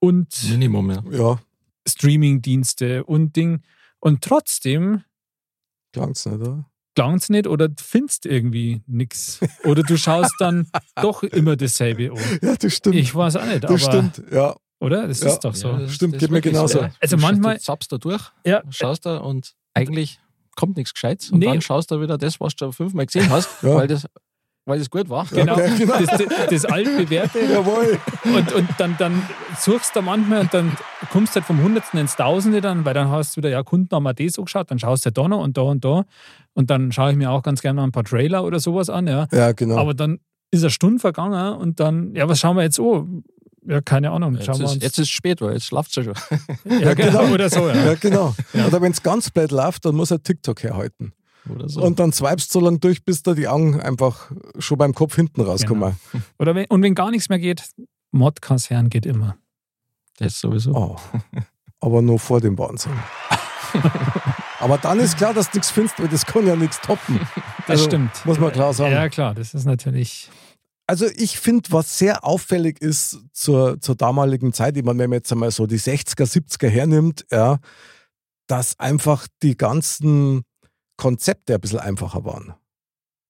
und 0.01 0.51
Minimum, 0.51 0.91
ja. 0.91 1.03
Ja, 1.11 1.41
Streamingdienste 1.87 3.05
und 3.05 3.37
Ding. 3.37 3.63
Und 4.01 4.23
trotzdem 4.23 5.03
klang's 5.93 6.25
nicht, 6.27 6.37
oder? 6.37 6.71
Klang's 6.99 7.29
nicht 7.29 7.47
oder 7.47 7.69
findest 7.81 8.27
irgendwie 8.27 8.83
nichts. 8.87 9.39
Oder 9.65 9.83
du 9.85 9.97
schaust 9.97 10.35
dann 10.41 10.67
doch 11.01 11.23
immer 11.23 11.55
dasselbe 11.57 12.13
um. 12.13 12.19
Ja, 12.43 12.57
das 12.57 12.75
stimmt. 12.75 12.97
Ich 12.97 13.15
weiß 13.15 13.37
auch 13.37 13.45
nicht, 13.45 13.65
aber, 13.65 13.75
das 13.75 13.83
stimmt, 13.85 14.23
ja. 14.33 14.57
oder? 14.81 15.07
Das 15.07 15.21
Ja. 15.21 15.29
ist 15.29 15.41
doch 15.41 15.55
so. 15.55 15.69
Ja, 15.69 15.79
das- 15.79 15.95
Stimmt, 15.95 16.15
das 16.15 16.21
geht 16.21 16.31
mir 16.33 16.41
genauso. 16.41 16.81
Ja. 16.81 16.91
Also 17.01 17.17
Du 17.17 17.23
manchmal- 17.23 17.57
Du 17.57 17.63
zappst 17.63 17.93
da 17.93 17.99
durch, 17.99 18.23
Ja, 18.45 18.63
schaust 18.71 19.07
da 19.07 19.19
und 19.19 19.55
eigentlich 19.75 20.19
kommt 20.57 20.77
nichts 20.77 20.93
Gescheites. 20.93 21.31
Und 21.31 21.39
Nee. 21.39 21.47
dann 21.47 21.61
schaust 21.61 21.91
du 21.93 22.01
wieder 22.01 22.19
das, 22.19 22.41
was 22.41 22.57
du 22.57 22.73
fünfmal 22.73 23.07
gesehen 23.07 23.31
hast, 23.31 23.49
Ja. 23.63 23.77
weil, 23.77 23.87
das, 23.87 24.07
weil 24.69 24.79
das 24.79 24.91
gut 24.91 25.09
war. 25.09 25.27
Genau, 25.33 25.55
Okay, 25.55 25.71
genau. 25.79 25.95
das, 25.99 26.23
das, 26.51 26.65
altbewährte. 26.65 27.41
Jawohl. 27.41 27.99
Und, 28.25 28.53
und 28.53 28.69
dann, 28.79 28.97
dann 28.99 29.23
suchst 29.59 29.97
du 29.97 30.03
manchmal 30.03 30.41
und 30.43 30.55
dann 30.55 30.77
kommst 31.11 31.35
du 31.35 31.41
halt 31.41 31.47
vom 31.47 31.63
Hundertsten 31.63 31.99
ins 31.99 32.17
Tausende 32.17 32.61
dann, 32.61 32.85
weil 32.85 32.95
dann 32.95 33.09
hast 33.11 33.37
du 33.37 33.39
wieder, 33.39 33.49
ja, 33.51 33.63
Kunden 33.63 33.95
haben 33.95 34.05
wir 34.05 34.15
das 34.15 34.35
so 34.35 34.45
geschaut, 34.45 34.71
dann 34.71 34.79
schaust 34.79 35.07
du 35.07 35.11
da 35.11 35.27
noch 35.27 35.43
und 35.43 35.57
da 35.57 35.63
und 35.63 35.85
da. 35.85 36.05
Und 36.55 36.71
dann 36.71 36.93
schaue 36.93 37.11
ich 37.13 37.17
mir 37.17 37.31
auch 37.31 37.43
ganz 37.43 37.63
gerne 37.63 37.81
mal 37.81 37.85
ein 37.85 37.93
paar 37.93 38.05
Trailer 38.05 38.45
oder 38.45 38.61
sowas 38.61 38.91
an, 38.91 39.07
ja. 39.07 39.27
Ja, 39.33 39.53
genau. 39.53 39.79
Aber 39.79 39.95
dann 39.95 40.21
ist 40.51 40.63
eine 40.63 40.71
Stunde 40.71 40.99
vergangen 41.01 41.57
und 41.57 41.81
dann, 41.81 42.15
ja, 42.15 42.29
was 42.29 42.41
schauen 42.41 42.57
wir 42.57 42.63
jetzt 42.63 42.79
an? 42.79 43.25
Ja, 43.67 43.83
keine 43.83 44.11
Ahnung. 44.13 44.35
Jetzt 44.35 44.47
Schauen 44.47 44.59
wir 44.61 44.65
ist, 44.65 44.75
uns. 44.75 44.83
jetzt 44.83 44.99
ist 44.99 45.07
es 45.07 45.11
spät, 45.11 45.43
weil 45.43 45.53
jetzt 45.53 45.67
schlaft 45.67 45.95
ja 45.97 46.03
schon. 46.03 46.15
ja, 46.81 46.95
genau. 46.95 47.27
Oder 47.27 47.51
so, 47.51 47.69
ja. 47.69 47.75
ja, 47.75 47.95
genau. 47.95 48.35
Oder 48.67 48.81
wenn 48.81 48.93
es 48.93 49.03
ganz 49.03 49.31
blöd 49.31 49.51
läuft, 49.51 49.85
dann 49.85 49.95
muss 49.95 50.11
er 50.11 50.23
TikTok 50.23 50.63
herhalten. 50.63 51.13
Oder 51.55 51.69
so. 51.69 51.83
Und 51.83 51.99
dann 51.99 52.13
swipest 52.13 52.53
so 52.53 52.61
lange 52.61 52.79
durch, 52.79 53.05
bis 53.05 53.23
da 53.23 53.35
die 53.35 53.49
Augen 53.49 53.81
einfach 53.81 54.31
schon 54.59 54.79
beim 54.79 54.95
Kopf 54.95 55.17
hinten 55.17 55.41
rauskommen. 55.41 55.97
Oder 56.39 56.55
wenn, 56.55 56.67
und 56.67 56.83
wenn 56.83 56.95
gar 56.95 57.11
nichts 57.11 57.29
mehr 57.29 57.39
geht, 57.39 57.63
Modcast-Herren 58.13 58.89
geht 58.91 59.07
immer. 59.07 59.37
das 60.19 60.41
sowieso. 60.41 60.75
Oh. 60.75 60.97
Aber 61.81 62.03
nur 62.03 62.19
vor 62.19 62.41
dem 62.41 62.59
Wahnsinn. 62.59 62.93
Aber 64.61 64.79
dann 64.79 64.99
ist 64.99 65.17
klar, 65.17 65.35
dass 65.35 65.51
du 65.51 65.59
nichts 65.59 65.71
findest, 65.71 66.01
weil 66.01 66.09
das 66.09 66.27
kann 66.27 66.47
ja 66.47 66.57
nichts 66.57 66.81
toppen. 66.81 67.21
Das 67.61 67.71
Also, 67.71 67.85
stimmt. 67.85 68.25
muss 68.25 68.39
man 68.41 68.51
klar 68.53 68.73
sagen. 68.75 68.93
Ja, 68.93 69.09
klar, 69.09 69.35
das 69.35 69.55
ist 69.55 69.65
natürlich. 69.67 70.31
Also 70.89 71.07
ich 71.17 71.39
finde, 71.39 71.71
was 71.71 71.99
sehr 71.99 72.25
auffällig 72.25 72.81
ist 72.81 73.19
zur, 73.33 73.79
zur 73.81 73.95
damaligen 73.95 74.53
Zeit, 74.53 74.77
ich 74.77 74.85
meine, 74.85 74.99
wenn 75.01 75.11
man 75.11 75.19
jetzt 75.19 75.31
einmal 75.31 75.51
so 75.51 75.67
die 75.67 75.79
60er, 75.79 76.25
70er 76.25 76.69
hernimmt, 76.69 77.27
ja, 77.31 77.59
dass 78.47 78.79
einfach 78.81 79.29
die 79.43 79.57
ganzen 79.57 80.43
Konzepte 80.99 81.55
ein 81.55 81.61
bisschen 81.61 81.79
einfacher 81.79 82.27
waren. 82.27 82.55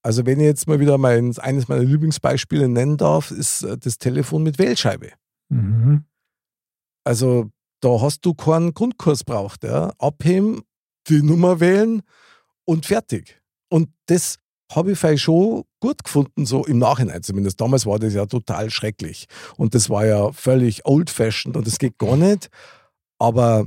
Also 0.02 0.26
wenn 0.26 0.40
ich 0.40 0.46
jetzt 0.46 0.66
mal 0.66 0.80
wieder 0.80 0.98
mein, 0.98 1.36
eines 1.38 1.68
meiner 1.68 1.84
Lieblingsbeispiele 1.84 2.68
nennen 2.68 2.96
darf, 2.96 3.30
ist 3.30 3.62
äh, 3.62 3.78
das 3.78 3.98
Telefon 3.98 4.42
mit 4.42 4.58
Wählscheibe. 4.58 5.12
Mhm. 5.50 6.04
Also 7.04 7.50
da 7.80 8.00
hast 8.00 8.24
du 8.24 8.34
keinen 8.34 8.74
Grundkurs 8.74 9.22
braucht. 9.22 9.64
Ja. 9.64 9.92
Abheben, 9.98 10.62
die 11.08 11.22
Nummer 11.22 11.60
wählen 11.60 12.02
und 12.64 12.86
fertig. 12.86 13.40
Und 13.70 13.90
das 14.06 14.38
habe 14.72 14.92
ich 14.92 14.98
vielleicht 14.98 15.22
schon 15.22 15.64
gut 15.80 16.04
gefunden, 16.04 16.44
so 16.44 16.64
im 16.64 16.78
Nachhinein 16.78 17.22
zumindest. 17.22 17.60
Damals 17.60 17.86
war 17.86 17.98
das 17.98 18.12
ja 18.12 18.26
total 18.26 18.70
schrecklich. 18.70 19.26
Und 19.56 19.74
das 19.74 19.88
war 19.88 20.04
ja 20.04 20.32
völlig 20.32 20.84
old-fashioned 20.84 21.56
und 21.56 21.66
das 21.66 21.78
geht 21.78 21.98
gar 21.98 22.16
nicht. 22.16 22.50
Aber 23.18 23.66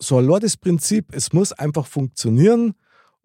so 0.00 0.18
allein 0.18 0.40
das 0.40 0.56
Prinzip, 0.56 1.12
es 1.12 1.32
muss 1.32 1.52
einfach 1.52 1.86
funktionieren. 1.86 2.74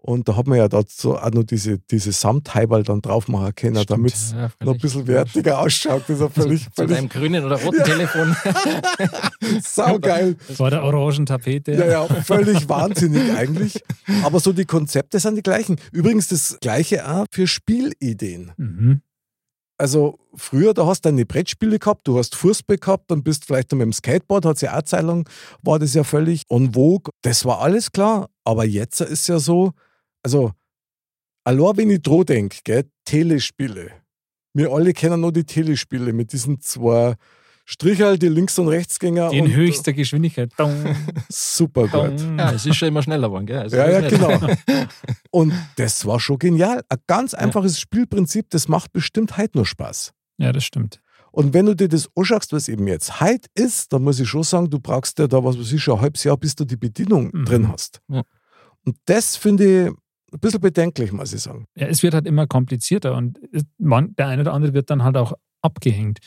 Und 0.05 0.27
da 0.27 0.35
hat 0.35 0.47
man 0.47 0.57
ja 0.57 0.67
dazu 0.67 1.15
auch 1.15 1.31
noch 1.31 1.43
diese, 1.43 1.79
diese 1.79 2.11
Samtheiberl 2.11 2.83
dann 2.83 3.01
drauf 3.01 3.29
machen 3.29 3.55
können, 3.55 3.85
damit 3.87 4.13
es 4.13 4.33
ja, 4.33 4.37
noch 4.37 4.43
ein 4.43 4.51
völlig. 4.65 4.81
bisschen 4.81 5.07
wertiger 5.07 5.59
ausschaut. 5.59 6.01
Das 6.01 6.09
ist 6.09 6.19
ja 6.19 6.27
völlig, 6.27 6.65
Zu 6.65 6.71
völlig 6.75 6.97
deinem 6.97 7.07
grünen 7.07 7.45
oder 7.45 7.61
roten 7.61 7.85
Telefon. 7.85 8.35
saugeil. 9.61 10.35
Vor 10.55 10.69
der 10.71 10.83
orangen 10.83 11.25
Tapete. 11.25 11.71
Ja, 11.71 11.85
ja, 11.85 12.05
völlig 12.05 12.67
wahnsinnig 12.67 13.31
eigentlich. 13.31 13.81
Aber 14.23 14.41
so 14.41 14.51
die 14.51 14.65
Konzepte 14.65 15.21
sind 15.21 15.37
die 15.37 15.41
gleichen. 15.41 15.77
Übrigens 15.93 16.27
das 16.27 16.57
gleiche 16.59 17.09
auch 17.09 17.25
für 17.31 17.47
Spielideen. 17.47 18.51
Mhm. 18.57 19.01
Also 19.77 20.19
früher, 20.35 20.73
da 20.73 20.85
hast 20.85 21.05
du 21.05 21.09
deine 21.09 21.25
Brettspiele 21.25 21.79
gehabt, 21.79 22.07
du 22.07 22.17
hast 22.17 22.35
Fußball 22.35 22.77
gehabt, 22.77 23.09
dann 23.09 23.23
bist 23.23 23.45
vielleicht 23.45 23.71
noch 23.71 23.77
mit 23.77 23.85
dem 23.85 23.93
Skateboard, 23.93 24.45
hat 24.45 24.61
ja 24.61 24.77
auch 24.77 24.83
Zeit 24.83 25.03
lang, 25.03 25.27
war 25.61 25.79
das 25.79 25.93
ja 25.93 26.03
völlig 26.03 26.43
en 26.49 26.73
vogue. 26.73 27.11
Das 27.21 27.45
war 27.45 27.61
alles 27.61 27.91
klar. 27.91 28.29
Aber 28.43 28.65
jetzt 28.65 28.99
ist 28.99 29.27
ja 29.27 29.39
so, 29.39 29.71
also 30.23 30.51
allein 31.43 31.77
wenn 31.77 31.89
ich 31.89 32.01
dran 32.01 32.25
denke, 32.25 32.57
gell, 32.63 32.85
Telespiele. 33.05 33.91
Wir 34.53 34.71
alle 34.71 34.93
kennen 34.93 35.21
nur 35.21 35.31
die 35.33 35.43
Telespiele 35.45 36.13
mit 36.13 36.31
diesen 36.31 36.59
zwei 36.61 37.15
Strichel, 37.65 38.19
die 38.19 38.27
Links- 38.27 38.59
und 38.59 38.67
Rechtsgänger. 38.67 39.31
In 39.31 39.45
und 39.45 39.55
höchster 39.55 39.93
Geschwindigkeit. 39.93 40.51
Super 41.29 41.87
gut. 41.87 42.19
ja, 42.37 42.51
es 42.51 42.65
ist 42.65 42.75
schon 42.75 42.89
immer 42.89 43.01
schneller 43.01 43.29
geworden, 43.29 43.45
gell? 43.45 43.59
Also 43.59 43.77
Ja, 43.77 43.89
ja, 43.89 44.09
genau. 44.09 44.37
Und 45.31 45.53
das 45.77 46.05
war 46.05 46.19
schon 46.19 46.37
genial. 46.39 46.83
Ein 46.89 46.97
ganz 47.07 47.33
einfaches 47.33 47.79
Spielprinzip, 47.79 48.49
das 48.49 48.67
macht 48.67 48.91
bestimmt 48.91 49.37
heute 49.37 49.57
nur 49.57 49.65
Spaß. 49.65 50.11
Ja, 50.37 50.51
das 50.51 50.65
stimmt. 50.65 50.99
Und 51.31 51.53
wenn 51.53 51.65
du 51.65 51.73
dir 51.75 51.87
das 51.87 52.09
anschaust, 52.15 52.51
was 52.53 52.67
eben 52.67 52.85
jetzt 52.87 53.19
heute 53.21 53.47
ist, 53.55 53.91
dann 53.93 54.03
muss 54.03 54.19
ich 54.19 54.27
schon 54.27 54.43
sagen, 54.43 54.69
du 54.69 54.79
brauchst 54.79 55.17
ja 55.17 55.27
da, 55.27 55.43
was 55.43 55.57
weiß 55.57 55.71
ich, 55.71 55.81
schon 55.81 55.95
ein 55.95 56.01
halbes 56.01 56.23
Jahr, 56.25 56.37
bis 56.37 56.53
du 56.55 56.65
die 56.65 56.77
Bedienung 56.77 57.31
Mhm. 57.33 57.45
drin 57.45 57.67
hast. 57.71 58.01
Ja. 58.09 58.21
Und 58.85 58.97
das 59.05 59.35
finde 59.37 59.87
ich 59.87 59.91
ein 60.33 60.39
bisschen 60.39 60.61
bedenklich, 60.61 61.11
muss 61.11 61.33
ich 61.33 61.41
sagen. 61.41 61.65
Ja, 61.75 61.87
es 61.87 62.03
wird 62.03 62.13
halt 62.13 62.25
immer 62.27 62.47
komplizierter 62.47 63.15
und 63.15 63.39
es- 63.51 63.63
man, 63.77 64.15
der 64.15 64.27
eine 64.27 64.41
oder 64.41 64.53
andere 64.53 64.73
wird 64.73 64.89
dann 64.89 65.03
halt 65.03 65.15
auch 65.17 65.33
abgehängt. 65.61 66.19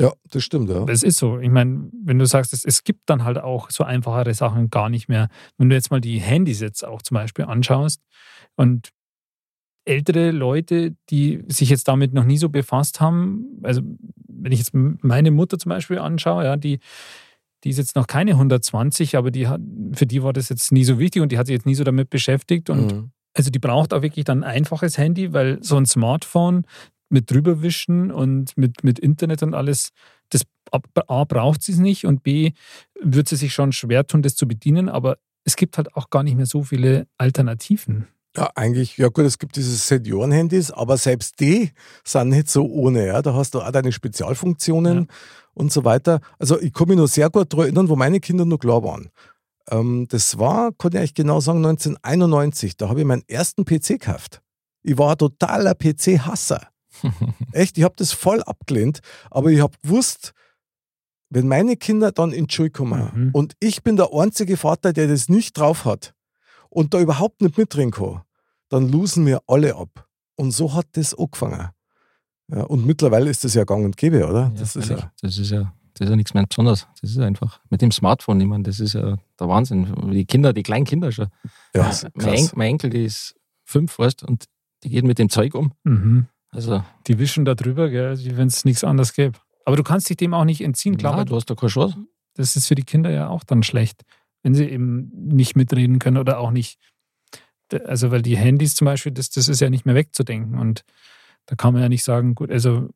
Ja, 0.00 0.12
das 0.30 0.42
stimmt, 0.44 0.70
ja. 0.70 0.84
Das 0.86 1.02
ist 1.02 1.18
so. 1.18 1.38
Ich 1.38 1.50
meine, 1.50 1.90
wenn 1.92 2.18
du 2.18 2.24
sagst, 2.24 2.54
es, 2.54 2.64
es 2.64 2.84
gibt 2.84 3.02
dann 3.06 3.22
halt 3.24 3.36
auch 3.38 3.70
so 3.70 3.84
einfachere 3.84 4.32
Sachen 4.32 4.70
gar 4.70 4.88
nicht 4.88 5.08
mehr. 5.08 5.28
Wenn 5.58 5.68
du 5.68 5.74
jetzt 5.76 5.90
mal 5.90 6.00
die 6.00 6.18
Handys 6.20 6.60
jetzt 6.60 6.84
auch 6.86 7.02
zum 7.02 7.16
Beispiel 7.16 7.44
anschaust 7.44 8.00
und 8.56 8.88
ältere 9.84 10.30
Leute, 10.30 10.94
die 11.10 11.42
sich 11.48 11.68
jetzt 11.70 11.88
damit 11.88 12.12
noch 12.14 12.24
nie 12.24 12.36
so 12.38 12.48
befasst 12.48 13.00
haben, 13.00 13.58
also 13.62 13.82
wenn 14.26 14.52
ich 14.52 14.58
jetzt 14.60 14.72
meine 14.74 15.30
Mutter 15.30 15.58
zum 15.58 15.70
Beispiel 15.70 15.98
anschaue, 15.98 16.44
ja, 16.44 16.56
die, 16.56 16.78
die 17.64 17.70
ist 17.70 17.78
jetzt 17.78 17.96
noch 17.96 18.06
keine 18.06 18.32
120, 18.32 19.16
aber 19.16 19.30
die 19.30 19.48
hat, 19.48 19.60
für 19.92 20.06
die 20.06 20.22
war 20.22 20.32
das 20.32 20.48
jetzt 20.48 20.72
nie 20.72 20.84
so 20.84 20.98
wichtig 20.98 21.20
und 21.22 21.32
die 21.32 21.38
hat 21.38 21.46
sich 21.46 21.54
jetzt 21.54 21.66
nie 21.66 21.74
so 21.74 21.84
damit 21.84 22.08
beschäftigt 22.10 22.70
und 22.70 22.92
Mhm. 22.94 23.10
Also 23.36 23.50
die 23.50 23.58
braucht 23.58 23.92
auch 23.94 24.02
wirklich 24.02 24.24
dann 24.24 24.42
ein 24.44 24.50
einfaches 24.56 24.98
Handy, 24.98 25.32
weil 25.32 25.62
so 25.62 25.76
ein 25.76 25.86
Smartphone 25.86 26.64
mit 27.08 27.30
drüberwischen 27.30 28.10
und 28.10 28.56
mit, 28.56 28.84
mit 28.84 28.98
Internet 28.98 29.42
und 29.42 29.54
alles, 29.54 29.90
das 30.30 30.42
A 30.72 31.24
braucht 31.24 31.62
sie 31.62 31.72
es 31.72 31.78
nicht 31.78 32.06
und 32.06 32.22
B 32.22 32.52
wird 33.00 33.28
sie 33.28 33.36
sich 33.36 33.52
schon 33.52 33.72
schwer 33.72 34.06
tun, 34.06 34.22
das 34.22 34.36
zu 34.36 34.46
bedienen, 34.46 34.88
aber 34.88 35.18
es 35.44 35.56
gibt 35.56 35.76
halt 35.76 35.96
auch 35.96 36.10
gar 36.10 36.22
nicht 36.22 36.36
mehr 36.36 36.46
so 36.46 36.62
viele 36.62 37.06
Alternativen. 37.18 38.06
Ja, 38.36 38.48
eigentlich, 38.54 38.96
ja 38.96 39.08
gut, 39.08 39.24
es 39.24 39.38
gibt 39.40 39.56
diese 39.56 39.74
Senioren-Handys, 39.74 40.70
aber 40.70 40.96
selbst 40.96 41.40
die 41.40 41.72
sind 42.04 42.28
nicht 42.28 42.48
so 42.48 42.64
ohne. 42.64 43.06
Ja. 43.08 43.22
Da 43.22 43.34
hast 43.34 43.54
du 43.54 43.60
auch 43.60 43.72
deine 43.72 43.90
Spezialfunktionen 43.90 44.98
Ja. 44.98 45.06
und 45.54 45.72
so 45.72 45.84
weiter. 45.84 46.20
Also 46.38 46.60
ich 46.60 46.72
kann 46.72 46.86
mich 46.86 46.96
noch 46.96 47.08
sehr 47.08 47.28
gut 47.28 47.52
daran 47.52 47.64
erinnern, 47.66 47.88
wo 47.88 47.96
meine 47.96 48.20
Kinder 48.20 48.44
noch 48.44 48.58
klar 48.58 48.84
waren. 48.84 49.08
Ähm, 49.68 50.06
das 50.08 50.38
war, 50.38 50.72
kann 50.72 50.92
ich 50.94 50.98
euch 51.00 51.14
genau 51.14 51.40
sagen, 51.40 51.58
1991. 51.64 52.76
Da 52.76 52.88
habe 52.88 53.00
ich 53.00 53.06
meinen 53.06 53.24
ersten 53.28 53.64
PC 53.64 53.98
gekauft. 54.00 54.42
Ich 54.82 54.96
war 54.98 55.12
ein 55.12 55.18
totaler 55.18 55.74
PC-Hasser. 55.74 56.66
Echt, 57.52 57.78
ich 57.78 57.84
habe 57.84 57.94
das 57.96 58.12
voll 58.12 58.42
abgelehnt, 58.42 59.00
aber 59.30 59.50
ich 59.50 59.60
habe 59.60 59.76
gewusst, 59.82 60.32
wenn 61.30 61.46
meine 61.46 61.76
Kinder 61.76 62.10
dann 62.12 62.32
in 62.32 62.46
die 62.46 62.54
Schule 62.54 62.70
kommen 62.70 63.10
Mhm. 63.14 63.30
und 63.32 63.54
ich 63.60 63.82
bin 63.82 63.96
der 63.96 64.12
einzige 64.12 64.56
Vater, 64.56 64.92
der 64.92 65.06
das 65.06 65.28
nicht 65.28 65.56
drauf 65.56 65.84
hat 65.84 66.14
und 66.68 66.92
da 66.92 67.00
überhaupt 67.00 67.40
nicht 67.42 67.56
mitreden 67.56 67.92
kann, 67.92 68.22
dann 68.68 68.88
losen 68.88 69.24
wir 69.26 69.40
alle 69.46 69.76
ab. 69.76 70.08
Und 70.36 70.50
so 70.52 70.74
hat 70.74 70.86
das 70.92 71.14
angefangen. 71.16 71.68
Ja, 72.48 72.62
und 72.64 72.84
mittlerweile 72.84 73.30
ist 73.30 73.44
das 73.44 73.54
ja 73.54 73.62
gang 73.64 73.84
und 73.84 73.96
gäbe, 73.96 74.26
oder? 74.26 74.44
Ja, 74.46 74.52
das 74.58 74.74
ist 74.74 74.88
ja, 74.88 75.12
das 75.22 75.38
ist 75.38 75.50
ja 75.50 75.72
Das 76.00 76.06
ist 76.06 76.10
ja 76.12 76.16
nichts 76.16 76.32
mehr 76.32 76.46
Besonderes. 76.46 76.88
Das 77.02 77.10
ist 77.10 77.18
einfach 77.18 77.60
mit 77.68 77.82
dem 77.82 77.92
Smartphone, 77.92 78.40
ich 78.40 78.46
meine, 78.46 78.62
das 78.62 78.80
ist 78.80 78.94
ja 78.94 79.18
der 79.38 79.48
Wahnsinn. 79.48 80.10
Die 80.12 80.24
Kinder, 80.24 80.54
die 80.54 80.62
kleinen 80.62 80.86
Kinder 80.86 81.12
schon. 81.12 81.28
Ja, 81.74 81.82
Also, 81.88 82.08
mein, 82.14 82.28
En 82.34 82.50
mein 82.54 82.68
Enkel, 82.70 82.88
die 82.88 83.04
ist 83.04 83.34
fünf, 83.66 83.98
weißt 83.98 84.24
und 84.24 84.46
die 84.82 84.88
geht 84.88 85.04
mit 85.04 85.18
dem 85.18 85.28
Zeug 85.28 85.54
um. 85.54 85.72
Mhm. 85.84 86.26
Also, 86.52 86.82
Die 87.06 87.18
wischen 87.18 87.44
da 87.44 87.54
drüber, 87.54 87.90
gell, 87.90 88.18
wie 88.18 88.34
wenn 88.38 88.48
es 88.48 88.64
nichts 88.64 88.82
anderes 88.82 89.12
gäbe. 89.12 89.38
Aber 89.66 89.76
du 89.76 89.82
kannst 89.82 90.08
dich 90.08 90.16
dem 90.16 90.32
auch 90.32 90.46
nicht 90.46 90.62
entziehen. 90.62 90.96
Klar, 90.96 91.12
klar, 91.12 91.24
du 91.26 91.36
hast 91.36 91.50
da 91.50 91.54
keine 91.54 91.68
Chance. 91.68 91.98
das 92.34 92.56
ist 92.56 92.66
für 92.66 92.74
die 92.74 92.82
Kinder 92.84 93.10
ja 93.10 93.28
auch 93.28 93.44
dann 93.44 93.62
schlecht, 93.62 94.04
wenn 94.42 94.54
sie 94.54 94.64
eben 94.64 95.10
nicht 95.14 95.54
mitreden 95.54 95.98
können 95.98 96.16
oder 96.16 96.38
auch 96.38 96.50
nicht. 96.50 96.78
Also, 97.84 98.10
weil 98.10 98.22
die 98.22 98.38
Handys 98.38 98.74
zum 98.74 98.86
Beispiel, 98.86 99.12
das, 99.12 99.28
das 99.28 99.48
ist 99.50 99.60
ja 99.60 99.68
nicht 99.68 99.84
mehr 99.84 99.94
wegzudenken. 99.94 100.58
Und 100.58 100.82
da 101.44 101.56
kann 101.56 101.74
man 101.74 101.82
ja 101.82 101.90
nicht 101.90 102.04
sagen, 102.04 102.34
gut, 102.34 102.50
also 102.50 102.88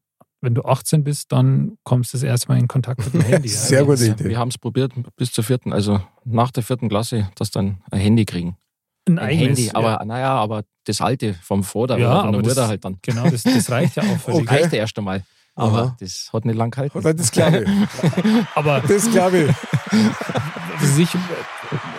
wenn 0.45 0.55
du 0.55 0.62
18 0.64 1.03
bist, 1.05 1.32
dann 1.32 1.76
kommst 1.84 2.12
du 2.12 2.18
das 2.18 2.22
erste 2.22 2.49
Mal 2.49 2.59
in 2.59 2.68
Kontakt 2.68 3.05
mit 3.05 3.14
dem 3.14 3.20
Handy. 3.28 3.49
ja. 3.49 3.55
Sehr 3.55 3.84
gute 3.84 4.07
Idee. 4.07 4.24
Wir 4.28 4.38
haben 4.38 4.49
es 4.51 4.59
probiert 4.59 4.92
bis 5.16 5.32
zur 5.32 5.42
vierten, 5.45 5.72
also 5.72 6.01
nach 6.24 6.51
der 6.51 6.62
vierten 6.62 6.88
Klasse, 6.88 7.30
dass 7.36 7.51
dann 7.51 7.78
ein 7.90 7.99
Handy 8.01 8.24
kriegen. 8.24 8.57
Ein 9.09 9.18
Ein 9.18 9.24
eigenes, 9.26 9.59
Handy, 9.59 9.70
aber 9.74 9.90
ja, 10.01 10.05
naja, 10.05 10.34
aber 10.34 10.62
das 10.84 11.01
alte 11.01 11.34
vom 11.34 11.62
Vater 11.64 11.99
Ja, 11.99 12.07
oder 12.07 12.20
von 12.20 12.28
aber 12.28 12.30
der 12.38 12.40
Mutter 12.42 12.55
das- 12.55 12.68
halt 12.68 12.84
dann. 12.84 12.99
genau, 13.03 13.28
das, 13.28 13.42
das 13.42 13.70
reicht 13.70 13.97
ja 13.97 14.03
auch 14.03 14.18
völlig. 14.18 14.40
Okay. 14.49 14.61
Reichte 14.62 14.76
erst 14.76 14.97
einmal. 14.99 15.22
Aber 15.57 15.78
Aha. 15.82 15.97
das 16.01 16.30
hat 16.32 16.45
nicht 16.47 16.57
lang 16.57 16.70
gehalten. 16.72 16.99
Oder 16.99 17.14
das 17.14 17.30
glaube 17.30 17.62
ich. 17.64 18.45
Aber 18.57 18.80
Das 18.80 19.09
glaube 19.11 19.45
ich. 20.80 20.86
sich, 20.88 21.09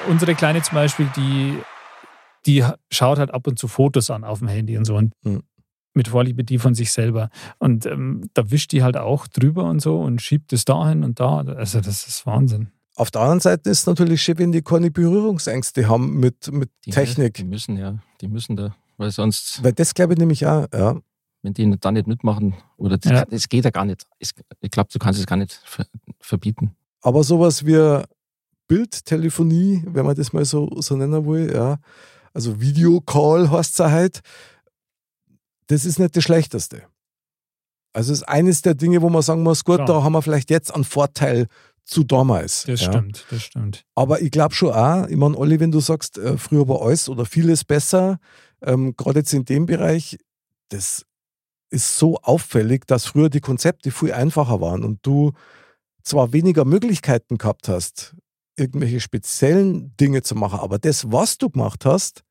unsere 0.10 0.36
Kleine 0.36 0.62
zum 0.62 0.76
Beispiel, 0.76 1.10
die, 1.16 1.58
die 2.46 2.66
schaut 2.92 3.18
halt 3.18 3.34
ab 3.34 3.48
und 3.48 3.58
zu 3.58 3.68
Fotos 3.70 4.10
an 4.10 4.24
auf 4.26 4.40
dem 4.40 4.50
Handy 4.50 4.78
und 4.78 4.84
so. 4.86 4.96
Und 4.96 5.14
Mhm. 5.24 5.44
Mit 5.96 6.10
Vorliebe 6.10 6.44
die 6.44 6.60
von 6.60 6.76
sich 6.76 6.92
selber. 6.92 7.30
Und 7.58 7.86
ähm, 7.86 8.30
da 8.34 8.52
wischt 8.52 8.72
die 8.72 8.84
halt 8.84 8.98
auch 8.98 9.28
drüber 9.28 9.64
und 9.66 9.82
so 9.82 10.00
und 10.02 10.22
schiebt 10.22 10.54
es 10.54 10.66
dahin 10.66 11.04
und 11.04 11.20
da. 11.20 11.38
Also 11.40 11.82
das 11.82 12.08
ist 12.08 12.26
Wahnsinn. 12.26 12.68
Auf 12.96 13.12
der 13.12 13.22
anderen 13.22 13.40
Seite 13.42 13.70
ist 13.70 13.80
es 13.80 13.86
natürlich 13.88 14.22
schön, 14.22 14.38
wenn 14.38 14.52
die 14.52 14.62
keine 14.62 14.90
Berührungsängste 14.92 15.90
haben 15.90 16.20
mit, 16.20 16.52
mit 16.52 16.70
Die, 16.86 16.92
Technik. 16.92 17.34
Die 17.34 17.44
müssen 17.44 17.78
ja, 17.78 17.98
die 18.22 18.28
müssen 18.28 18.56
da, 18.56 18.76
weil 18.98 19.12
sonst, 19.12 19.62
Weil 19.64 19.74
das 19.74 19.94
glaube 19.94 20.14
ich 20.14 20.20
nämlich 20.20 20.46
auch, 20.46 20.68
ja. 20.74 20.96
wenn 21.42 21.54
die 21.54 21.78
da 21.80 21.92
nicht 21.92 22.08
mitmachen, 22.08 22.56
oder 22.78 22.98
das, 22.98 23.12
Ja. 23.12 23.26
das 23.26 23.50
geht 23.50 23.66
ja 23.66 23.72
gar 23.72 23.84
nicht. 23.86 24.04
Es, 24.20 24.32
ich 24.62 24.72
glaube, 24.72 24.90
du 24.94 25.00
kannst 25.00 25.20
es 25.20 25.26
gar 25.26 25.36
nicht 25.36 25.60
ver, 25.66 25.86
verbieten. 26.22 26.72
Aber 27.02 27.24
sowas 27.24 27.66
wie 27.66 28.02
Bildtelefonie, 28.68 29.84
wenn 29.88 30.06
man 30.06 30.16
das 30.16 30.34
mal 30.34 30.46
so, 30.46 30.70
so 30.82 30.96
nennen 30.96 31.26
will, 31.26 31.54
ja. 31.54 31.78
Also 32.34 32.60
Videocall 32.60 33.50
heißt 33.50 33.80
es 33.80 33.86
halt. 33.86 34.22
Das 35.68 35.86
ist 35.86 36.00
nicht 36.00 36.16
das 36.16 36.24
Schlechteste. 36.24 36.84
Also 37.94 38.12
es 38.12 38.20
ist 38.20 38.28
eines 38.28 38.62
der 38.62 38.76
Dinge, 38.76 39.02
wo 39.02 39.10
man 39.10 39.22
sagen 39.22 39.42
muss, 39.42 39.64
gut, 39.64 39.78
Klar. 39.78 39.88
da 39.88 40.04
haben 40.04 40.14
wir 40.14 40.22
vielleicht 40.22 40.50
jetzt 40.50 40.74
einen 40.74 40.84
Vorteil 40.84 41.48
zu 41.86 42.04
damals. 42.04 42.64
Das 42.64 42.82
ja. 42.82 42.92
stimmt, 42.92 43.26
das 43.30 43.44
stimmt. 43.44 43.86
Aber 43.96 44.22
ich 44.22 44.32
glaube 44.32 44.54
schon 44.54 44.74
auch, 44.74 45.08
ich 45.08 45.16
meine, 45.16 45.38
Olli, 45.38 45.60
wenn 45.60 45.72
du 45.72 45.80
sagst, 45.80 46.18
äh, 46.18 46.38
früher 46.38 46.68
war 46.68 46.82
alles 46.82 47.08
oder 47.08 47.26
vieles 47.26 47.64
besser, 47.64 48.20
ähm, 48.62 48.96
gerade 48.98 49.20
jetzt 49.20 49.34
in 49.34 49.46
dem 49.46 49.66
Bereich, 49.66 50.18
das 50.70 51.06
ist 51.70 51.98
so 51.98 52.18
auffällig, 52.18 52.86
dass 52.86 53.06
früher 53.06 53.30
die 53.30 53.40
Konzepte 53.40 53.92
viel 53.92 54.12
einfacher 54.12 54.60
waren 54.60 54.84
und 54.84 55.06
du 55.06 55.32
zwar 56.04 56.34
weniger 56.34 56.66
Möglichkeiten 56.66 57.38
gehabt 57.38 57.70
hast, 57.70 58.16
irgendwelche 58.58 59.00
speziellen 59.00 59.96
Dinge 59.98 60.22
zu 60.22 60.36
machen, 60.36 60.60
aber 60.60 60.80
das, 60.80 61.12
was 61.12 61.38
du 61.38 61.50
gemacht 61.50 61.86
hast, 61.86 62.25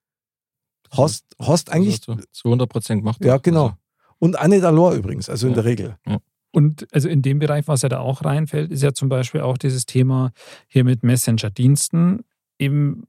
hast, 0.97 1.25
hast 1.41 1.71
eigentlich, 1.71 2.01
also 2.09 2.21
zu 2.33 2.49
100 2.49 2.69
Prozent 2.69 3.03
gemacht. 3.03 3.25
ja 3.25 3.37
genau. 3.39 3.65
Also, 3.65 3.77
Und 4.19 4.39
auch 4.39 4.47
nicht 4.47 4.65
allein 4.65 4.97
übrigens, 4.99 5.29
also 5.29 5.47
in 5.47 5.53
Ja. 5.55 5.63
der 5.63 5.65
Regel. 5.65 5.97
Und 6.53 6.87
also 6.93 7.09
in 7.09 7.21
dem 7.23 7.41
Bereich, 7.41 7.67
was 7.67 7.83
ja 7.83 7.89
da 7.89 7.99
auch 7.99 8.25
reinfällt, 8.25 8.71
ist 8.71 8.83
ja 8.83 8.93
zum 8.93 9.09
Beispiel 9.09 9.41
auch 9.41 9.59
dieses 9.59 9.87
Thema 9.87 10.31
hier 10.69 10.85
mit 10.85 11.03
Messenger-Diensten, 11.03 12.21
eben 12.59 13.05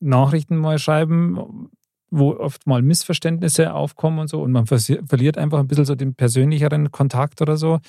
Nachrichten 0.00 0.56
mal 0.56 0.78
schreiben, 0.78 1.68
wo 2.10 2.30
oft 2.36 2.66
mal 2.66 2.80
Missverständnisse 2.80 3.74
aufkommen 3.74 4.20
und 4.20 4.28
so 4.28 4.40
und 4.42 4.52
man 4.52 4.66
verliert 4.66 5.36
einfach 5.36 5.58
ein 5.58 5.66
bisschen 5.66 5.84
so 5.84 5.94
den 5.94 6.14
persönlicheren 6.14 6.90
Kontakt 6.92 7.42
oder 7.42 7.56
so. 7.56 7.80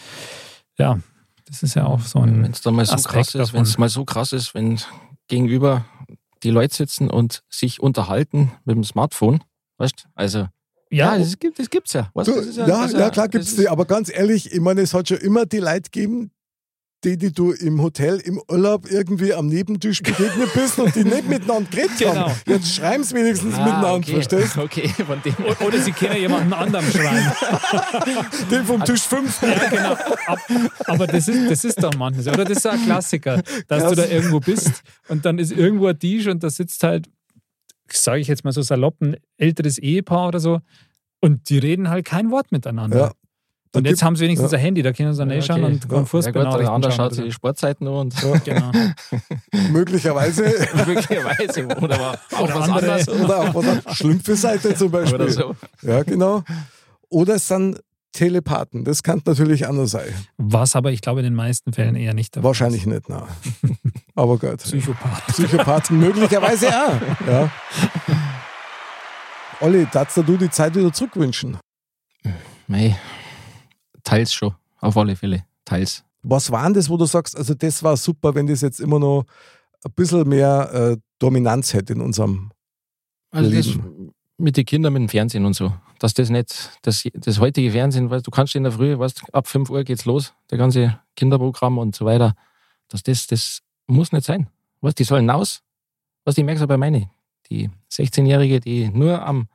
Ja, 0.77 0.99
das 1.45 1.61
ist 1.63 1.75
ja 1.75 1.85
auch 1.85 2.01
so 2.01 2.21
wenn 2.23 2.43
ein. 2.45 2.51
es 2.51 2.61
dann 2.61 2.75
mal 2.75 2.85
so 2.85 2.93
Aspekt 2.93 3.13
krass 3.13 3.27
ist, 3.27 3.35
davon. 3.35 3.53
wenn 3.53 3.61
es 3.63 3.77
mal 3.77 3.89
so 3.89 4.03
krass 4.03 4.33
ist, 4.33 4.53
wenn 4.55 4.79
gegenüber 5.27 5.85
die 6.43 6.49
Leute 6.51 6.75
sitzen 6.75 7.09
und 7.09 7.43
sich 7.49 7.79
unterhalten 7.81 8.51
mit 8.65 8.75
dem 8.75 8.83
Smartphone, 8.83 9.43
weißt 9.77 10.05
du? 10.05 10.09
Also, 10.15 10.47
ja, 10.91 11.17
das 11.17 11.37
gibt 11.39 11.59
es 11.59 11.69
gibt's 11.69 11.93
ja. 11.93 12.09
Weißt, 12.13 12.27
Du, 12.29 12.35
das 12.35 12.45
ist 12.47 12.57
ja, 12.57 12.85
ist 12.85 12.93
ja, 12.93 13.09
klar 13.09 13.27
das 13.27 13.31
gibt 13.31 13.43
es 13.43 13.49
ist- 13.51 13.59
die, 13.59 13.67
aber 13.69 13.85
ganz 13.85 14.09
ehrlich, 14.11 14.51
ich 14.51 14.59
meine, 14.59 14.81
es 14.81 14.93
hat 14.93 15.07
schon 15.09 15.17
immer 15.17 15.45
die 15.45 15.59
Leute 15.59 15.89
gegeben, 15.91 16.31
die, 17.05 17.17
die 17.17 17.31
du 17.31 17.51
im 17.53 17.81
Hotel, 17.81 18.17
im 18.19 18.41
Urlaub 18.49 18.85
irgendwie 18.91 19.33
am 19.33 19.47
Nebentisch 19.47 20.01
begegnet 20.01 20.53
bist 20.53 20.79
und 20.79 20.93
die 20.95 21.03
nicht 21.05 21.29
miteinander 21.29 21.69
geredet 21.69 21.97
Genau. 21.97 22.13
haben. 22.29 22.33
Jetzt 22.45 22.75
schreiben 22.75 23.03
sie 23.03 23.15
wenigstens 23.15 23.55
Ah, 23.55 23.63
miteinander, 23.63 23.93
okay. 23.95 24.13
verstehst 24.13 24.57
Okay, 24.57 24.89
von 24.89 25.21
dem. 25.21 25.33
Oder 25.65 25.79
sie 25.79 25.91
können 25.93 26.17
jemanden 26.17 26.51
anderen 26.53 26.85
schreiben. 26.91 27.31
du? 28.05 28.45
Den 28.55 28.65
vom 28.65 28.83
Tisch 28.83 29.01
5. 29.03 29.41
Ja, 29.43 29.69
genau. 29.69 29.91
Ab, 30.27 30.39
aber 30.87 31.07
das 31.07 31.27
ist, 31.29 31.49
das 31.49 31.63
ist 31.63 31.81
doch 31.81 31.95
manchmal 31.95 32.23
so. 32.23 32.31
Oder 32.31 32.43
das 32.45 32.57
ist 32.57 32.67
ein 32.67 32.83
Klassiker, 32.83 33.43
dass 33.67 33.87
du 33.89 33.95
da 33.95 34.05
irgendwo 34.05 34.39
bist 34.41 34.81
und 35.07 35.23
dann 35.25 35.39
ist 35.39 35.51
irgendwo 35.51 35.87
ein 35.87 35.97
Tisch 35.99 36.27
und 36.27 36.43
da 36.43 36.49
sitzt 36.49 36.83
halt, 36.83 37.07
sage 37.91 38.19
ich 38.19 38.27
jetzt 38.27 38.43
mal 38.43 38.51
so 38.51 38.61
salopp, 38.61 38.99
ein 39.01 39.15
älteres 39.37 39.77
Ehepaar 39.77 40.27
oder 40.27 40.39
so 40.41 40.59
und 41.21 41.49
die 41.49 41.57
reden 41.59 41.89
halt 41.89 42.05
kein 42.05 42.29
Wort 42.31 42.51
miteinander. 42.51 42.97
Ja. 42.99 43.11
Und 43.75 43.85
jetzt 43.85 44.01
haben 44.01 44.15
sie 44.15 44.23
wenigstens 44.25 44.51
ja. 44.51 44.57
ein 44.57 44.63
Handy, 44.63 44.81
da 44.81 44.91
können 44.93 45.13
sie 45.13 45.19
dann 45.19 45.29
Ja, 45.29 45.35
eh 45.37 45.41
schauen 45.43 45.63
okay. 45.63 45.73
und 45.73 45.83
Ja. 45.83 45.89
können 46.03 46.23
Ja 46.23 46.31
gut, 46.31 46.59
der 46.61 46.71
andere 46.71 46.91
schaut 46.91 47.13
sich 47.13 47.25
die 47.25 47.31
Sportzeiten 47.31 47.87
an 47.87 47.93
und 47.93 48.15
Genau. 48.43 48.71
möglicherweise. 49.71 50.43
möglicherweise 50.87 51.65
oder 51.67 52.17
auch 52.31 52.39
Oder 52.41 52.55
was 52.55 52.69
andere- 52.69 52.93
anderes 52.93 53.07
Oder 53.23 53.39
auch 53.39 53.55
was 53.55 53.67
an- 53.67 53.81
Schlümpfe-Seite 53.93 54.73
zum 54.75 54.89
Beispiel. 54.91 55.15
oder 55.21 55.29
so. 55.29 55.55
Ja, 55.83 56.01
genau. 56.03 56.43
Oder 57.09 57.35
es 57.35 57.47
sind 57.47 57.79
Telepathen. 58.11 58.85
Das 58.85 59.03
kann 59.03 59.21
natürlich 59.25 59.67
anders 59.67 59.91
sein. 59.91 60.13
Was 60.37 60.75
aber 60.75 60.91
ich 60.91 61.01
glaube 61.01 61.19
in 61.19 61.25
den 61.25 61.35
meisten 61.35 61.71
Fällen 61.73 61.95
eher 61.95 62.15
nicht 62.15 62.33
der 62.35 62.41
Fall 62.41 62.47
Wahrscheinlich 62.49 62.87
nicht, 62.87 63.03
na. 63.07 63.27
Aber 64.15 64.37
gut. 64.39 64.53
ist. 64.55 64.63
Psychopath. 64.63 65.27
Psychopathen 65.27 65.99
möglicherweise 65.99 66.69
auch. 66.69 67.27
Ja. 67.27 67.51
Olli, 69.61 69.87
darfst 69.91 70.17
du 70.17 70.23
die 70.23 70.49
Zeit 70.49 70.75
wieder 70.75 70.91
zurückwünschen? 70.91 71.57
Mei, 72.67 72.97
teils 74.09 74.33
schon, 74.33 74.53
auf 74.79 74.97
alle 74.97 75.15
Fälle, 75.15 75.45
teils. 75.65 76.03
Was 76.21 76.51
war 76.51 76.63
denn 76.63 76.73
das, 76.73 76.89
wo 76.89 76.97
du 76.97 77.05
sagst, 77.05 77.37
also 77.37 77.53
das 77.53 77.81
war 77.83 77.95
super, 77.95 78.35
wenn 78.35 78.47
das 78.47 78.61
jetzt 78.61 78.79
immer 78.79 78.99
noch 78.99 79.25
ein 79.85 79.91
bisschen 79.93 80.27
mehr 80.27 80.69
äh, 80.73 80.97
Dominanz 81.19 81.73
hätte 81.73 81.93
in 81.93 82.01
unserem 82.01 82.51
Also 83.31 83.49
das 83.51 83.67
Leben. 83.67 84.13
mit 84.37 84.57
den 84.57 84.65
Kindern 84.65 84.93
mit 84.93 85.01
dem 85.01 85.09
Fernsehen 85.09 85.45
und 85.45 85.53
so. 85.53 85.73
Dass 85.99 86.13
das 86.13 86.29
nicht, 86.29 86.77
das, 86.81 87.03
das 87.13 87.39
heutige 87.39 87.71
Fernsehen, 87.71 88.09
weißt, 88.09 88.25
du 88.25 88.31
kannst 88.31 88.55
in 88.55 88.63
der 88.63 88.71
Früh, 88.71 88.97
weißt, 88.97 89.33
ab 89.33 89.47
5 89.47 89.69
Uhr 89.69 89.83
geht's 89.83 90.05
los, 90.05 90.33
der 90.49 90.57
ganze 90.57 90.99
Kinderprogramm 91.15 91.77
und 91.77 91.95
so 91.95 92.05
weiter. 92.05 92.35
Dass 92.89 93.03
das, 93.03 93.27
das 93.27 93.61
muss 93.87 94.11
nicht 94.11 94.25
sein. 94.25 94.49
Was, 94.81 94.95
die 94.95 95.03
sollen 95.03 95.29
raus. 95.29 95.61
Was, 96.25 96.37
ich 96.37 96.43
merke 96.43 96.61
es 96.61 96.67
bei 96.67 96.77
meine. 96.77 97.09
Die 97.49 97.69
16-Jährige, 97.91 98.59
die 98.59 98.89
nur 98.89 99.21
am 99.25 99.47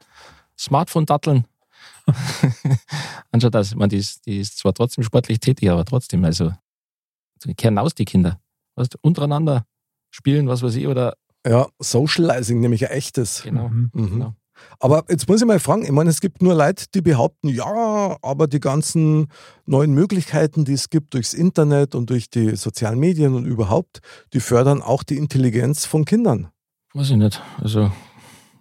Smartphone 0.59 1.07
datteln. 1.07 1.47
Anstatt 3.31 3.55
dass, 3.55 3.75
man, 3.75 3.89
die 3.89 3.97
ist, 3.97 4.27
die 4.27 4.41
ist 4.41 4.59
zwar 4.59 4.75
trotzdem 4.75 5.05
sportlich 5.05 5.41
tätig, 5.41 5.71
aber 5.71 5.85
trotzdem, 5.85 6.25
also, 6.25 6.53
die 7.45 7.55
kehren 7.55 7.79
aus, 7.79 7.95
die 7.95 8.05
Kinder. 8.05 8.41
Weißt, 8.77 8.97
untereinander 9.03 9.67
spielen, 10.11 10.49
was 10.49 10.63
weiß 10.63 10.75
ich, 10.77 10.87
oder, 10.87 11.17
ja, 11.47 11.67
Socializing, 11.79 12.61
nämlich 12.61 12.87
ein 12.87 12.93
echtes. 12.93 13.43
genau. 13.43 13.69
Mhm. 13.69 13.91
Mhm. 13.93 14.11
Genau. 14.11 14.35
Aber 14.79 15.05
jetzt 15.09 15.29
muss 15.29 15.41
ich 15.41 15.47
mal 15.47 15.59
fragen, 15.59 15.85
ich 15.85 15.91
meine, 15.91 16.11
es 16.11 16.21
gibt 16.21 16.43
nur 16.43 16.55
Leute, 16.55 16.87
die 16.95 17.03
behaupten, 17.03 17.49
ja, 17.49 18.17
aber 18.23 18.47
die 18.47 18.61
ganzen 18.61 19.29
neuen 19.67 19.93
Möglichkeiten, 19.93 20.65
die 20.65 20.75
es 20.75 20.91
gibt 20.91 21.15
durchs 21.15 21.35
Internet 21.35 21.95
und 21.95 22.11
durch 22.11 22.31
die 22.31 22.57
sozialen 22.57 22.99
Medien 22.99 23.35
und 23.35 23.47
überhaupt, 23.47 24.01
die 24.33 24.41
fördern 24.41 24.83
auch 24.83 25.03
die 25.03 25.17
Intelligenz 25.17 25.87
von 25.87 26.05
Kindern. 26.05 26.49
Weiß 26.93 27.11
ich 27.11 27.17
nicht. 27.17 27.43
Also 27.61 27.91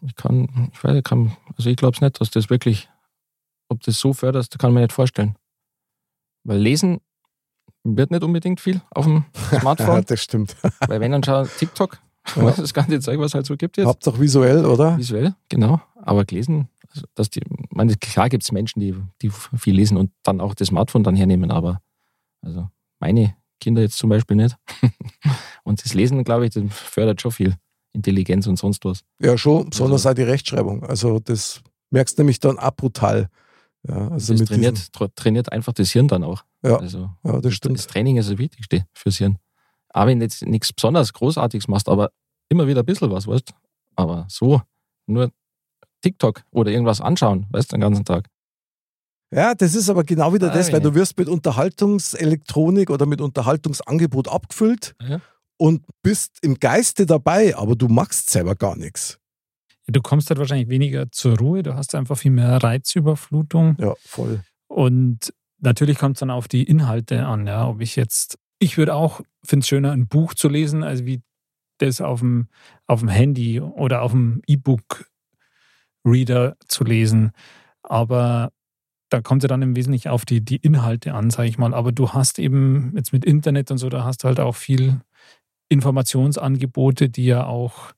ich 0.01 0.15
kann, 0.15 0.71
ich 0.73 0.83
weiß, 0.83 0.95
ich 0.97 1.03
kann, 1.03 1.37
also 1.57 1.69
ich 1.69 1.75
glaube 1.75 1.95
es 1.95 2.01
nicht, 2.01 2.19
dass 2.19 2.31
das 2.31 2.49
wirklich, 2.49 2.89
ob 3.73 3.81
das 3.83 3.97
so 3.99 4.13
förderst, 4.13 4.57
kann 4.59 4.73
man 4.73 4.83
nicht 4.83 4.93
vorstellen. 4.93 5.35
Weil 6.43 6.59
lesen 6.59 6.99
wird 7.83 8.11
nicht 8.11 8.23
unbedingt 8.23 8.61
viel 8.61 8.81
auf 8.91 9.05
dem 9.05 9.25
Ja, 9.51 9.59
Smartphone, 9.61 10.03
das 10.05 10.21
stimmt. 10.21 10.55
weil 10.87 10.99
wenn 11.01 11.11
dann 11.11 11.23
schau 11.23 11.43
TikTok, 11.45 11.99
Ja. 12.35 12.51
das 12.57 12.73
ganze 12.73 12.99
Zeug, 12.99 13.19
was 13.19 13.33
halt 13.33 13.45
so 13.45 13.57
gibt 13.57 13.77
jetzt, 13.77 13.87
Hauptsache 13.87 14.19
visuell, 14.19 14.65
oder? 14.65 14.97
visuell, 14.97 15.35
genau. 15.49 15.81
Aber 15.95 16.23
gelesen, 16.25 16.69
also 16.89 17.05
dass 17.15 17.29
die, 17.29 17.41
meine, 17.69 17.95
klar 17.97 18.29
gibt 18.29 18.43
es 18.43 18.51
Menschen, 18.51 18.79
die, 18.79 18.95
die 19.21 19.29
viel 19.29 19.75
lesen 19.75 19.97
und 19.97 20.11
dann 20.23 20.39
auch 20.41 20.53
das 20.55 20.69
Smartphone 20.69 21.03
dann 21.03 21.15
hernehmen, 21.15 21.51
aber 21.51 21.81
also 22.41 22.69
meine 22.99 23.35
Kinder 23.59 23.81
jetzt 23.81 23.97
zum 23.97 24.09
Beispiel 24.09 24.35
nicht. 24.37 24.55
und 25.63 25.83
das 25.83 25.93
Lesen, 25.93 26.23
glaube 26.23 26.45
ich, 26.45 26.53
das 26.53 26.63
fördert 26.69 27.21
schon 27.21 27.31
viel 27.31 27.55
Intelligenz 27.93 28.47
und 28.47 28.57
sonst 28.57 28.83
was. 28.85 29.03
Ja, 29.19 29.37
schon, 29.37 29.69
besonders 29.69 30.01
Also- 30.05 30.09
auch 30.09 30.13
die 30.15 30.23
Rechtschreibung. 30.23 30.83
Also 30.83 31.19
das 31.19 31.61
merkst 31.91 32.17
du 32.17 32.23
nämlich 32.23 32.39
dann 32.39 32.59
auch 32.59 32.75
brutal, 32.75 33.29
Ja, 33.87 34.07
also 34.09 34.33
das 34.33 34.47
trainiert, 34.47 34.91
trainiert 35.15 35.51
einfach 35.51 35.73
das 35.73 35.91
Hirn 35.91 36.07
dann 36.07 36.23
auch. 36.23 36.43
Ja, 36.63 36.77
Also, 36.77 37.09
ja, 37.23 37.41
das 37.41 37.53
stimmt. 37.53 37.77
das 37.77 37.87
Training 37.87 38.17
ist 38.17 38.29
das 38.29 38.37
Wichtigste 38.37 38.85
fürs 38.93 39.17
Hirn. 39.17 39.37
Auch 39.89 40.05
wenn 40.07 40.19
du 40.19 40.25
jetzt 40.25 40.45
nichts 40.45 40.71
besonders 40.71 41.11
Großartiges 41.13 41.67
machst, 41.67 41.89
aber 41.89 42.11
immer 42.49 42.65
wieder 42.67 42.79
ein 42.81 42.85
bisschen 42.85 43.11
was, 43.11 43.27
weißt 43.27 43.49
du? 43.49 43.53
Aber 43.95 44.25
so, 44.29 44.61
nur 45.05 45.31
TikTok 46.01 46.43
oder 46.51 46.71
irgendwas 46.71 47.01
anschauen, 47.01 47.45
weißt 47.51 47.71
du, 47.71 47.75
den 47.75 47.81
ganzen 47.81 48.05
Tag. 48.05 48.27
Ja, 49.33 49.53
das 49.55 49.75
ist 49.75 49.89
aber 49.89 50.03
genau 50.03 50.33
wieder 50.33 50.51
Ah, 50.51 50.53
das, 50.55 50.71
weil 50.71 50.79
du 50.81 50.93
wirst 50.95 51.17
mit 51.17 51.27
Unterhaltungselektronik 51.27 52.89
oder 52.89 53.05
mit 53.05 53.19
Unterhaltungsangebot 53.21 54.27
abgefüllt 54.27 54.95
Ja. 55.01 55.19
und 55.57 55.83
bist 56.03 56.37
im 56.41 56.55
Geiste 56.59 57.05
dabei, 57.05 57.55
aber 57.55 57.75
du 57.75 57.87
machst 57.87 58.29
selber 58.29 58.55
gar 58.55 58.75
nichts. 58.75 59.19
Du 59.87 60.01
kommst 60.01 60.29
halt 60.29 60.39
wahrscheinlich 60.39 60.69
weniger 60.69 61.11
zur 61.11 61.37
Ruhe, 61.37 61.61
du 61.63 61.75
hast 61.75 61.95
einfach 61.95 62.17
viel 62.17 62.31
mehr 62.31 62.63
Reizüberflutung. 62.63 63.75
Ja, 63.79 63.93
voll. 63.99 64.41
Und 64.67 65.33
natürlich 65.59 65.97
kommt 65.97 66.17
es 66.17 66.21
dann 66.21 66.29
auf 66.29 66.47
die 66.47 66.63
Inhalte 66.63 67.25
an, 67.25 67.47
ja. 67.47 67.67
Ob 67.67 67.81
ich 67.81 67.95
jetzt, 67.95 68.37
ich 68.59 68.77
würde 68.77 68.93
auch, 68.95 69.21
finde 69.43 69.63
es 69.63 69.67
schöner, 69.67 69.91
ein 69.91 70.07
Buch 70.07 70.33
zu 70.33 70.47
lesen, 70.47 70.83
als 70.83 71.05
wie 71.05 71.21
das 71.79 72.01
auf 72.01 72.19
dem, 72.19 72.47
auf 72.87 73.01
dem 73.01 73.09
Handy 73.09 73.59
oder 73.59 74.03
auf 74.03 74.11
dem 74.11 74.41
E-Book-Reader 74.47 76.55
zu 76.67 76.83
lesen. 76.83 77.31
Aber 77.81 78.51
da 79.09 79.21
kommt 79.21 79.43
ja 79.43 79.47
dann 79.47 79.61
im 79.61 79.75
Wesentlichen 79.75 80.09
auf 80.09 80.25
die, 80.25 80.41
die 80.41 80.55
Inhalte 80.55 81.13
an, 81.13 81.29
sage 81.29 81.49
ich 81.49 81.57
mal. 81.57 81.73
Aber 81.73 81.91
du 81.91 82.13
hast 82.13 82.39
eben 82.39 82.93
jetzt 82.95 83.13
mit 83.13 83.25
Internet 83.25 83.69
und 83.69 83.77
so, 83.77 83.89
da 83.89 84.03
hast 84.03 84.23
du 84.23 84.27
halt 84.27 84.39
auch 84.39 84.55
viel 84.55 85.01
Informationsangebote, 85.69 87.09
die 87.09 87.25
ja 87.25 87.45
auch 87.45 87.93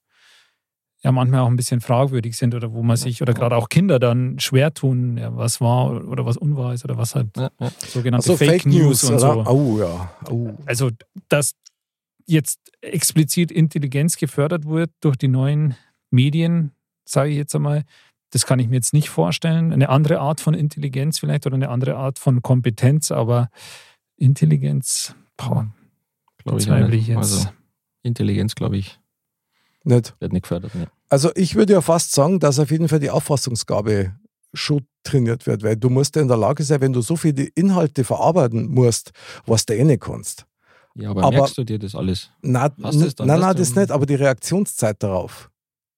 ja 1.06 1.12
manchmal 1.12 1.42
auch 1.42 1.48
ein 1.48 1.56
bisschen 1.56 1.82
fragwürdig 1.82 2.36
sind 2.36 2.56
oder 2.56 2.74
wo 2.74 2.82
man 2.82 2.98
sich 2.98 3.22
oder 3.22 3.34
gerade 3.34 3.56
auch 3.56 3.70
Kinder 3.70 4.00
dann 4.00 4.40
schwer 4.40 4.74
tun, 4.74 5.18
ja, 5.18 5.36
was 5.38 5.62
war 5.62 6.06
oder 6.08 6.26
was 6.26 6.36
unwahr 6.36 6.74
ist 6.74 6.84
oder 6.84 6.98
was 6.98 7.14
halt 7.14 7.28
Ja, 7.38 7.52
ja. 7.60 7.72
sogenannte 7.78 8.28
Also 8.32 8.44
Fake, 8.44 8.66
News 8.66 9.04
und 9.04 9.16
oder? 9.16 9.20
so. 9.20 9.46
Oh 9.46 9.80
ja. 9.80 10.12
Oh. 10.32 10.50
Also, 10.66 10.90
dass 11.30 11.54
jetzt 12.26 12.60
explizit 12.82 13.52
Intelligenz 13.52 14.18
gefördert 14.18 14.66
wird 14.66 14.90
durch 15.02 15.16
die 15.16 15.28
neuen 15.28 15.76
Medien, 16.10 16.72
sage 17.08 17.30
ich 17.30 17.38
jetzt 17.38 17.56
einmal, 17.56 17.84
das 18.32 18.48
kann 18.48 18.58
ich 18.58 18.68
mir 18.68 18.76
jetzt 18.78 18.94
nicht 18.94 19.10
vorstellen. 19.10 19.72
Eine 19.72 19.90
andere 19.90 20.20
Art 20.20 20.42
von 20.42 20.56
Intelligenz 20.56 21.20
vielleicht 21.20 21.46
oder 21.46 21.56
eine 21.56 21.70
andere 21.70 21.98
Art 21.98 22.18
von 22.18 22.42
Kompetenz, 22.42 23.12
aber 23.12 23.50
Intelligenz, 24.18 25.14
boah, 25.38 25.68
Glaube 26.44 26.58
nicht. 26.90 26.94
ich 27.02 27.08
jetzt. 27.10 27.18
Also, 27.18 27.48
Intelligenz, 28.02 28.56
glaube 28.56 28.78
ich, 28.78 29.00
Nicht. 29.86 30.16
wird 30.20 30.34
nicht 30.34 30.44
gefördert. 30.44 30.76
Ne. 30.76 30.88
Also 31.10 31.32
ich 31.36 31.56
würde 31.56 31.74
ja 31.74 31.82
fast 31.82 32.12
sagen, 32.12 32.40
dass 32.40 32.60
auf 32.60 32.72
jeden 32.72 32.88
Fall 32.90 33.00
die 33.00 33.10
Auffassungsgabe 33.12 34.14
schon 34.54 34.86
trainiert 35.04 35.46
wird, 35.48 35.64
weil 35.64 35.78
du 35.78 35.90
musst 35.90 36.16
ja 36.16 36.22
in 36.22 36.28
der 36.28 36.38
Lage 36.38 36.64
sein, 36.64 36.82
wenn 36.82 36.94
du 36.94 37.02
so 37.02 37.16
viele 37.16 37.44
Inhalte 37.56 38.04
verarbeiten 38.04 38.68
musst, 38.74 39.12
was 39.46 39.66
du 39.66 39.76
eh 39.76 39.84
nicht 39.84 40.02
kannst. 40.02 40.46
Ja, 40.96 41.12
aber, 41.12 41.24
Aber- 41.26 41.38
merkst 41.38 41.58
du 41.58 41.64
dir 41.64 41.78
das 41.78 41.94
alles? 41.94 42.32
Na, 42.42 42.70
Hast 42.82 43.02
du's 43.02 43.16
dann, 43.16 43.28
nein, 43.28 43.40
nein, 43.42 43.56
das 43.56 43.76
nicht, 43.76 43.92
aber 43.92 44.06
die 44.06 44.16
Reaktionszeit 44.16 45.04
darauf, 45.04 45.50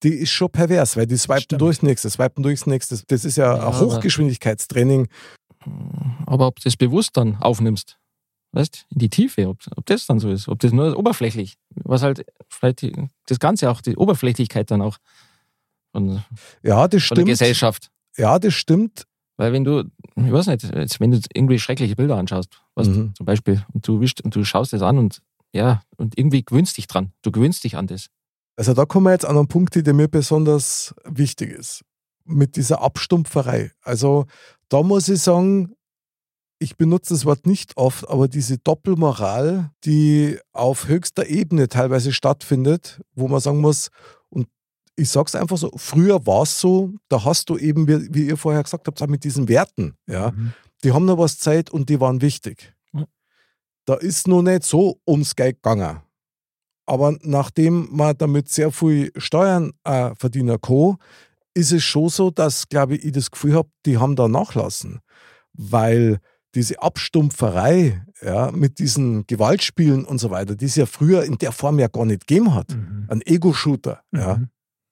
die 0.04 0.10
ist 0.10 0.32
schon 0.32 0.50
pervers, 0.50 0.98
weil 0.98 1.06
die 1.08 1.18
swipen 1.18 1.42
Stimmt. 1.42 1.62
durchs 1.62 1.82
nächste, 1.84 2.10
swipen 2.10 2.44
durchs 2.44 2.66
nächste. 2.66 3.00
Das 3.08 3.24
ist 3.24 3.36
ja, 3.38 3.56
Ja, 3.58 3.68
ein 3.68 3.80
Hochgeschwindigkeitstraining. 3.80 5.08
Aber 6.26 6.48
ob 6.48 6.56
du 6.58 6.64
das 6.64 6.76
bewusst 6.76 7.16
dann 7.16 7.36
aufnimmst, 7.38 7.98
weißt 8.54 8.86
in 8.90 9.00
die 9.00 9.10
Tiefe, 9.10 9.48
ob, 9.48 9.58
ob 9.76 9.86
das 9.86 10.06
dann 10.08 10.20
so 10.20 10.30
ist, 10.30 10.48
ob 10.48 10.60
das 10.60 10.72
nur 10.72 10.98
oberflächlich, 10.98 11.58
was 11.76 12.02
halt 12.02 12.26
vielleicht 12.50 12.82
die, 12.82 12.94
das 13.28 13.40
Ganze 13.40 13.70
auch, 13.70 13.82
die 13.82 13.96
Oberflächlichkeit 13.98 14.72
dann 14.72 14.82
auch 14.82 14.98
von, 15.92 16.24
Ja, 16.64 16.88
das 16.88 17.04
von 17.04 17.16
der 17.16 17.22
stimmt. 17.24 17.28
Gesellschaft. 17.28 17.92
Ja, 18.18 18.40
das 18.40 18.54
stimmt. 18.54 19.04
Weil 19.40 19.54
wenn 19.54 19.64
du, 19.64 19.84
ich 20.16 20.32
weiß 20.32 20.48
nicht, 20.48 20.64
jetzt, 20.64 21.00
wenn 21.00 21.12
du 21.12 21.20
irgendwie 21.34 21.60
schreckliche 21.60 21.96
Bilder 21.96 22.18
anschaust, 22.18 22.60
weißt, 22.76 22.90
Mhm. 22.90 23.14
zum 23.16 23.26
Beispiel, 23.26 23.64
und 23.74 23.88
du 23.88 24.00
wischst 24.02 24.22
und 24.22 24.36
du 24.36 24.44
schaust 24.44 24.74
das 24.74 24.82
an 24.82 24.98
und 24.98 25.22
ja, 25.54 25.82
und 25.98 26.18
irgendwie 26.18 26.44
gewöhnst 26.44 26.76
dich 26.78 26.88
dran. 26.88 27.14
Du 27.22 27.32
gewöhnst 27.32 27.64
dich 27.64 27.78
an 27.78 27.86
das. 27.88 28.08
Also 28.56 28.74
da 28.74 28.86
kommen 28.86 29.06
wir 29.06 29.12
jetzt 29.12 29.26
an 29.26 29.38
einen 29.38 29.48
Punkt, 29.48 29.76
der 29.76 29.94
mir 29.94 30.08
besonders 30.08 30.96
wichtig 31.06 31.52
ist. 31.52 31.84
Mit 32.26 32.56
dieser 32.58 32.82
Abstumpferei. 32.82 33.72
Also 33.82 34.26
da 34.70 34.82
muss 34.84 35.08
ich 35.08 35.22
sagen, 35.22 35.74
ich 36.60 36.76
benutze 36.78 37.14
das 37.14 37.26
Wort 37.26 37.46
nicht 37.46 37.78
oft, 37.78 38.08
aber 38.10 38.28
diese 38.28 38.58
Doppelmoral, 38.58 39.72
die 39.86 40.40
auf 40.54 40.88
höchster 40.88 41.28
Ebene 41.28 41.68
teilweise 41.68 42.12
stattfindet, 42.14 43.02
wo 43.14 43.28
man 43.28 43.40
sagen 43.40 43.62
muss, 43.62 43.90
und 44.30 44.48
ich 44.96 45.10
sage 45.10 45.28
es 45.28 45.36
einfach 45.36 45.58
so, 45.58 45.72
früher 45.76 46.26
war 46.26 46.44
es 46.44 46.60
so, 46.60 46.94
da 47.10 47.24
hast 47.24 47.50
du 47.50 47.58
eben, 47.58 47.88
wie, 47.88 48.14
wie 48.14 48.28
ihr 48.28 48.38
vorher 48.38 48.64
gesagt 48.64 48.88
habt, 48.88 49.08
mit 49.10 49.24
diesen 49.24 49.48
Werten, 49.48 49.96
ja, 50.08 50.32
Mhm. 50.32 50.54
die 50.84 50.92
haben 50.92 51.06
noch 51.06 51.18
was 51.18 51.38
Zeit 51.40 51.70
und 51.70 51.90
die 51.90 52.00
waren 52.00 52.22
wichtig. 52.22 52.74
Da 53.86 53.94
ist 53.94 54.28
noch 54.28 54.42
nicht 54.42 54.64
so 54.64 55.00
ums 55.08 55.36
Geld 55.36 55.64
gegangen. 55.64 56.02
Aber 56.86 57.16
nachdem 57.22 57.88
man 57.92 58.18
damit 58.18 58.50
sehr 58.50 58.72
viel 58.72 59.12
Steuern 59.16 59.72
äh, 59.86 60.14
verdienen 60.16 60.60
kann, 60.60 60.98
ist 61.54 61.72
es 61.72 61.84
schon 61.84 62.10
so, 62.10 62.30
dass, 62.30 62.68
glaube 62.68 62.96
ich, 62.96 63.06
ich 63.06 63.12
das 63.14 63.32
Gefühl 63.32 63.56
habe, 63.56 63.70
die 63.86 63.98
haben 63.98 64.16
da 64.18 64.28
nachlassen. 64.28 65.00
Weil 65.54 66.20
diese 66.58 66.82
Abstumpferei 66.82 68.04
ja, 68.22 68.52
mit 68.52 68.80
diesen 68.80 69.26
Gewaltspielen 69.28 70.06
und 70.06 70.18
so 70.20 70.30
weiter, 70.32 70.56
die 70.56 70.66
es 70.66 70.76
ja 70.76 70.86
früher 70.86 71.24
in 71.24 71.38
der 71.38 71.52
Form 71.52 71.80
ja 71.80 71.88
gar 71.88 72.06
nicht 72.06 72.28
gegeben 72.28 72.54
hat. 72.54 72.76
Mhm. 72.76 73.06
Ein 73.10 73.22
Ego-Shooter. 73.22 74.02
Ja. 74.12 74.38
Mhm. 74.38 74.50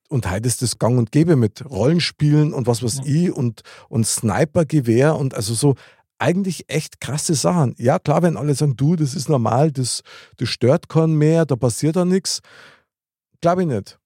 Und 0.08 0.30
heute 0.30 0.48
ist 0.48 0.62
das 0.62 0.78
gang 0.78 0.98
und 1.00 1.12
gäbe 1.12 1.36
mit 1.36 1.66
Rollenspielen 1.70 2.54
und 2.54 2.68
was 2.68 2.84
weiß 2.84 2.98
Ja. 2.98 3.04
ich 3.06 3.32
und, 3.32 3.62
und 3.90 4.06
Snipergewehr 4.06 5.16
und 5.16 5.34
also 5.34 5.54
so 5.56 5.76
eigentlich 6.20 6.66
echt 6.70 7.02
krasse 7.02 7.34
Sachen. 7.34 7.76
Ja, 7.78 8.00
klar, 8.00 8.22
wenn 8.22 8.38
alle 8.38 8.54
sagen, 8.54 8.78
du, 8.78 8.96
das 8.96 9.16
ist 9.16 9.28
normal, 9.28 9.72
das, 9.72 10.02
das 10.38 10.48
stört 10.48 10.88
keinen 10.88 11.16
mehr, 11.16 11.46
da 11.46 11.56
passiert 11.56 11.96
da 11.96 12.06
nichts. 12.06 12.40
Glaube 13.42 13.64
ich 13.64 13.68
nicht. 13.68 14.00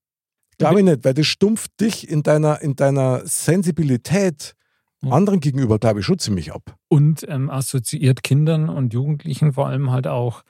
Glaube 0.57 0.79
ich 0.79 0.85
nicht, 0.85 1.05
weil 1.05 1.13
das 1.13 1.27
stumpft 1.27 1.79
dich 1.79 2.09
in 2.09 2.23
deiner, 2.23 2.61
in 2.61 2.75
deiner 2.75 3.21
Sensibilität 3.25 4.53
Ja. 4.53 4.58
Anderen 5.01 5.39
gegenüber, 5.39 5.79
glaube 5.79 5.99
ich, 5.99 6.05
schon 6.05 6.19
ziemlich 6.19 6.53
ab. 6.53 6.75
Und 6.87 7.25
ähm, 7.27 7.49
assoziiert 7.49 8.23
Kindern 8.23 8.69
und 8.69 8.93
Jugendlichen 8.93 9.53
vor 9.53 9.67
allem 9.67 9.91
halt 9.91 10.07
auch 10.07 10.43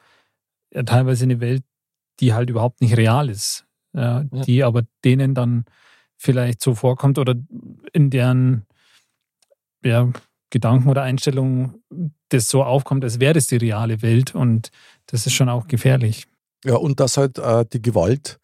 ja, 0.74 0.84
teilweise 0.84 1.24
eine 1.24 1.40
Welt, 1.40 1.64
die 2.20 2.34
halt 2.34 2.50
überhaupt 2.50 2.82
nicht 2.82 2.98
real 2.98 3.30
ist. 3.30 3.66
Ja, 3.94 4.26
Ja. 4.32 4.42
Die 4.44 4.64
aber 4.64 4.84
denen 5.04 5.34
dann 5.34 5.66
vielleicht 6.18 6.62
so 6.62 6.76
vorkommt 6.76 7.18
oder 7.18 7.36
in 7.94 8.10
deren 8.10 8.66
ja, 9.84 10.12
Gedanken 10.50 10.90
oder 10.90 11.04
Einstellungen 11.04 11.82
das 12.30 12.48
so 12.48 12.64
aufkommt, 12.64 13.04
als 13.04 13.20
wäre 13.20 13.34
das 13.34 13.48
die 13.48 13.58
reale 13.58 14.02
Welt. 14.02 14.36
Und 14.36 14.70
das 15.08 15.26
ist 15.26 15.34
schon 15.34 15.50
auch 15.50 15.68
gefährlich. 15.68 16.28
Ja, 16.66 16.76
und 16.76 17.00
dass 17.00 17.18
halt 17.18 17.38
äh, 17.38 17.66
die 17.72 17.82
Gewalt 17.82 18.40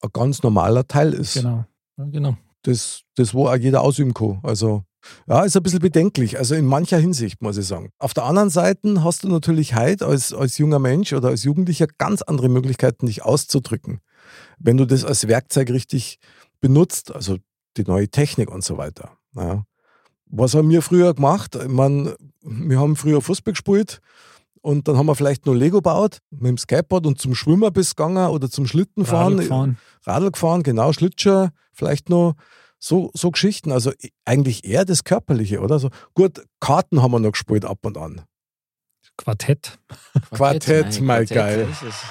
ein 0.00 0.10
ganz 0.12 0.42
normaler 0.42 0.86
Teil 0.86 1.12
ist. 1.12 1.34
Genau. 1.34 1.64
Ja, 1.98 2.04
genau. 2.04 2.36
das, 2.62 3.02
das 3.14 3.34
wo 3.34 3.48
auch 3.48 3.56
jeder 3.56 3.82
ausüben 3.82 4.14
kann. 4.14 4.40
Also, 4.42 4.84
ja, 5.28 5.42
ist 5.42 5.56
ein 5.56 5.62
bisschen 5.62 5.80
bedenklich, 5.80 6.38
also 6.38 6.54
in 6.54 6.66
mancher 6.66 6.98
Hinsicht, 6.98 7.42
muss 7.42 7.56
ich 7.56 7.66
sagen. 7.66 7.90
Auf 7.98 8.14
der 8.14 8.24
anderen 8.24 8.50
Seite 8.50 9.02
hast 9.02 9.24
du 9.24 9.28
natürlich 9.28 9.74
heute 9.74 10.06
als, 10.06 10.32
als 10.32 10.58
junger 10.58 10.78
Mensch 10.78 11.12
oder 11.12 11.28
als 11.28 11.44
Jugendlicher 11.44 11.86
ganz 11.98 12.22
andere 12.22 12.48
Möglichkeiten, 12.48 13.06
dich 13.06 13.24
auszudrücken. 13.24 14.00
Wenn 14.58 14.76
du 14.76 14.86
das 14.86 15.04
als 15.04 15.28
Werkzeug 15.28 15.70
richtig 15.70 16.18
benutzt, 16.60 17.14
also 17.14 17.36
die 17.76 17.84
neue 17.84 18.08
Technik 18.08 18.50
und 18.50 18.64
so 18.64 18.78
weiter. 18.78 19.12
Ja. 19.34 19.64
Was 20.26 20.54
haben 20.54 20.70
wir 20.70 20.82
früher 20.82 21.14
gemacht? 21.14 21.54
Ich 21.54 21.68
meine, 21.68 22.16
wir 22.42 22.80
haben 22.80 22.96
früher 22.96 23.20
Fußball 23.20 23.52
gespielt 23.52 24.00
und 24.60 24.88
dann 24.88 24.96
haben 24.96 25.06
wir 25.06 25.14
vielleicht 25.14 25.46
nur 25.46 25.54
Lego 25.54 25.78
gebaut 25.78 26.18
mit 26.30 26.48
dem 26.48 26.58
Skateboard 26.58 27.06
und 27.06 27.20
zum 27.20 27.34
Schwimmen 27.34 27.72
bis 27.72 27.94
gegangen 27.94 28.28
oder 28.28 28.50
zum 28.50 28.66
Schlittenfahren. 28.66 29.34
Radl 29.34 29.46
fahren. 29.46 29.78
Radl 30.04 30.30
gefahren, 30.32 30.62
genau, 30.62 30.92
Schlittschuh, 30.92 31.48
vielleicht 31.72 32.08
noch 32.08 32.34
so, 32.86 33.10
so 33.14 33.30
Geschichten. 33.30 33.72
Also 33.72 33.90
i- 34.02 34.12
eigentlich 34.24 34.64
eher 34.64 34.84
das 34.84 35.04
Körperliche, 35.04 35.60
oder? 35.60 35.78
So, 35.78 35.90
gut, 36.14 36.44
Karten 36.60 37.02
haben 37.02 37.12
wir 37.12 37.18
noch 37.20 37.32
gespielt 37.32 37.64
ab 37.64 37.78
und 37.82 37.96
an. 37.98 38.22
Quartett. 39.18 39.78
Quartett, 40.30 41.00
mein 41.00 41.24
geil. 41.24 41.66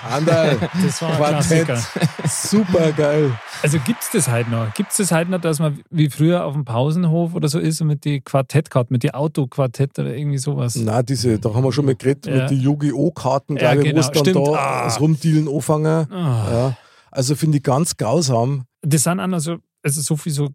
Anderl, 0.10 0.58
Das 0.84 1.02
war 1.04 1.16
Quartett, 1.18 1.66
Klassiker. 1.66 2.08
super 2.28 2.92
geil. 2.94 3.32
Also 3.62 3.78
gibt 3.80 4.02
es 4.02 4.10
das 4.12 4.28
halt 4.28 4.50
noch? 4.50 4.74
Gibt 4.74 4.90
es 4.92 4.98
das 4.98 5.12
halt 5.12 5.30
noch, 5.30 5.40
dass 5.40 5.60
man 5.60 5.82
wie 5.92 6.10
früher 6.10 6.44
auf 6.46 6.54
dem 6.54 6.66
Pausenhof 6.66 7.36
oder 7.36 7.48
so 7.48 7.60
ist 7.60 7.80
und 7.82 7.88
mit 7.88 8.06
die 8.06 8.22
Quartettkarten, 8.22 8.92
mit 8.94 9.04
die 9.04 9.14
Autoquartett 9.14 10.00
oder 10.00 10.16
irgendwie 10.16 10.40
sowas? 10.40 10.76
Na, 10.78 11.04
diese, 11.04 11.38
da 11.38 11.54
haben 11.54 11.64
wir 11.64 11.72
schon 11.72 11.86
mal 11.86 11.96
geredet, 11.96 12.26
Ja. 12.26 12.36
mit 12.44 12.50
den 12.50 12.62
Yu-Gi-Oh! 12.62 13.12
Karten, 13.12 13.58
Ja, 13.58 13.74
glaube 13.76 13.82
ich, 13.82 13.86
wo 13.86 13.90
genau, 13.90 14.00
es 14.00 14.12
dann 14.12 14.24
stimmt. 14.26 14.48
da 14.48 14.52
Ah. 14.54 14.84
das 14.86 15.00
Rumdealen 15.00 15.48
anfangen. 15.48 16.12
Ah. 16.12 16.48
Ja. 16.52 16.78
Also 17.12 17.36
finde 17.36 17.58
ich 17.58 17.64
ganz 17.64 17.96
grausam. 17.98 18.66
Das 18.82 19.04
sind 19.04 19.20
auch 19.20 19.28
noch 19.28 19.40
so, 19.40 19.58
also 19.84 20.02
so 20.02 20.16
viel 20.18 20.32
so 20.32 20.50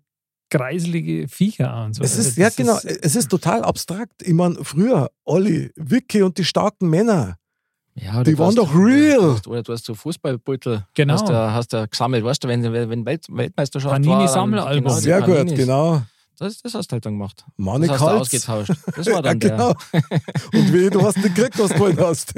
greiselige 0.50 1.28
Viecher 1.28 1.84
und 1.84 1.94
so. 1.94 2.02
Es 2.02 2.16
Also 2.16 2.28
ist, 2.28 2.36
ja 2.38 2.46
das 2.48 2.56
genau, 2.56 2.76
ist- 2.76 2.84
es 3.04 3.16
ist 3.16 3.28
total 3.30 3.62
abstrakt. 3.64 4.22
Ich 4.22 4.32
meine, 4.34 4.56
früher, 4.64 5.10
Olli, 5.24 5.70
Vicky 5.76 6.22
und 6.22 6.36
die 6.38 6.44
starken 6.44 6.88
Männer, 6.90 7.36
Ja, 7.94 8.22
Die 8.22 8.38
waren 8.38 8.48
hast- 8.48 8.58
doch 8.58 8.72
real. 8.74 9.18
Du 9.18 9.32
hast, 9.34 9.46
oder 9.48 9.62
du 9.64 9.72
hast 9.72 9.84
so 9.84 9.94
Fußballbeutel. 9.94 10.86
Genau. 10.94 11.12
Hast 11.14 11.28
du, 11.28 11.34
hast 11.34 11.72
du 11.72 11.88
gesammelt, 11.88 12.24
weißt 12.24 12.42
du, 12.44 12.48
wenn, 12.48 12.62
wenn 12.72 13.04
Welt, 13.04 13.26
Weltmeisterschaft 13.28 13.92
Panini 13.92 14.12
war. 14.12 14.18
dann- 14.24 14.28
Sammelalbum. 14.28 14.84
Genau, 14.84 15.00
sehr 15.00 15.20
gut, 15.22 15.36
Paninis. 15.36 15.58
genau. 15.58 16.02
Das, 16.38 16.62
das 16.62 16.72
hast 16.72 16.86
du 16.88 16.92
halt 16.94 17.04
dann 17.04 17.14
gemacht. 17.14 17.44
Money 17.58 17.88
Das 17.88 18.00
hast 18.00 18.08
du 18.08 18.20
ausgetauscht. 18.20 18.72
Das 18.96 19.06
war 19.06 19.14
Ja, 19.16 19.22
dann 19.22 19.38
genau. 19.40 19.70
Und 20.54 20.72
wie, 20.72 20.88
du 20.88 21.02
hast 21.02 21.16
nicht 21.18 21.34
gekriegt, 21.34 21.58
was 21.58 21.70
du 21.70 21.78
wollen 21.80 21.98
hast. 22.00 22.32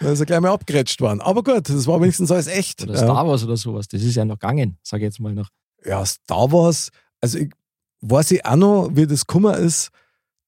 Da 0.00 0.10
ist 0.10 0.20
er 0.20 0.26
gleich 0.26 0.40
mal 0.40 0.50
abgerätscht 0.52 1.00
worden. 1.00 1.20
Aber 1.22 1.42
gut, 1.42 1.68
das 1.68 1.86
war 1.86 2.00
wenigstens 2.00 2.30
alles 2.30 2.48
echt. 2.48 2.80
der. 2.80 2.88
Oder 2.90 2.98
ja. 2.98 3.04
Star 3.04 3.26
Wars 3.26 3.44
oder 3.44 3.56
sowas. 3.56 3.88
Das 3.88 4.02
ist 4.02 4.14
ja 4.14 4.24
noch 4.24 4.38
gegangen, 4.38 4.76
sage 4.82 5.04
ich 5.04 5.06
jetzt 5.06 5.20
mal 5.20 5.32
noch. 5.32 5.48
Ja, 5.84 6.04
Star 6.04 6.50
Wars, 6.52 6.90
also 7.20 7.38
ich 7.38 7.50
weiß 8.00 8.30
ich 8.32 8.44
auch 8.44 8.56
noch, 8.56 8.90
wie 8.92 9.06
das 9.06 9.26
Kummer 9.26 9.56
ist, 9.56 9.90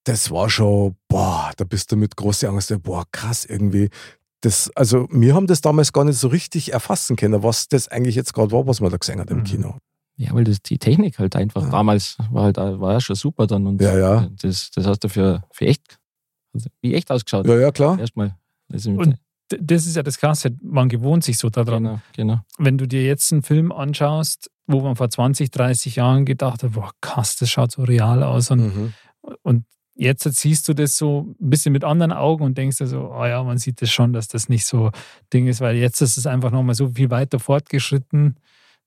das 0.05 0.31
war 0.31 0.51
schon, 0.51 0.97
boah, 1.09 1.51
da 1.57 1.65
bist 1.65 1.91
du 1.93 1.97
mit 1.97 2.17
großer 2.17 2.49
Angst, 2.49 2.75
boah, 2.83 3.05
krass 3.13 3.45
irgendwie. 3.45 3.89
Das, 4.43 4.71
also 4.75 5.09
wir 5.11 5.35
haben 5.35 5.47
das 5.47 5.61
damals 5.63 5.93
gar 5.93 6.05
nicht 6.05 6.19
so 6.19 6.29
richtig 6.29 6.73
erfassen 6.73 7.17
können, 7.17 7.43
was 7.43 7.69
das 7.69 7.89
eigentlich 7.89 8.15
jetzt 8.15 8.35
gerade 8.35 8.53
war, 8.53 8.67
was 8.67 8.81
man 8.81 8.91
da 8.91 8.99
gesehen 8.99 9.19
hat 9.21 9.31
im 9.31 9.39
Mhm. 9.39 9.45
Kino. 9.45 9.79
Ja, 10.17 10.33
weil 10.35 10.45
das, 10.45 10.61
die 10.63 10.79
Technik 10.79 11.19
halt 11.19 11.35
einfach 11.35 11.63
Ja. 11.63 11.71
damals 11.71 12.19
war 12.31 12.45
halt 12.45 12.57
war 12.59 12.93
ja 12.93 13.01
schon 13.01 13.17
super 13.17 13.47
dann. 13.47 13.67
Und 13.67 13.81
Ja, 13.81 13.97
ja. 13.97 14.29
Das, 14.43 14.71
das 14.71 14.87
hast 14.87 15.03
du 15.03 15.09
für, 15.09 15.43
für 15.51 15.67
echt, 15.67 15.99
also 16.53 16.69
wie 16.83 16.95
echt 16.95 17.11
ausgeschaut. 17.11 17.47
Ja, 17.47 17.59
ja, 17.59 17.73
klar. 17.73 17.99
Erstmal. 17.99 18.37
Also 18.71 18.91
Und 18.91 19.17
Das 19.49 19.87
ist 19.87 19.95
ja 19.97 20.03
das 20.03 20.19
Krasse, 20.19 20.51
man 20.63 20.89
gewohnt 20.89 21.23
sich 21.25 21.39
so 21.39 21.51
daran. 21.51 21.83
genau, 21.85 22.01
genau. 22.17 22.41
Wenn 22.59 22.79
du 22.79 22.87
dir 22.89 23.05
jetzt 23.05 23.31
einen 23.33 23.43
Film 23.43 23.73
anschaust, 23.73 24.51
wo 24.67 24.81
man 24.81 24.97
vor 24.97 25.11
20, 25.11 25.51
30 25.51 25.97
Jahren 25.97 26.25
gedacht 26.25 26.63
hat, 26.63 26.73
boah, 26.73 26.91
krass, 27.03 27.37
das 27.37 27.51
schaut 27.51 27.71
so 27.73 27.83
real 27.83 28.23
aus. 28.23 28.51
Und, 28.51 28.61
Mhm. 28.75 28.93
und 29.43 29.65
jetzt 29.95 30.25
siehst 30.41 30.67
du 30.69 30.73
das 30.75 30.97
so 30.97 31.35
ein 31.41 31.51
bisschen 31.51 31.73
mit 31.73 31.85
anderen 31.85 32.13
Augen 32.13 32.43
und 32.45 32.57
denkst 32.57 32.79
dir 32.79 32.87
so, 32.87 33.13
oh 33.15 33.27
ja, 33.27 33.43
man 33.45 33.59
sieht 33.59 33.83
das 33.83 33.91
schon, 33.91 34.13
dass 34.15 34.29
das 34.29 34.49
nicht 34.49 34.65
so 34.67 34.91
Ding 35.33 35.47
ist, 35.47 35.61
weil 35.61 35.77
jetzt 35.77 36.01
ist 36.01 36.17
es 36.17 36.27
einfach 36.27 36.51
nochmal 36.51 36.75
so 36.75 36.89
viel 36.89 37.11
weiter 37.11 37.39
fortgeschritten, 37.39 38.37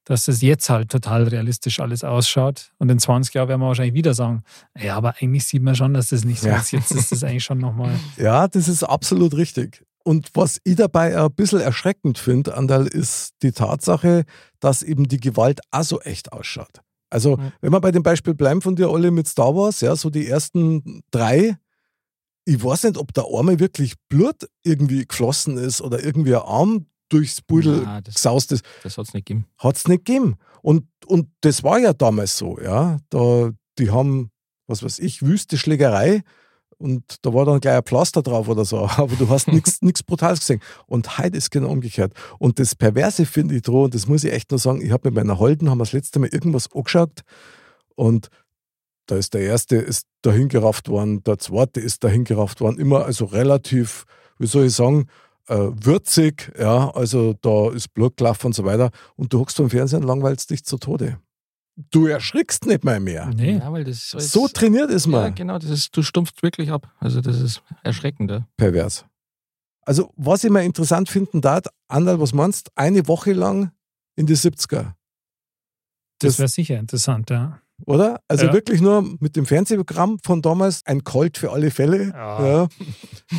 dass 0.06 0.28
es 0.28 0.42
jetzt 0.42 0.70
halt 0.70 0.90
total 0.90 1.24
realistisch 1.28 1.80
alles 1.80 2.04
ausschaut. 2.04 2.72
Und 2.80 2.90
in 2.90 2.98
20 2.98 3.34
Jahren 3.36 3.50
werden 3.50 3.62
wir 3.62 3.68
wahrscheinlich 3.68 3.94
wieder 3.94 4.14
sagen, 4.14 4.42
ja, 4.78 4.96
aber 4.96 5.16
eigentlich 5.22 5.46
sieht 5.46 5.62
man 5.62 5.76
schon, 5.76 5.94
dass 5.94 6.10
das 6.10 6.26
nicht 6.26 6.40
so 6.42 6.48
Ja. 6.50 6.58
ist. 6.58 6.72
Jetzt 6.72 6.92
ist 6.92 7.12
das 7.12 7.24
eigentlich 7.24 7.44
schon 7.44 7.60
nochmal. 7.60 7.92
Ja, 8.18 8.48
das 8.48 8.68
ist 8.68 8.84
absolut 8.84 9.36
richtig. 9.36 9.86
Und 10.08 10.30
was 10.36 10.60
ich 10.64 10.78
dabei 10.78 11.18
ein 11.22 11.34
bisschen 11.34 11.60
erschreckend 11.60 12.18
finde, 12.18 12.56
Andal, 12.56 12.88
ist 12.88 13.34
die 13.44 13.52
Tatsache, 13.52 14.24
dass 14.62 14.82
eben 14.82 15.08
die 15.10 15.20
Gewalt 15.20 15.60
auch 15.72 15.84
so 15.84 16.00
echt 16.00 16.32
ausschaut. 16.32 16.80
Also, 17.10 17.38
Ja. 17.38 17.52
wenn 17.62 17.74
wir 17.74 17.82
bei 17.82 17.92
dem 17.92 18.04
Beispiel 18.04 18.34
bleiben 18.34 18.62
von 18.62 18.76
dir 18.78 18.88
alle 18.90 19.12
mit 19.12 19.28
Star 19.28 19.54
Wars, 19.56 19.82
ja, 19.82 19.96
so 19.98 20.10
die 20.10 20.26
ersten 20.28 21.04
drei, 21.12 21.58
ich 22.46 22.64
weiß 22.64 22.84
nicht, 22.84 22.98
ob 22.98 23.14
der 23.14 23.26
Arme 23.26 23.60
wirklich 23.60 23.96
Blut 24.08 24.48
irgendwie 24.64 25.06
geflossen 25.06 25.58
ist 25.58 25.82
oder 25.82 26.02
irgendwie 26.04 26.36
ein 26.36 26.42
Arm 26.42 26.86
durchs 27.10 27.42
Pudel 27.42 27.86
das- 28.06 28.16
gesaust 28.16 28.52
ist. 28.54 28.64
Das 28.84 28.98
hat 28.98 29.08
es 29.08 29.14
nicht 29.14 29.26
gegeben. 29.26 29.46
Hat 29.58 29.76
es 29.76 29.88
nicht 29.90 30.06
gegeben. 30.06 30.36
Und, 30.62 30.86
und 31.06 31.28
das 31.42 31.64
war 31.64 31.80
ja 31.80 31.92
damals 31.94 32.38
so, 32.38 32.58
ja. 32.62 32.98
Da, 33.10 33.52
die 33.78 33.92
haben, 33.92 34.32
was 34.68 34.84
weiß 34.84 35.00
ich, 35.00 35.22
wüste 35.22 35.58
Schlägerei 35.58 36.24
und 36.78 37.04
da 37.24 37.34
war 37.34 37.46
dann 37.46 37.60
gleich 37.60 37.78
ein 37.78 37.84
Pflaster 37.84 38.22
drauf 38.22 38.48
oder 38.48 38.66
so, 38.66 38.88
aber 38.98 39.16
du 39.16 39.30
hast 39.30 39.48
nichts 39.48 40.04
Brutales 40.06 40.40
gesehen. 40.40 40.62
Und 40.86 41.18
heute 41.18 41.38
ist 41.38 41.52
genau 41.52 41.70
umgekehrt. 41.70 42.14
Und 42.40 42.60
das 42.60 42.76
Perverse 42.76 43.26
finde 43.26 43.56
ich 43.56 43.64
dran, 43.64 43.86
und 43.86 43.96
das 43.96 44.08
muss 44.08 44.24
ich 44.24 44.34
echt 44.34 44.52
nur 44.52 44.60
sagen, 44.60 44.82
ich 44.82 44.92
habe 44.92 45.10
mit 45.10 45.16
meiner 45.16 45.40
Holden, 45.40 45.70
haben 45.70 45.80
wir 45.80 45.86
das 45.86 45.94
letzte 45.94 46.20
Mal 46.20 46.30
irgendwas 46.30 46.72
angeschaut 46.74 47.22
und 47.96 48.30
da 49.08 49.16
ist 49.16 49.34
der 49.34 49.42
erste 49.42 49.78
ist 49.78 50.06
dahin 50.22 50.50
gerafft 50.50 50.90
worden, 50.90 51.24
der 51.24 51.40
zweite 51.40 51.80
ist 51.80 52.04
dahin 52.04 52.26
gerafft 52.26 52.62
worden, 52.62 52.78
immer 52.78 53.06
also 53.06 53.26
relativ, 53.26 54.06
wie 54.38 54.48
soll 54.48 54.66
ich 54.66 54.74
sagen, 54.74 55.08
äh, 55.48 55.56
würzig, 55.56 56.52
ja, 56.60 56.90
also 56.92 57.34
da 57.42 57.72
ist 57.72 57.94
Blut 57.94 58.18
gelaufen 58.18 58.48
und 58.48 58.54
so 58.54 58.66
weiter 58.66 58.92
und 59.16 59.32
du 59.32 59.40
hockst 59.40 59.58
vom 59.58 59.70
Fernsehen 59.70 60.02
und 60.02 60.08
langweilst 60.08 60.50
dich 60.50 60.66
zu 60.66 60.78
Tode. 60.78 61.20
Du 61.92 62.08
erschrickst 62.08 62.66
nicht 62.66 62.84
mal 62.84 63.00
mehr. 63.00 63.28
Nee. 63.36 63.58
Ja, 63.58 63.72
weil 63.72 63.84
das 63.84 64.12
ist 64.14 64.32
So 64.32 64.48
trainiert 64.48 64.90
ist 64.90 65.06
Ja, 65.06 65.12
man. 65.12 65.36
genau, 65.36 65.60
das 65.60 65.70
ist, 65.70 65.96
du 65.96 66.02
stumpfst 66.02 66.42
wirklich 66.42 66.72
ab. 66.72 66.92
Also 67.00 67.22
das 67.22 67.40
ist 67.40 67.62
erschreckend. 67.84 68.32
Ja. 68.32 68.48
pervers. 68.58 69.06
Also, 69.82 70.12
was 70.18 70.44
ich 70.44 70.50
mal 70.50 70.64
interessant 70.66 71.08
finden 71.08 71.40
darf, 71.40 71.64
Andal, 71.88 72.20
was 72.20 72.34
meinst 72.34 72.72
eine 72.76 73.08
Woche 73.08 73.32
lang 73.34 73.72
in 74.16 74.26
die 74.26 74.36
70er, 74.36 74.96
Das 76.20 76.32
Das- 76.34 76.40
wäre 76.40 76.48
sicher 76.50 76.78
interessant, 76.80 77.30
ja. 77.30 77.62
Oder? 77.86 78.20
Also 78.28 78.48
Ja. 78.48 78.54
wirklich 78.54 78.82
nur 78.82 79.04
mit 79.20 79.36
dem 79.36 79.46
Fernsehprogramm 79.46 80.18
von 80.26 80.42
damals, 80.42 80.82
ein 80.86 81.04
Colt 81.04 81.38
für 81.38 81.52
alle 81.52 81.72
Fälle. 81.72 82.10
Ja. 82.14 82.46
Ja. 82.46 82.68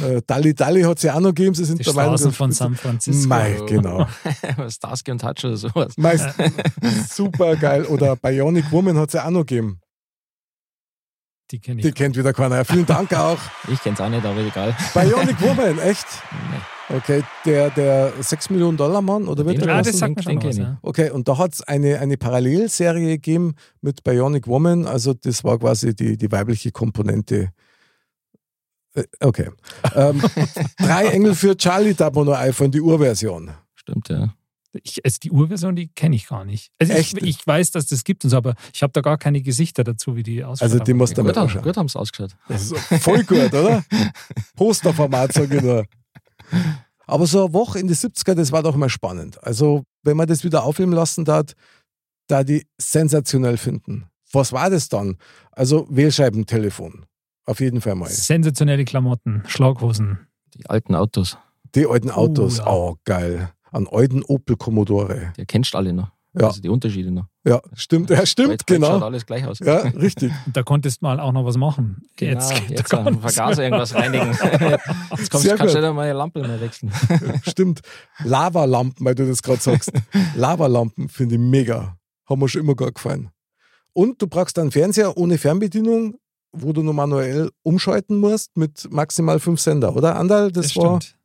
Äh, 0.07 0.23
Dalli 0.27 0.55
Dalli 0.55 0.83
hat 0.83 0.99
es 0.99 1.03
ja 1.03 1.15
auch 1.15 1.21
noch 1.21 1.31
gegeben. 1.35 1.55
Sie 1.55 1.65
sind 1.65 1.85
Die 1.85 1.91
Meinung, 1.93 2.13
Straßen 2.17 2.27
das- 2.31 2.37
von 2.37 2.53
San 2.53 2.75
Francisco. 2.77 3.29
Mei, 3.29 3.59
genau. 3.67 4.07
Starsky 4.69 5.11
und 5.11 5.25
Hutch 5.25 5.45
oder 5.45 5.57
sowas. 5.57 5.95
Meist 5.97 6.29
super 7.11 7.57
geil. 7.57 7.85
Oder 7.87 8.17
Bionic 8.17 8.71
Woman 8.71 8.97
hat 8.99 9.09
es 9.09 9.15
ja 9.15 9.27
auch 9.27 9.31
noch 9.31 9.45
gegeben. 9.47 9.81
Die 11.51 11.59
kenne 11.61 11.81
ich. 11.81 11.87
Die 11.87 11.93
kennt 11.93 12.15
wieder 12.17 12.33
keiner. 12.35 12.65
Vielen 12.65 12.87
Dank 12.87 13.13
auch. 13.15 13.39
Ich 13.73 13.81
kenn's 13.83 14.01
auch 14.01 14.09
nicht, 14.11 14.25
aber 14.25 14.41
egal. 14.41 14.77
Bionic 14.95 15.41
Woman, 15.41 15.79
echt? 15.79 16.07
Nee. 16.51 16.59
Okay, 16.91 17.23
der, 17.45 17.71
der 17.71 18.13
6 18.19 18.49
Millionen 18.51 18.79
Dollar 18.79 19.03
Mann 19.03 19.29
oder 19.29 19.45
wird 19.45 19.61
der 19.61 19.69
ah, 19.75 19.83
das 19.83 19.99
sagt 19.99 20.17
mir 20.17 20.23
schon 20.23 20.43
was, 20.43 20.57
ich. 20.57 20.63
ja. 20.63 20.79
Okay, 20.81 21.11
und 21.11 21.29
da 21.29 21.37
hat 21.37 21.53
es 21.53 21.63
eine, 21.63 21.99
eine 21.99 22.17
Parallelserie 22.17 23.07
gegeben 23.07 23.55
mit 23.83 24.03
Bionic 24.05 24.47
Woman, 24.47 24.87
also 24.87 25.13
das 25.13 25.45
war 25.45 25.59
quasi 25.59 25.95
die, 25.95 26.17
die 26.17 26.33
weibliche 26.33 26.73
Komponente. 26.73 27.51
Äh, 28.95 29.05
Okay. 29.21 29.51
Ähm, 29.95 30.23
drei 30.79 31.07
Engel 31.09 31.35
für 31.35 31.57
Charlie 31.57 31.95
darf 31.95 32.15
man 32.15 32.27
nur 32.27 32.39
einfallen, 32.39 32.71
die 32.71 32.81
Urversion. 32.81 33.51
Stimmt, 33.75 34.09
ja. 34.09 34.35
Ich, 34.83 35.05
also 35.05 35.19
die 35.23 35.31
Urversion, 35.31 35.75
die 35.77 35.89
kenne 35.89 36.15
ich 36.15 36.29
gar 36.29 36.45
nicht. 36.45 36.71
Also 36.79 36.93
ich, 36.93 36.99
Echt? 36.99 37.23
ich 37.23 37.47
weiß, 37.47 37.71
dass 37.71 37.87
das 37.87 38.05
gibt 38.05 38.25
und 38.25 38.31
so, 38.31 38.37
aber 38.37 38.55
ich 38.73 38.83
habe 38.83 38.93
da 38.93 39.01
gar 39.01 39.17
keine 39.19 39.41
Gesichter 39.41 39.83
dazu, 39.83 40.15
wie 40.15 40.23
die 40.23 40.45
ausschauen. 40.45 40.71
Also 40.71 40.85
die 40.85 40.93
musst 40.95 41.17
du 41.17 41.23
Gut, 41.25 41.35
mal 41.35 41.49
haben, 41.49 41.63
gut 41.63 41.77
haben 41.77 41.89
sie 41.89 41.99
ausgeschaut. 41.99 42.37
Ist 42.49 42.77
voll 42.77 43.25
gut, 43.25 43.53
oder? 43.53 43.83
Posterformat, 44.57 45.33
sage 45.33 45.57
ich 45.57 45.63
nur. 45.63 45.85
Aber 47.07 47.27
so 47.27 47.45
eine 47.45 47.55
Woche 47.55 47.79
in 47.79 47.87
die 47.89 47.95
70er, 47.95 48.35
das 48.35 48.53
war 48.53 48.63
doch 48.63 48.77
mal 48.77 48.89
spannend. 48.91 49.43
Also, 49.43 49.85
wenn 50.03 50.17
man 50.17 50.27
das 50.27 50.45
wieder 50.45 50.65
aufnehmen 50.65 50.93
lassen 50.93 51.27
hat, 51.27 51.55
da 52.27 52.45
die 52.45 52.67
sensationell 52.79 53.57
finden. 53.57 54.07
Was 54.33 54.53
war 54.53 54.69
das 54.69 54.89
dann? 54.89 55.17
Also, 55.53 55.87
Wählscheibentelefon. 55.89 57.07
Auf 57.47 57.61
jeden 57.61 57.81
Fall 57.81 57.95
mal. 57.95 58.11
Sensationelle 58.11 58.85
Klamotten, 58.85 59.43
Schlaghosen. 59.47 60.19
Die 60.55 60.67
alten 60.69 60.95
Autos, 60.95 61.39
Die 61.75 61.87
alten 61.87 62.11
Autos, 62.11 62.59
ja. 62.59 62.67
oh 62.67 62.97
geil. 63.05 63.51
An 63.71 63.87
alten 63.91 64.23
Opel 64.23 64.57
Commodore. 64.57 65.33
die 65.37 65.47
kennst 65.47 65.73
du 65.73 65.79
alle 65.79 65.93
noch. 65.95 66.11
Ja. 66.35 66.49
Also 66.49 66.61
die 66.61 66.69
Unterschiede 66.69 67.11
noch. 67.11 67.25
Ja, 67.45 67.61
stimmt, 67.75 68.11
ja, 68.11 68.25
stimmt, 68.27 68.51
Heute- 68.51 68.75
heute 68.75 68.81
Schaut 68.85 68.93
genau. 68.95 69.07
alles 69.07 69.25
gleich 69.27 69.47
aus. 69.47 69.59
Ja, 69.61 69.79
richtig. 69.79 70.31
Da 70.53 70.63
konntest 70.63 71.01
du 71.01 71.07
mal 71.07 71.19
auch 71.21 71.33
noch 71.33 71.45
was 71.45 71.57
machen. 71.57 72.03
Genau, 72.17 72.33
jetzt 72.33 72.53
jetzt, 72.69 72.91
geht 72.91 72.95
am 72.95 73.15
nichts 73.15 73.35
Vergaser 73.35 73.65
irgendwas 73.65 73.95
reinigen. 73.95 74.27
Jetzt 75.17 75.31
kommst, 75.31 75.47
Sehr 75.47 75.57
kannst 75.57 75.75
du 75.75 75.93
mal 75.93 76.03
eine 76.03 76.13
Lampe 76.13 76.41
mehr 76.41 76.61
wechseln. 76.61 76.93
Stimmt. 77.43 77.81
Lavalampen, 78.25 79.05
weil 79.07 79.15
du 79.15 79.27
das 79.27 79.43
gerade 79.43 79.61
sagst. 79.61 79.91
Lavalampen 80.37 81.09
finde 81.09 81.37
ich 81.37 81.41
mega. 81.41 81.97
Haben 82.29 82.41
mir 82.41 82.49
schon 82.49 82.61
immer 82.63 82.75
gut 82.75 82.95
gefallen. 82.95 83.31
Und 83.95 84.21
du 84.23 84.27
brauchst 84.27 84.59
einen 84.59 84.71
Fernseher 84.71 85.17
ohne 85.17 85.39
Fernbedienung, 85.39 86.17
wo 86.53 86.73
du 86.73 86.83
nur 86.83 86.95
manuell 86.95 87.51
umschalten 87.63 88.19
musst 88.19 88.57
mit 88.57 88.87
maximal 88.91 89.41
fünf 89.41 89.61
Sender, 89.61 89.97
oder? 89.97 90.17
Andal, 90.17 90.53
das, 90.53 90.69
Das 90.69 90.77
war 90.77 91.01
stimmt. 91.01 91.18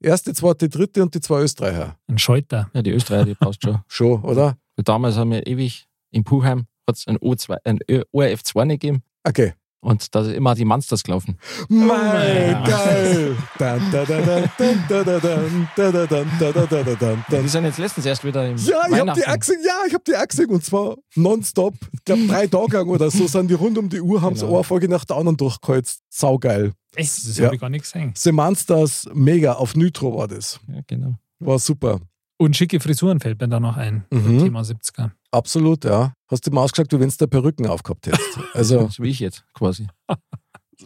Erste, 0.00 0.32
zweite, 0.34 0.68
dritte 0.68 1.02
und 1.02 1.14
die 1.14 1.20
zwei 1.20 1.42
Österreicher. 1.42 1.96
Ein 2.08 2.18
Scheuter. 2.18 2.70
Ja, 2.74 2.82
die 2.82 2.90
Österreicher, 2.90 3.24
die 3.26 3.34
du 3.40 3.52
schon. 3.70 3.78
Schon, 3.88 4.22
oder? 4.22 4.56
Weil 4.76 4.84
Damals 4.84 5.16
haben 5.16 5.30
wir 5.30 5.46
ewig 5.46 5.86
in 6.10 6.24
Puchheim 6.24 6.66
hat's 6.88 7.06
ein, 7.08 7.18
O2, 7.18 7.56
ein 7.64 7.78
Ö- 7.90 8.04
ORF2 8.14 8.64
nicht 8.64 8.80
gegeben. 8.80 9.02
Okay. 9.24 9.54
Und 9.86 10.12
da 10.16 10.24
sind 10.24 10.34
immer 10.34 10.56
die 10.56 10.64
Monsters 10.64 11.04
gelaufen. 11.04 11.38
Mein 11.68 12.64
geil! 12.64 13.36
Die 17.30 17.48
sind 17.48 17.64
jetzt 17.64 17.78
letztens 17.78 18.04
erst 18.04 18.24
wieder 18.24 18.48
im 18.48 18.56
Ja, 18.56 18.82
ich 18.90 18.98
habe 18.98 19.12
die 19.12 19.24
Achse, 19.24 19.52
ja, 19.64 19.84
ich 19.86 19.94
hab 19.94 20.04
die 20.04 20.16
Achse 20.16 20.44
und 20.48 20.64
zwar 20.64 20.96
nonstop. 21.14 21.74
Ich 21.92 22.04
glaube, 22.04 22.26
drei 22.26 22.48
Tage 22.48 22.78
lang 22.78 22.88
oder 22.88 23.12
so 23.12 23.28
sind 23.28 23.48
die 23.48 23.54
rund 23.54 23.78
um 23.78 23.88
die 23.88 24.00
Uhr, 24.00 24.22
haben 24.22 24.34
genau. 24.34 24.54
eine 24.54 24.64
Folge 24.64 24.88
nach 24.88 25.04
der 25.04 25.18
anderen 25.18 25.36
durchgeheizt. 25.36 26.00
Saugeil. 26.10 26.72
Echt? 26.96 27.18
Das 27.18 27.38
ja. 27.38 27.44
habe 27.44 27.54
ich 27.54 27.60
gar 27.60 27.70
nicht 27.70 27.84
gesehen. 27.84 28.12
The 28.16 28.32
Monsters, 28.32 29.08
mega, 29.14 29.52
auf 29.52 29.76
Nitro 29.76 30.18
war 30.18 30.26
das. 30.26 30.58
Ja, 30.66 30.80
genau. 30.88 31.14
War 31.38 31.60
super. 31.60 32.00
Und 32.38 32.56
schicke 32.56 32.80
Frisuren 32.80 33.18
fällt 33.20 33.40
mir 33.40 33.48
da 33.48 33.58
noch 33.60 33.76
ein. 33.76 34.04
Mhm. 34.10 34.38
Thema 34.40 34.60
70er. 34.60 35.10
Absolut, 35.30 35.84
ja. 35.84 36.12
Hast 36.30 36.46
du 36.46 36.50
mal 36.50 36.62
ausgeschaut, 36.62 36.92
wie 36.92 37.00
wenn 37.00 37.08
du 37.16 37.26
Perücken 37.28 37.66
aufgehabt 37.66 38.06
hättest. 38.06 38.38
Also, 38.54 38.88
So 38.88 39.02
wie 39.02 39.10
ich 39.10 39.20
jetzt 39.20 39.44
quasi. 39.54 39.86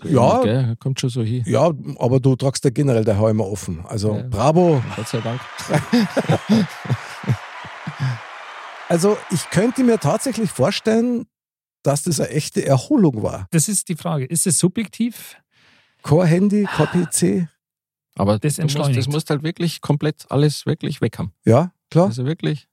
Ja. 0.05 0.41
Gell, 0.45 0.77
kommt 0.77 1.01
schon 1.01 1.11
so 1.11 1.21
hin. 1.21 1.43
ja, 1.47 1.73
aber 1.99 2.21
du 2.21 2.37
tragst 2.37 2.63
ja 2.65 2.71
generell 2.71 3.05
der 3.05 3.19
Haar 3.19 3.31
immer 3.31 3.45
offen. 3.49 3.85
Also, 3.87 4.15
Ja. 4.19 4.23
bravo. 4.23 4.81
Gott 4.95 5.09
sei 5.09 5.21
Dank. 5.21 5.41
Also, 8.89 9.17
ich 9.31 9.49
könnte 9.51 9.85
mir 9.85 9.99
tatsächlich 9.99 10.51
vorstellen, 10.51 11.27
dass 11.85 12.03
das 12.03 12.19
eine 12.21 12.31
echte 12.31 12.65
Erholung 12.67 13.23
war. 13.23 13.47
Das 13.53 13.69
ist 13.69 13.89
die 13.89 13.95
Frage. 13.95 14.25
Ist 14.25 14.47
es 14.49 14.59
subjektiv? 14.59 15.37
Kein 16.03 16.27
Handy, 16.27 16.65
kein 16.65 16.87
PC. 17.07 17.49
Aber 18.21 18.39
Das 18.39 18.57
du 18.57 18.63
musst, 18.63 18.75
das 18.77 18.87
entschleunigt. 18.87 19.09
musst 19.11 19.31
halt 19.31 19.43
wirklich 19.43 19.81
komplett 19.81 20.27
alles 20.31 20.67
wirklich 20.67 21.01
weg 21.01 21.19
haben. 21.19 21.33
Ja, 21.47 21.73
klar. 21.91 22.07
Also 22.07 22.27
wirklich, 22.27 22.69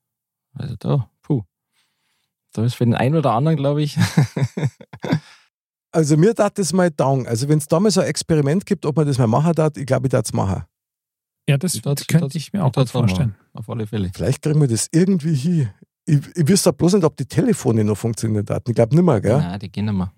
also 0.54 0.76
da, 0.78 1.10
puh. 1.22 1.44
da 2.54 2.66
ist 2.66 2.76
für 2.76 2.84
den 2.86 2.96
einen 2.96 3.16
oder 3.16 3.32
anderen, 3.32 3.56
glaube 3.58 3.82
ich, 3.82 3.98
Also 5.92 6.18
mir 6.18 6.36
tat 6.36 6.58
das 6.60 6.74
mal 6.74 6.92
down. 6.92 7.26
Also 7.28 7.48
wenn 7.50 7.58
es 7.60 7.68
da 7.68 7.80
mal 7.80 7.90
so 7.90 8.02
ein 8.02 8.08
Experiment 8.08 8.66
gibt, 8.66 8.86
ob 8.86 8.98
man 8.98 9.08
das 9.08 9.18
mal 9.18 9.26
machen 9.28 9.54
darf, 9.54 9.78
ich 9.78 9.86
glaube, 9.86 10.08
ich 10.08 10.12
darf 10.12 10.26
es 10.26 10.34
machen. 10.34 10.64
Ja, 11.50 11.58
das 11.58 11.76
ich 11.76 11.82
könnte 11.82 12.38
ich 12.38 12.52
mir 12.52 12.64
auch 12.64 12.74
gut 12.74 12.90
vorstellen. 12.90 13.36
auf 13.54 13.70
alle 13.70 13.88
Fälle. 13.88 14.12
Vielleicht 14.14 14.42
kriegen 14.42 14.60
wir 14.60 14.68
das 14.68 14.90
irgendwie 14.92 15.34
hin. 15.34 15.70
Ich, 16.06 16.20
ich 16.36 16.48
wüsste 16.48 16.74
bloß 16.74 16.94
nicht, 16.96 17.04
ob 17.06 17.16
die 17.16 17.26
Telefone 17.26 17.84
noch 17.86 17.98
funktionieren 17.98 18.46
hatten. 18.50 18.70
Ich 18.72 18.76
glaube 18.76 18.96
nicht 18.96 19.04
mehr, 19.06 19.22
gell? 19.22 19.38
Nein, 19.38 19.60
die 19.60 19.72
gehen 19.72 19.86
nicht 19.86 19.94
mehr. 19.96 20.12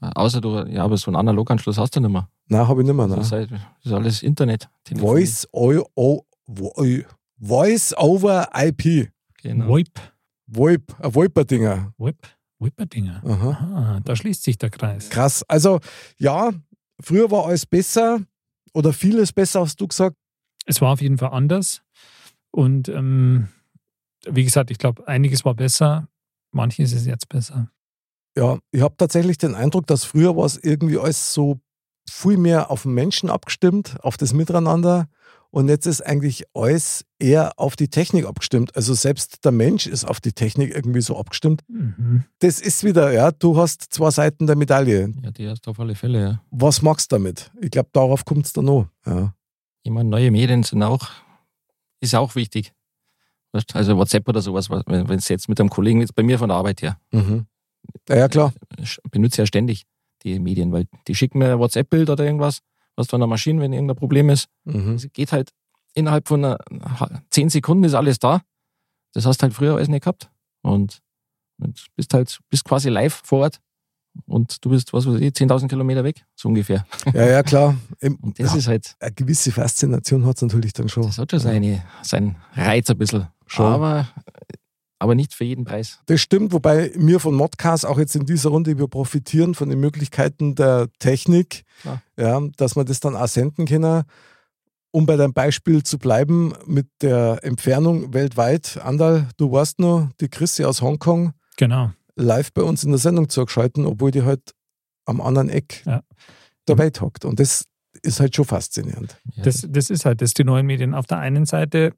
Außer 0.00 0.40
du, 0.40 0.64
ja, 0.66 0.82
aber 0.84 0.96
so 0.96 1.10
einen 1.10 1.16
Analoganschluss 1.16 1.78
hast 1.78 1.94
du 1.94 2.00
nicht 2.00 2.10
mehr. 2.10 2.28
Nein, 2.50 2.66
habe 2.68 2.82
ich 2.82 2.86
nicht 2.86 2.96
mehr. 2.96 3.06
Das, 3.08 3.26
ist 3.26 3.30
Nein. 3.32 3.48
das 3.50 3.86
ist 3.86 3.92
alles 3.92 4.22
Internet. 4.22 4.68
Voice, 4.96 5.46
o, 5.52 5.84
o, 5.94 6.22
Vo- 6.46 7.04
Voice 7.38 7.94
over 7.96 8.48
IP. 8.54 9.10
Genau. 9.42 9.68
VoIP, 9.68 9.88
VoIP, 10.46 10.94
ein 11.00 11.14
VoIP-Dinger. 11.14 11.94
VoIP, 11.96 12.18
VoIP-Dinger. 12.58 13.22
Aha. 13.24 13.50
Ah, 13.96 14.00
da 14.04 14.16
schließt 14.16 14.42
sich 14.42 14.58
der 14.58 14.68
Kreis. 14.70 15.08
Krass. 15.10 15.42
Also, 15.48 15.80
ja, 16.18 16.50
früher 17.00 17.30
war 17.30 17.46
alles 17.46 17.64
besser 17.66 18.20
oder 18.74 18.92
vieles 18.92 19.32
besser, 19.32 19.60
hast 19.60 19.80
du 19.80 19.86
gesagt. 19.88 20.16
Es 20.66 20.80
war 20.80 20.92
auf 20.92 21.00
jeden 21.00 21.16
Fall 21.18 21.30
anders. 21.30 21.82
Und 22.50 22.88
ähm, 22.88 23.48
wie 24.28 24.44
gesagt, 24.44 24.70
ich 24.70 24.78
glaube, 24.78 25.06
einiges 25.08 25.44
war 25.44 25.54
besser, 25.54 26.08
manches 26.52 26.92
ist 26.92 27.06
jetzt 27.06 27.28
besser. 27.28 27.70
Ja, 28.36 28.58
ich 28.72 28.82
habe 28.82 28.94
tatsächlich 28.96 29.38
den 29.38 29.54
Eindruck, 29.54 29.86
dass 29.86 30.04
früher 30.04 30.36
war 30.36 30.44
es 30.46 30.56
irgendwie 30.58 30.98
alles 30.98 31.32
so 31.32 31.60
viel 32.10 32.36
mehr 32.36 32.70
auf 32.70 32.82
den 32.82 32.92
Menschen 32.92 33.30
abgestimmt, 33.30 33.96
auf 34.02 34.16
das 34.16 34.32
Miteinander. 34.32 35.08
Und 35.52 35.68
jetzt 35.68 35.86
ist 35.86 36.00
eigentlich 36.06 36.44
alles 36.54 37.04
eher 37.18 37.58
auf 37.58 37.74
die 37.74 37.88
Technik 37.88 38.24
abgestimmt. 38.24 38.76
Also 38.76 38.94
selbst 38.94 39.44
der 39.44 39.50
Mensch 39.50 39.88
ist 39.88 40.04
auf 40.04 40.20
die 40.20 40.32
Technik 40.32 40.72
irgendwie 40.74 41.00
so 41.00 41.18
abgestimmt. 41.18 41.62
Mhm. 41.68 42.22
Das 42.38 42.60
ist 42.60 42.84
wieder, 42.84 43.12
ja, 43.12 43.32
du 43.32 43.56
hast 43.56 43.82
zwei 43.92 44.10
Seiten 44.10 44.46
der 44.46 44.54
Medaille. 44.56 45.12
Ja, 45.24 45.30
die 45.32 45.48
hast 45.48 45.66
du 45.66 45.72
auf 45.72 45.80
alle 45.80 45.96
Fälle, 45.96 46.20
ja. 46.20 46.42
Was 46.52 46.82
magst 46.82 47.10
du 47.10 47.16
damit? 47.16 47.50
Ich 47.60 47.72
glaube, 47.72 47.88
darauf 47.92 48.24
kommt 48.24 48.46
es 48.46 48.52
dann 48.52 48.66
noch. 48.66 48.86
Ja. 49.04 49.34
Ich 49.82 49.90
meine, 49.90 50.08
neue 50.08 50.30
Medien 50.30 50.62
sind 50.62 50.82
auch, 50.84 51.08
ist 52.00 52.14
auch 52.14 52.36
wichtig. 52.36 52.72
Also 53.72 53.96
WhatsApp 53.96 54.28
oder 54.28 54.42
sowas, 54.42 54.70
wenn 54.70 55.10
es 55.18 55.28
jetzt 55.28 55.48
mit 55.48 55.58
einem 55.58 55.70
Kollegen, 55.70 56.00
jetzt 56.00 56.14
bei 56.14 56.22
mir 56.22 56.38
von 56.38 56.50
der 56.50 56.58
Arbeit 56.58 56.82
her, 56.82 56.96
Mhm. 57.10 57.46
ja, 58.08 58.16
ja, 58.18 58.28
klar. 58.28 58.52
ich 58.78 58.98
benutze 59.10 59.42
ja 59.42 59.46
ständig 59.46 59.84
die 60.22 60.38
Medien, 60.38 60.72
weil 60.72 60.86
die 61.06 61.14
schicken 61.14 61.38
mir 61.38 61.52
ein 61.52 61.58
WhatsApp-Bild 61.58 62.10
oder 62.10 62.24
irgendwas, 62.24 62.60
was 62.96 63.08
von 63.08 63.20
der 63.20 63.26
Maschine, 63.26 63.60
wenn 63.60 63.72
irgendein 63.72 63.96
Problem 63.96 64.30
ist. 64.30 64.48
Mhm. 64.64 64.94
Es 64.94 65.12
geht 65.12 65.32
halt 65.32 65.50
innerhalb 65.94 66.28
von 66.28 66.44
einer, 66.44 66.58
zehn 67.30 67.48
Sekunden 67.48 67.84
ist 67.84 67.94
alles 67.94 68.18
da. 68.18 68.42
Das 69.12 69.26
hast 69.26 69.42
halt 69.42 69.54
früher 69.54 69.74
alles 69.74 69.88
nicht 69.88 70.02
gehabt. 70.02 70.30
Und, 70.62 71.00
und 71.60 71.86
bist 71.96 72.14
halt, 72.14 72.38
bist 72.48 72.64
quasi 72.64 72.88
live 72.88 73.22
vor 73.24 73.40
Ort. 73.40 73.60
Und 74.26 74.64
du 74.64 74.70
bist, 74.70 74.92
was 74.92 75.06
weiß 75.06 75.20
ich, 75.20 75.32
10.000 75.32 75.68
Kilometer 75.68 76.02
weg, 76.02 76.24
so 76.34 76.48
ungefähr. 76.48 76.84
Ja, 77.14 77.26
ja, 77.26 77.42
klar. 77.42 77.76
Und 78.02 78.38
das 78.40 78.52
ja, 78.52 78.58
ist 78.58 78.66
halt, 78.66 78.96
eine 78.98 79.12
gewisse 79.12 79.52
Faszination 79.52 80.26
hat 80.26 80.36
es 80.36 80.42
natürlich 80.42 80.72
dann 80.72 80.88
schon. 80.88 81.04
das 81.04 81.18
hat 81.18 81.30
schon 81.30 81.40
seine, 81.40 81.84
seinen 82.02 82.36
Reiz 82.54 82.90
ein 82.90 82.98
bisschen. 82.98 83.28
Schon. 83.46 83.66
Aber, 83.66 84.08
aber 85.00 85.16
nicht 85.16 85.34
für 85.34 85.44
jeden 85.44 85.64
Preis. 85.64 85.98
Das 86.06 86.20
stimmt, 86.20 86.52
wobei 86.52 86.92
wir 86.94 87.18
von 87.18 87.34
Modcast 87.34 87.84
auch 87.86 87.98
jetzt 87.98 88.14
in 88.14 88.26
dieser 88.26 88.50
Runde 88.50 88.78
wir 88.78 88.86
profitieren 88.86 89.54
von 89.54 89.68
den 89.68 89.80
Möglichkeiten 89.80 90.54
der 90.54 90.88
Technik, 91.00 91.64
Klar. 91.82 92.02
ja, 92.16 92.40
dass 92.56 92.76
man 92.76 92.86
das 92.86 93.00
dann 93.00 93.16
auch 93.16 93.26
senden 93.26 93.66
können. 93.66 94.04
Um 94.92 95.06
bei 95.06 95.16
deinem 95.16 95.32
Beispiel 95.32 95.82
zu 95.84 95.98
bleiben 95.98 96.52
mit 96.66 96.86
der 97.00 97.38
Entfernung 97.42 98.12
weltweit, 98.12 98.78
Andal, 98.82 99.28
du 99.36 99.52
warst 99.52 99.78
noch 99.78 100.08
die 100.20 100.28
Chrissy 100.28 100.64
aus 100.64 100.82
Hongkong 100.82 101.32
Genau. 101.56 101.92
live 102.16 102.52
bei 102.52 102.62
uns 102.62 102.82
in 102.84 102.90
der 102.90 102.98
Sendung 102.98 103.28
zugeschalten, 103.28 103.86
obwohl 103.86 104.10
die 104.10 104.22
halt 104.22 104.52
am 105.06 105.20
anderen 105.20 105.48
Eck 105.48 105.82
Ja. 105.86 106.02
Welt 106.68 107.00
hockt. 107.00 107.24
Und 107.24 107.40
das 107.40 107.64
ist 108.02 108.20
halt 108.20 108.36
schon 108.36 108.44
faszinierend. 108.44 109.16
Ja, 109.34 109.42
Das, 109.42 109.66
das 109.68 109.90
ist 109.90 110.04
halt 110.04 110.22
das, 110.22 110.34
die 110.34 110.44
neuen 110.44 110.66
Medien. 110.66 110.94
Auf 110.94 111.06
der 111.06 111.18
einen 111.18 111.46
Seite 111.46 111.94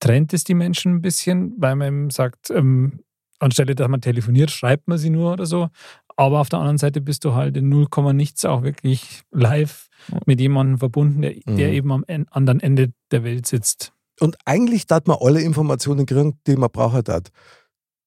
trennt 0.00 0.32
es 0.34 0.44
die 0.44 0.54
Menschen 0.54 0.96
ein 0.96 1.02
bisschen, 1.02 1.54
weil 1.58 1.76
man 1.76 1.86
eben 1.88 2.10
sagt, 2.10 2.50
ähm, 2.50 3.00
anstelle 3.38 3.74
dass 3.74 3.88
man 3.88 4.00
telefoniert, 4.00 4.50
schreibt 4.50 4.88
man 4.88 4.98
sie 4.98 5.10
nur 5.10 5.32
oder 5.32 5.46
so. 5.46 5.68
Aber 6.16 6.40
auf 6.40 6.48
der 6.48 6.60
anderen 6.60 6.78
Seite 6.78 7.00
bist 7.00 7.24
du 7.24 7.34
halt 7.34 7.56
in 7.56 7.68
0, 7.68 7.86
nichts 8.14 8.44
auch 8.44 8.62
wirklich 8.62 9.22
live 9.32 9.88
mit 10.26 10.40
jemandem 10.40 10.78
verbunden, 10.78 11.22
der, 11.22 11.32
der 11.46 11.68
Mhm. 11.68 11.74
eben 11.74 11.92
am 11.92 12.04
en- 12.06 12.28
anderen 12.28 12.60
Ende 12.60 12.92
der 13.10 13.24
Welt 13.24 13.46
sitzt. 13.46 13.92
Und 14.20 14.36
eigentlich 14.44 14.86
darf 14.86 15.06
man 15.06 15.16
alle 15.20 15.40
Informationen 15.40 16.06
kriegen, 16.06 16.38
die 16.46 16.56
man 16.56 16.70
braucht 16.70 17.08
hat. 17.08 17.30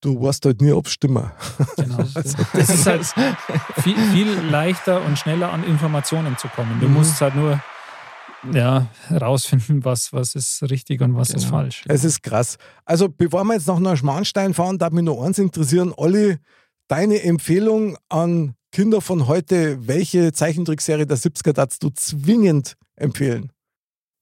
Du 0.02 0.22
weißt 0.22 0.46
halt 0.46 0.62
nie, 0.62 0.72
ob 0.72 0.86
es 0.86 0.94
stimmt. 0.94 1.24
Genau. 1.76 1.98
Also, 2.16 2.38
Das 2.54 2.70
ist 2.70 2.86
halt 2.86 3.06
viel, 3.82 3.98
viel 4.14 4.32
leichter 4.50 5.04
und 5.04 5.18
schneller 5.20 5.52
an 5.52 5.64
Informationen 5.66 6.38
zu 6.38 6.48
kommen. 6.50 6.80
Du 6.80 6.88
Mhm. 6.88 6.94
musst 6.94 7.20
halt 7.20 7.36
nur 7.36 7.60
ja, 8.54 8.88
herausfinden, 9.08 9.84
was, 9.86 10.14
was 10.14 10.36
ist 10.36 10.64
richtig 10.70 11.02
und 11.02 11.16
was 11.16 11.30
ist 11.30 11.46
Genau. 11.46 11.58
falsch. 11.58 11.84
Es 11.88 12.04
ist 12.04 12.22
krass. 12.24 12.58
Also, 12.86 13.10
bevor 13.10 13.44
wir 13.44 13.54
jetzt 13.54 13.68
nach 13.68 13.80
Neuschmarnstein 13.80 14.54
fahren, 14.54 14.78
darf 14.78 14.92
mich 14.92 15.04
noch 15.04 15.22
eins 15.22 15.40
interessieren. 15.40 15.94
Olli, 15.96 16.38
deine 16.88 17.22
Empfehlung 17.24 17.98
an 18.10 18.56
Kinder 18.72 19.02
von 19.02 19.28
heute, 19.28 19.88
welche 19.88 20.32
Zeichentrickserie 20.34 21.06
der 21.06 21.18
70er 21.18 21.54
darfst 21.54 21.82
du 21.84 21.90
zwingend 21.90 22.76
empfehlen? 22.96 23.52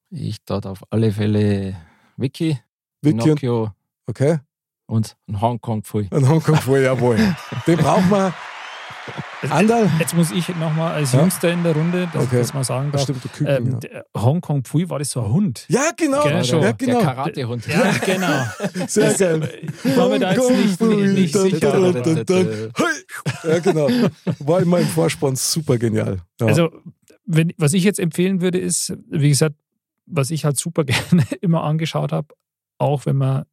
Ich 0.10 0.38
dort 0.46 0.66
auf 0.66 0.84
alle 0.92 1.12
Fälle 1.12 1.76
Wiki, 2.16 2.58
Vicky 3.02 3.20
und, 3.20 3.24
Pinocchio 3.26 3.72
okay? 4.08 4.40
und 4.86 5.18
ein 5.28 5.42
Hongkong 5.42 5.84
Pfui. 5.84 6.08
Und 6.12 6.30
Hongkong 6.30 6.56
voll, 6.58 6.82
jawohl. 6.82 7.18
Den 7.68 7.78
brauchen 7.78 8.10
wir. 8.10 8.34
Andal? 9.52 9.90
Jetzt 10.00 10.16
muss 10.16 10.32
ich 10.32 10.48
nochmal 10.50 10.94
als 10.96 11.12
Ja. 11.14 11.22
Jüngster 11.22 11.52
in 11.52 11.64
der 11.64 11.74
Runde, 11.74 12.08
dass 12.14 12.24
Okay. 12.24 12.36
ich 12.36 12.42
das 12.42 12.54
mal 12.54 12.64
sagen 12.64 12.92
Das 12.92 13.06
darf. 13.06 13.18
stimmt, 13.18 13.24
du 13.26 13.30
Küken, 13.30 13.48
Ähm, 13.68 13.72
ja. 13.74 13.78
der 13.80 14.06
Hongkong 14.22 14.64
Pfui 14.64 14.90
war 14.90 15.00
das 15.00 15.10
so 15.12 15.22
ein 15.24 15.32
Hund. 15.32 15.66
ja, 15.70 15.92
genau. 15.96 16.24
Gell, 16.24 16.44
schon. 16.44 16.62
ja, 16.62 16.74
Der 16.74 16.88
genau. 16.88 17.02
Karatehund. 17.02 17.68
Ja, 17.68 17.92
genau. 18.06 18.46
Sehr 18.88 19.14
geil. 19.14 19.50
Ich 19.84 19.98
war 19.98 20.10
mir 20.10 20.20
da 20.20 20.34
jetzt 20.34 20.50
nicht, 20.50 20.82
nicht, 20.82 21.14
nicht 21.14 21.34
sicher. 21.36 21.94
Hey. 22.76 23.52
Ja, 23.52 23.60
genau. 23.60 23.88
War 24.40 24.62
immer 24.62 24.80
im 24.80 24.88
Vorspann 24.88 25.36
super 25.36 25.78
genial. 25.78 26.20
Ja. 26.40 26.48
Also, 26.48 26.70
wenn, 27.26 27.54
was 27.58 27.74
ich 27.74 27.84
jetzt 27.84 28.00
empfehlen 28.00 28.42
würde, 28.42 28.58
ist, 28.60 28.94
wie 29.10 29.30
gesagt, 29.30 29.56
was 30.06 30.32
ich 30.32 30.46
halt 30.46 30.58
super 30.58 30.84
gerne 30.86 31.24
immer 31.42 31.64
angeschaut 31.64 32.12
habe, 32.12 32.28
auch 32.78 33.06
wenn 33.06 33.16
man, 33.18 33.46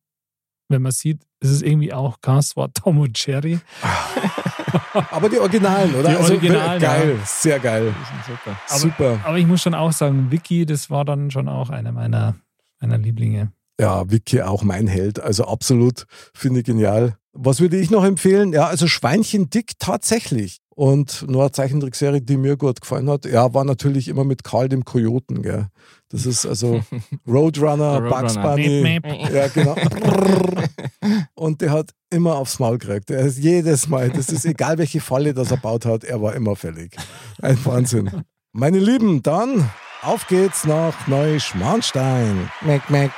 wenn 0.68 0.82
man 0.82 0.92
sieht, 0.92 1.22
es 1.40 1.50
ist 1.50 1.62
irgendwie 1.62 1.92
auch 1.92 2.20
Cast 2.20 2.56
war 2.56 2.72
Tom 2.72 2.98
und 3.00 3.24
Jerry. 3.26 3.58
Aber 5.10 5.28
die 5.28 5.38
Originalen, 5.38 5.94
oder? 5.94 6.10
Die 6.10 6.16
Originalen, 6.16 6.80
geil, 6.80 7.18
sehr 7.24 7.58
geil. 7.58 7.94
Super. 8.26 8.56
Aber- 8.68 8.78
super. 8.78 9.20
Aber 9.24 9.38
ich 9.38 9.46
muss 9.46 9.62
schon 9.62 9.74
auch 9.74 9.92
sagen, 9.92 10.30
Vicky, 10.30 10.66
das 10.66 10.90
war 10.90 11.04
dann 11.04 11.30
schon 11.30 11.48
auch 11.48 11.70
einer 11.70 11.92
meiner, 11.92 12.34
meiner 12.80 12.98
Lieblinge. 12.98 13.52
Ja, 13.80 14.08
Vicky 14.10 14.42
auch 14.42 14.62
mein 14.62 14.86
Held. 14.86 15.18
Also 15.20 15.46
absolut, 15.46 16.06
finde 16.34 16.60
ich 16.60 16.66
genial. 16.66 17.16
Was 17.34 17.60
würde 17.60 17.78
ich 17.78 17.90
noch 17.90 18.04
empfehlen? 18.04 18.52
Ja, 18.52 18.66
also 18.66 18.86
Schweinchen 18.86 19.48
dick 19.50 19.72
tatsächlich. 19.78 20.58
Und 20.74 21.26
nur 21.28 21.42
eine 21.42 21.52
Zeichentrickserie, 21.52 22.22
die 22.22 22.36
mir 22.38 22.56
gut 22.56 22.80
gefallen 22.80 23.08
hat, 23.10 23.26
ja, 23.26 23.52
war 23.52 23.64
natürlich 23.64 24.08
immer 24.08 24.24
mit 24.24 24.42
Karl 24.42 24.68
dem 24.68 24.84
Kojoten. 24.84 25.42
Gell. 25.42 25.66
Das 26.08 26.24
ist 26.24 26.46
also 26.46 26.82
Roadrunner, 27.28 28.00
Der 28.00 28.08
Bugs 28.08 28.36
Roadrunner. 28.36 28.56
Bunny. 28.56 28.82
Meep, 28.82 29.04
meep. 29.04 29.30
Ja, 29.30 29.48
genau. 29.48 29.74
Und 31.34 31.60
der 31.60 31.72
hat 31.72 31.90
immer 32.10 32.36
aufs 32.36 32.58
Maul 32.58 32.78
gekriegt. 32.78 33.10
Er 33.10 33.20
ist 33.20 33.38
jedes 33.38 33.88
Mal, 33.88 34.10
das 34.10 34.28
ist 34.30 34.44
egal, 34.46 34.78
welche 34.78 35.00
Falle 35.00 35.34
das 35.34 35.50
er 35.50 35.58
baut 35.58 35.84
hat, 35.84 36.04
er 36.04 36.22
war 36.22 36.34
immer 36.34 36.56
fällig. 36.56 36.96
Ein 37.40 37.62
Wahnsinn. 37.64 38.24
Meine 38.52 38.78
Lieben, 38.78 39.22
dann 39.22 39.70
auf 40.02 40.26
geht's 40.26 40.64
nach 40.64 41.06
Neuschmarnstein. 41.06 42.50
Meck, 42.62 42.88
meck. 42.90 43.10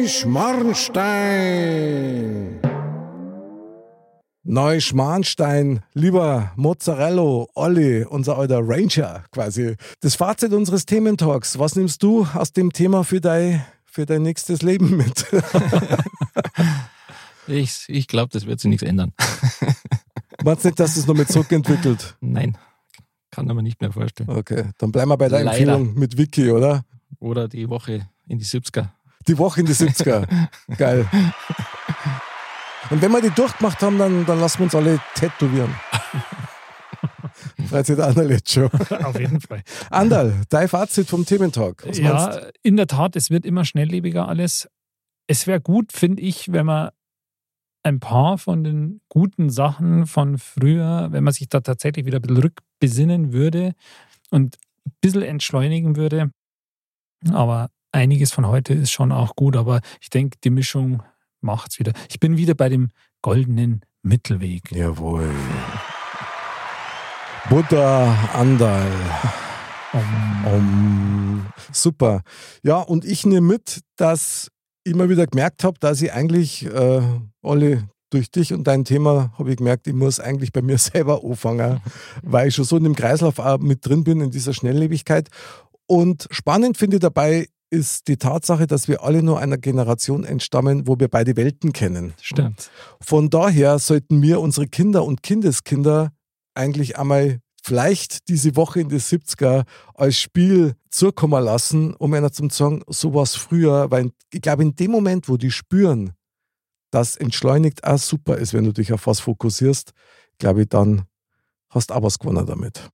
Neuschmarnstein. 0.00 2.58
Neuschmarnstein, 4.44 5.82
lieber 5.92 6.52
Mozzarella, 6.56 7.44
Olli, 7.54 8.04
unser 8.04 8.38
alter 8.38 8.60
Ranger 8.62 9.24
quasi. 9.30 9.76
Das 10.00 10.14
Fazit 10.14 10.54
unseres 10.54 10.86
Thementalks. 10.86 11.58
Was 11.58 11.76
nimmst 11.76 12.02
du 12.02 12.26
aus 12.32 12.54
dem 12.54 12.72
Thema 12.72 13.04
für 13.04 13.20
dein, 13.20 13.62
für 13.84 14.06
dein 14.06 14.22
nächstes 14.22 14.62
Leben 14.62 14.96
mit? 14.96 15.26
Ich, 17.46 17.84
ich 17.88 18.06
glaube, 18.06 18.28
das 18.32 18.46
wird 18.46 18.60
sich 18.60 18.68
nichts 18.68 18.84
ändern. 18.84 19.12
Meinst 20.44 20.64
du 20.64 20.68
nicht, 20.68 20.78
dass 20.78 20.94
das 20.94 21.06
noch 21.08 21.16
mit 21.16 21.32
zurückentwickelt? 21.32 22.16
Nein, 22.20 22.56
kann 23.32 23.46
man 23.46 23.64
nicht 23.64 23.80
mehr 23.80 23.90
vorstellen. 23.90 24.30
Okay, 24.30 24.66
dann 24.78 24.92
bleiben 24.92 25.10
wir 25.10 25.16
bei 25.16 25.28
der 25.28 25.42
Leider. 25.42 25.58
Empfehlung 25.58 25.98
mit 25.98 26.16
Vicky, 26.16 26.52
oder? 26.52 26.84
Oder 27.18 27.48
die 27.48 27.68
Woche 27.68 28.08
in 28.28 28.38
die 28.38 28.44
70er. 28.44 28.90
Die 29.28 29.38
Woche 29.38 29.60
in 29.60 29.66
die 29.66 29.74
70er. 29.74 30.26
Geil. 30.78 31.06
Und 32.90 33.02
wenn 33.02 33.12
wir 33.12 33.20
die 33.20 33.30
durchgemacht 33.30 33.80
haben, 33.82 33.98
dann, 33.98 34.26
dann 34.26 34.40
lassen 34.40 34.58
wir 34.58 34.64
uns 34.64 34.74
alle 34.74 34.98
tätowieren. 35.14 35.74
Freut 37.68 37.86
sich 37.86 37.96
der 37.96 38.06
Anderl 38.06 38.30
jetzt 38.30 38.52
schon. 38.52 38.68
Auf 39.04 39.18
jeden 39.18 39.40
Fall. 39.40 39.62
Andal, 39.90 40.42
dein 40.48 40.68
Fazit 40.68 41.08
vom 41.08 41.24
Thementalk. 41.24 41.86
Was 41.86 42.00
meinst 42.00 42.36
Ja, 42.38 42.48
in 42.62 42.76
der 42.76 42.86
Tat, 42.86 43.16
es 43.16 43.30
wird 43.30 43.44
immer 43.46 43.64
schnelllebiger 43.64 44.28
alles. 44.28 44.68
es 45.28 45.46
wäre 45.46 45.60
gut, 45.60 45.92
finde 45.92 46.22
ich, 46.22 46.52
wenn 46.52 46.66
man 46.66 46.90
ein 47.82 48.00
paar 48.00 48.36
von 48.38 48.64
den 48.64 49.00
guten 49.08 49.48
Sachen 49.50 50.06
von 50.06 50.38
früher, 50.38 51.08
wenn 51.12 51.24
man 51.24 51.32
sich 51.32 51.48
da 51.48 51.60
tatsächlich 51.60 52.04
wieder 52.04 52.18
ein 52.18 52.22
bisschen 52.22 52.42
rückbesinnen 52.42 53.32
würde 53.32 53.74
und 54.30 54.58
ein 54.86 54.92
bisschen 55.00 55.22
entschleunigen 55.22 55.96
würde. 55.96 56.30
Aber 57.32 57.70
einiges 57.92 58.32
von 58.32 58.46
heute 58.46 58.74
ist 58.74 58.90
schon 58.90 59.12
auch 59.12 59.36
gut, 59.36 59.56
aber 59.56 59.80
ich 60.00 60.10
denke, 60.10 60.38
die 60.42 60.50
Mischung 60.50 61.02
macht's 61.40 61.78
wieder. 61.78 61.92
Ich 62.08 62.20
bin 62.20 62.36
wieder 62.36 62.54
bei 62.54 62.68
dem 62.68 62.90
goldenen 63.22 63.82
Mittelweg. 64.02 64.70
Jawohl. 64.72 65.30
Buddha 67.48 68.30
Andal. 68.34 68.90
Um, 69.92 70.30
Um, 70.46 71.46
super. 71.72 72.22
Ja, 72.62 72.78
und 72.78 73.04
ich 73.04 73.26
nehme 73.26 73.46
mit, 73.46 73.80
dass 73.96 74.50
ich 74.84 74.92
immer 74.92 75.08
wieder 75.08 75.26
gemerkt 75.26 75.64
habe, 75.64 75.78
dass 75.78 76.00
ich 76.00 76.12
eigentlich, 76.12 76.64
äh, 76.66 77.02
Olli, 77.42 77.82
durch 78.10 78.30
dich 78.30 78.52
und 78.52 78.64
dein 78.66 78.84
Thema 78.84 79.32
habe 79.38 79.50
ich 79.50 79.56
gemerkt, 79.58 79.86
ich 79.86 79.94
muss 79.94 80.18
eigentlich 80.18 80.52
bei 80.52 80.62
mir 80.62 80.78
selber 80.78 81.22
anfangen, 81.24 81.80
weil 82.22 82.48
ich 82.48 82.54
schon 82.54 82.64
so 82.64 82.76
in 82.76 82.84
dem 82.84 82.96
Kreislauf 82.96 83.38
mit 83.60 83.86
drin 83.86 84.04
bin, 84.04 84.20
in 84.20 84.30
dieser 84.30 84.52
Schnelllebigkeit. 84.52 85.28
Und 85.86 86.26
spannend 86.30 86.76
finde 86.76 86.96
ich 86.96 87.00
dabei 87.00 87.48
ist 87.70 88.08
die 88.08 88.16
Tatsache, 88.16 88.66
dass 88.66 88.88
wir 88.88 89.02
alle 89.02 89.22
nur 89.22 89.38
einer 89.38 89.56
Generation 89.56 90.24
entstammen, 90.24 90.86
wo 90.86 90.98
wir 90.98 91.08
beide 91.08 91.36
Welten 91.36 91.72
kennen. 91.72 92.14
stimmt. 92.20 92.70
Von 93.00 93.30
daher 93.30 93.78
sollten 93.78 94.20
wir 94.22 94.40
unsere 94.40 94.66
Kinder 94.66 95.04
und 95.04 95.22
Kindeskinder 95.22 96.12
eigentlich 96.54 96.98
einmal 96.98 97.38
vielleicht 97.62 98.28
diese 98.28 98.56
Woche 98.56 98.80
in 98.80 98.88
die 98.88 99.00
70er 99.00 99.64
als 99.94 100.16
Spiel 100.16 100.74
zukommen 100.90 101.44
lassen, 101.44 101.94
um 101.94 102.12
einer 102.14 102.32
zu 102.32 102.48
sagen, 102.48 102.82
so 102.88 103.14
was 103.14 103.36
früher, 103.36 103.90
weil 103.90 104.10
ich 104.32 104.40
glaube, 104.40 104.62
in 104.62 104.74
dem 104.74 104.90
Moment, 104.90 105.28
wo 105.28 105.36
die 105.36 105.50
spüren, 105.50 106.12
dass 106.90 107.16
entschleunigt 107.16 107.84
auch 107.84 107.98
super 107.98 108.36
ist, 108.36 108.52
wenn 108.52 108.64
du 108.64 108.72
dich 108.72 108.92
auf 108.92 109.06
was 109.06 109.20
fokussierst, 109.20 109.92
glaube 110.38 110.62
ich, 110.62 110.68
dann 110.68 111.04
hast 111.68 111.90
du 111.90 111.94
auch 111.94 112.02
was 112.02 112.18
gewonnen 112.18 112.46
damit. 112.46 112.90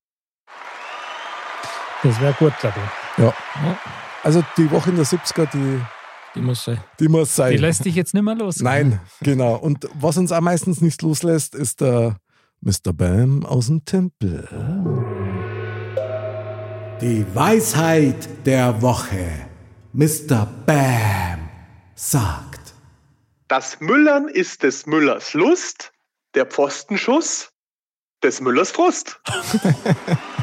Das 2.03 2.21
wäre 2.21 2.35
gut, 2.35 2.53
glaube 2.61 2.77
ich. 3.17 3.25
Ja. 3.25 3.35
Also 4.27 4.43
die 4.57 4.69
Woche 4.73 4.91
in 4.91 4.97
der 4.97 5.07
70er, 5.07 5.49
die, 5.53 5.81
Die 6.35 6.41
muss 6.41 6.65
sein. 6.65 6.81
die 6.99 7.07
muss 7.07 7.37
sein. 7.37 7.53
Die 7.53 7.59
lässt 7.59 7.85
dich 7.85 7.95
jetzt 7.95 8.13
nicht 8.13 8.25
mehr 8.25 8.35
los. 8.35 8.57
Nein, 8.57 8.99
genau. 9.21 9.55
Und 9.55 9.89
was 9.95 10.17
uns 10.17 10.33
auch 10.33 10.41
meistens 10.41 10.81
nicht 10.81 11.01
loslässt, 11.03 11.55
ist 11.55 11.81
der 11.81 12.17
Mr. 12.61 12.93
Bam 12.93 13.47
aus 13.47 13.69
dem 13.69 13.85
Tempel. 13.85 14.49
Die 17.01 17.25
Weisheit 17.37 18.29
der 18.45 18.83
Woche. 18.83 19.47
Mr. 19.93 20.49
Bam 20.67 21.49
sagt. 21.95 22.75
Das 23.47 23.79
Müllern 23.79 24.27
ist 24.27 24.65
des 24.65 24.87
Müllers 24.87 25.35
Lust, 25.35 25.93
der 26.35 26.47
Pfostenschuss 26.47 27.53
des 28.25 28.41
Müllers 28.41 28.73
Frust. 28.73 29.21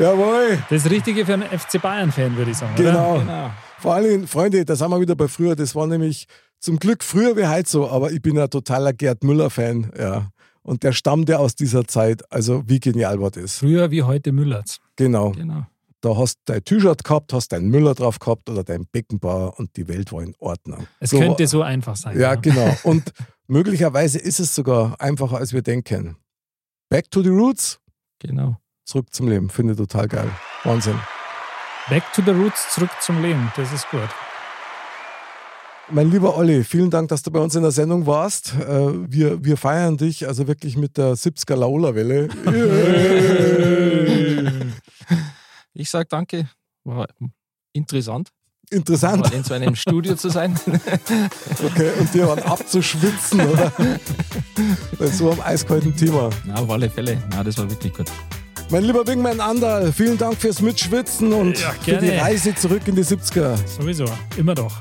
Jawohl, 0.00 0.58
Das 0.70 0.88
Richtige 0.90 1.26
für 1.26 1.34
einen 1.34 1.42
FC 1.44 1.80
Bayern-Fan, 1.80 2.36
würde 2.36 2.50
ich 2.52 2.56
sagen. 2.56 2.74
genau. 2.76 3.18
Genau. 3.18 3.50
Vor 3.78 3.94
allem, 3.94 4.26
Freunde, 4.26 4.64
da 4.64 4.74
sind 4.76 4.90
wir 4.90 5.00
wieder 5.00 5.14
bei 5.14 5.28
früher. 5.28 5.54
Das 5.56 5.74
war 5.74 5.86
nämlich 5.86 6.26
zum 6.58 6.78
Glück 6.78 7.02
früher 7.04 7.36
wie 7.36 7.46
heute 7.46 7.68
so, 7.68 7.88
aber 7.88 8.10
ich 8.12 8.20
bin 8.20 8.38
ein 8.38 8.48
totaler 8.50 8.92
Gerd 8.92 9.22
Müller-Fan. 9.24 9.92
Ja. 9.98 10.28
Und 10.62 10.82
der 10.82 10.92
stammt 10.92 11.28
ja 11.28 11.38
aus 11.38 11.54
dieser 11.54 11.86
Zeit. 11.86 12.22
Also, 12.32 12.62
wie 12.66 12.80
genial 12.80 13.20
war 13.20 13.30
das? 13.30 13.58
Früher 13.58 13.90
wie 13.90 14.02
heute 14.02 14.32
Müllerts. 14.32 14.78
Genau. 14.96 15.30
Genau. 15.32 15.66
Da 16.02 16.16
hast 16.16 16.36
du 16.46 16.52
dein 16.52 16.64
T-Shirt 16.64 17.04
gehabt, 17.04 17.32
hast 17.34 17.48
deinen 17.52 17.68
Müller 17.68 17.94
drauf 17.94 18.18
gehabt 18.18 18.48
oder 18.48 18.64
dein 18.64 18.86
Beckenbauer 18.90 19.58
und 19.58 19.76
die 19.76 19.86
Welt 19.88 20.12
war 20.12 20.22
in 20.22 20.34
Ordnung. 20.38 20.86
Es 20.98 21.10
So 21.10 21.18
könnte 21.18 21.46
so 21.46 21.62
einfach 21.62 21.96
sein. 21.96 22.18
Ja, 22.18 22.36
genau. 22.36 22.74
Und 22.84 23.12
möglicherweise 23.48 24.18
ist 24.18 24.40
es 24.40 24.54
sogar 24.54 24.98
einfacher, 24.98 25.36
als 25.36 25.52
wir 25.52 25.60
denken. 25.60 26.16
Back 26.88 27.10
to 27.10 27.22
the 27.22 27.28
Roots, 27.28 27.78
Genau. 28.18 28.56
Zurück 28.90 29.06
zum 29.12 29.28
Leben. 29.28 29.48
Finde 29.50 29.72
ich 29.72 29.78
total 29.78 30.08
geil. 30.08 30.30
Wahnsinn. 30.64 30.98
Back 31.88 32.02
to 32.12 32.22
the 32.24 32.32
Roots, 32.32 32.74
zurück 32.74 32.90
zum 33.00 33.22
Leben. 33.22 33.50
Das 33.56 33.72
ist 33.72 33.88
gut. 33.90 34.00
Mein 35.92 36.08
lieber 36.10 36.36
Olli, 36.36 36.62
vielen 36.62 36.88
Dank, 36.90 37.08
dass 37.08 37.22
du 37.22 37.32
bei 37.32 37.40
uns 37.40 37.54
in 37.56 37.62
der 37.62 37.72
Sendung 37.72 38.06
warst. 38.06 38.54
Äh, 38.54 39.10
Wir, 39.10 39.44
wir 39.44 39.56
feiern 39.56 39.96
dich 39.96 40.28
also 40.28 40.46
wirklich 40.46 40.76
mit 40.76 40.96
der 40.96 41.14
70er 41.14 41.56
Laola-Welle. 41.56 42.28
Ich 45.72 45.88
sage 45.88 46.06
danke. 46.10 46.48
War 46.84 47.06
interessant, 47.72 48.30
Interessant. 48.70 49.22
mal 49.22 49.32
in 49.32 49.44
so 49.44 49.54
einem 49.54 49.74
Studio 49.76 50.14
zu 50.16 50.28
sein. 50.30 50.58
Okay, 51.64 51.90
und 51.98 52.12
dir 52.12 52.26
waren 52.28 52.40
abzuschwitzen, 52.40 53.40
oder? 53.40 53.72
Bei 54.98 55.06
so 55.06 55.30
einem 55.30 55.40
eiskalten 55.40 55.96
Thema. 55.96 56.28
Na, 56.44 56.56
auf 56.56 56.68
alle 56.70 56.90
Fälle. 56.90 57.22
Na, 57.30 57.42
das 57.44 57.56
war 57.58 57.70
wirklich 57.70 57.94
gut. 57.94 58.10
Mein 58.70 58.84
lieber 58.84 59.04
Wingman 59.04 59.40
Andal, 59.40 59.92
vielen 59.92 60.16
Dank 60.16 60.36
fürs 60.40 60.60
Mitschwitzen 60.62 61.32
und 61.32 61.58
Ja, 61.60 61.72
für 61.72 61.96
die. 61.96 62.10
Reise 62.10 62.54
zurück 62.54 62.82
in 62.86 62.94
die 62.94 63.02
70er. 63.02 63.56
Sowieso. 63.66 64.04
Immer 64.36 64.54
doch. 64.54 64.72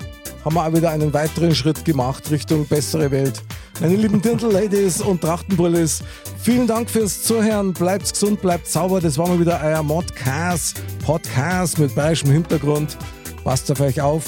haben 0.45 0.55
wir 0.55 0.63
auch 0.63 0.73
wieder 0.73 0.91
einen 0.91 1.11
weiteren 1.11 1.55
Schritt 1.55 1.83
gemacht 1.85 2.29
Richtung 2.29 2.67
bessere 2.67 3.09
Welt. 3.09 3.41
Meine 3.81 3.95
lieben 3.95 4.21
Dirndl-Ladies 4.21 5.01
und 5.01 5.21
Trachtenbrillis, 5.21 6.03
vielen 6.39 6.67
Dank 6.67 6.87
fürs 6.89 7.23
Zuhören. 7.23 7.73
Bleibt 7.73 8.11
gesund, 8.13 8.41
bleibt 8.41 8.67
sauber. 8.67 9.01
Das 9.01 9.17
war 9.17 9.27
mal 9.27 9.39
wieder 9.39 9.59
euer 9.63 9.81
Modcast, 9.81 10.81
Podcast 11.03 11.79
mit 11.79 11.95
bayerischem 11.95 12.29
Hintergrund. 12.31 12.95
Passt 13.43 13.71
auf 13.71 13.79
euch 13.79 13.99
auf, 14.01 14.25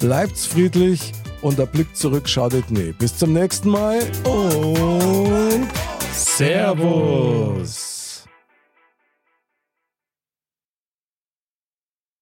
bleibt 0.00 0.36
friedlich 0.36 1.12
und 1.40 1.56
der 1.58 1.66
Blick 1.66 1.94
zurück 1.96 2.28
schadet 2.28 2.68
nie. 2.70 2.92
Bis 2.98 3.16
zum 3.16 3.32
nächsten 3.32 3.68
Mal 3.68 4.00
und 4.24 5.68
Servus. 6.12 7.93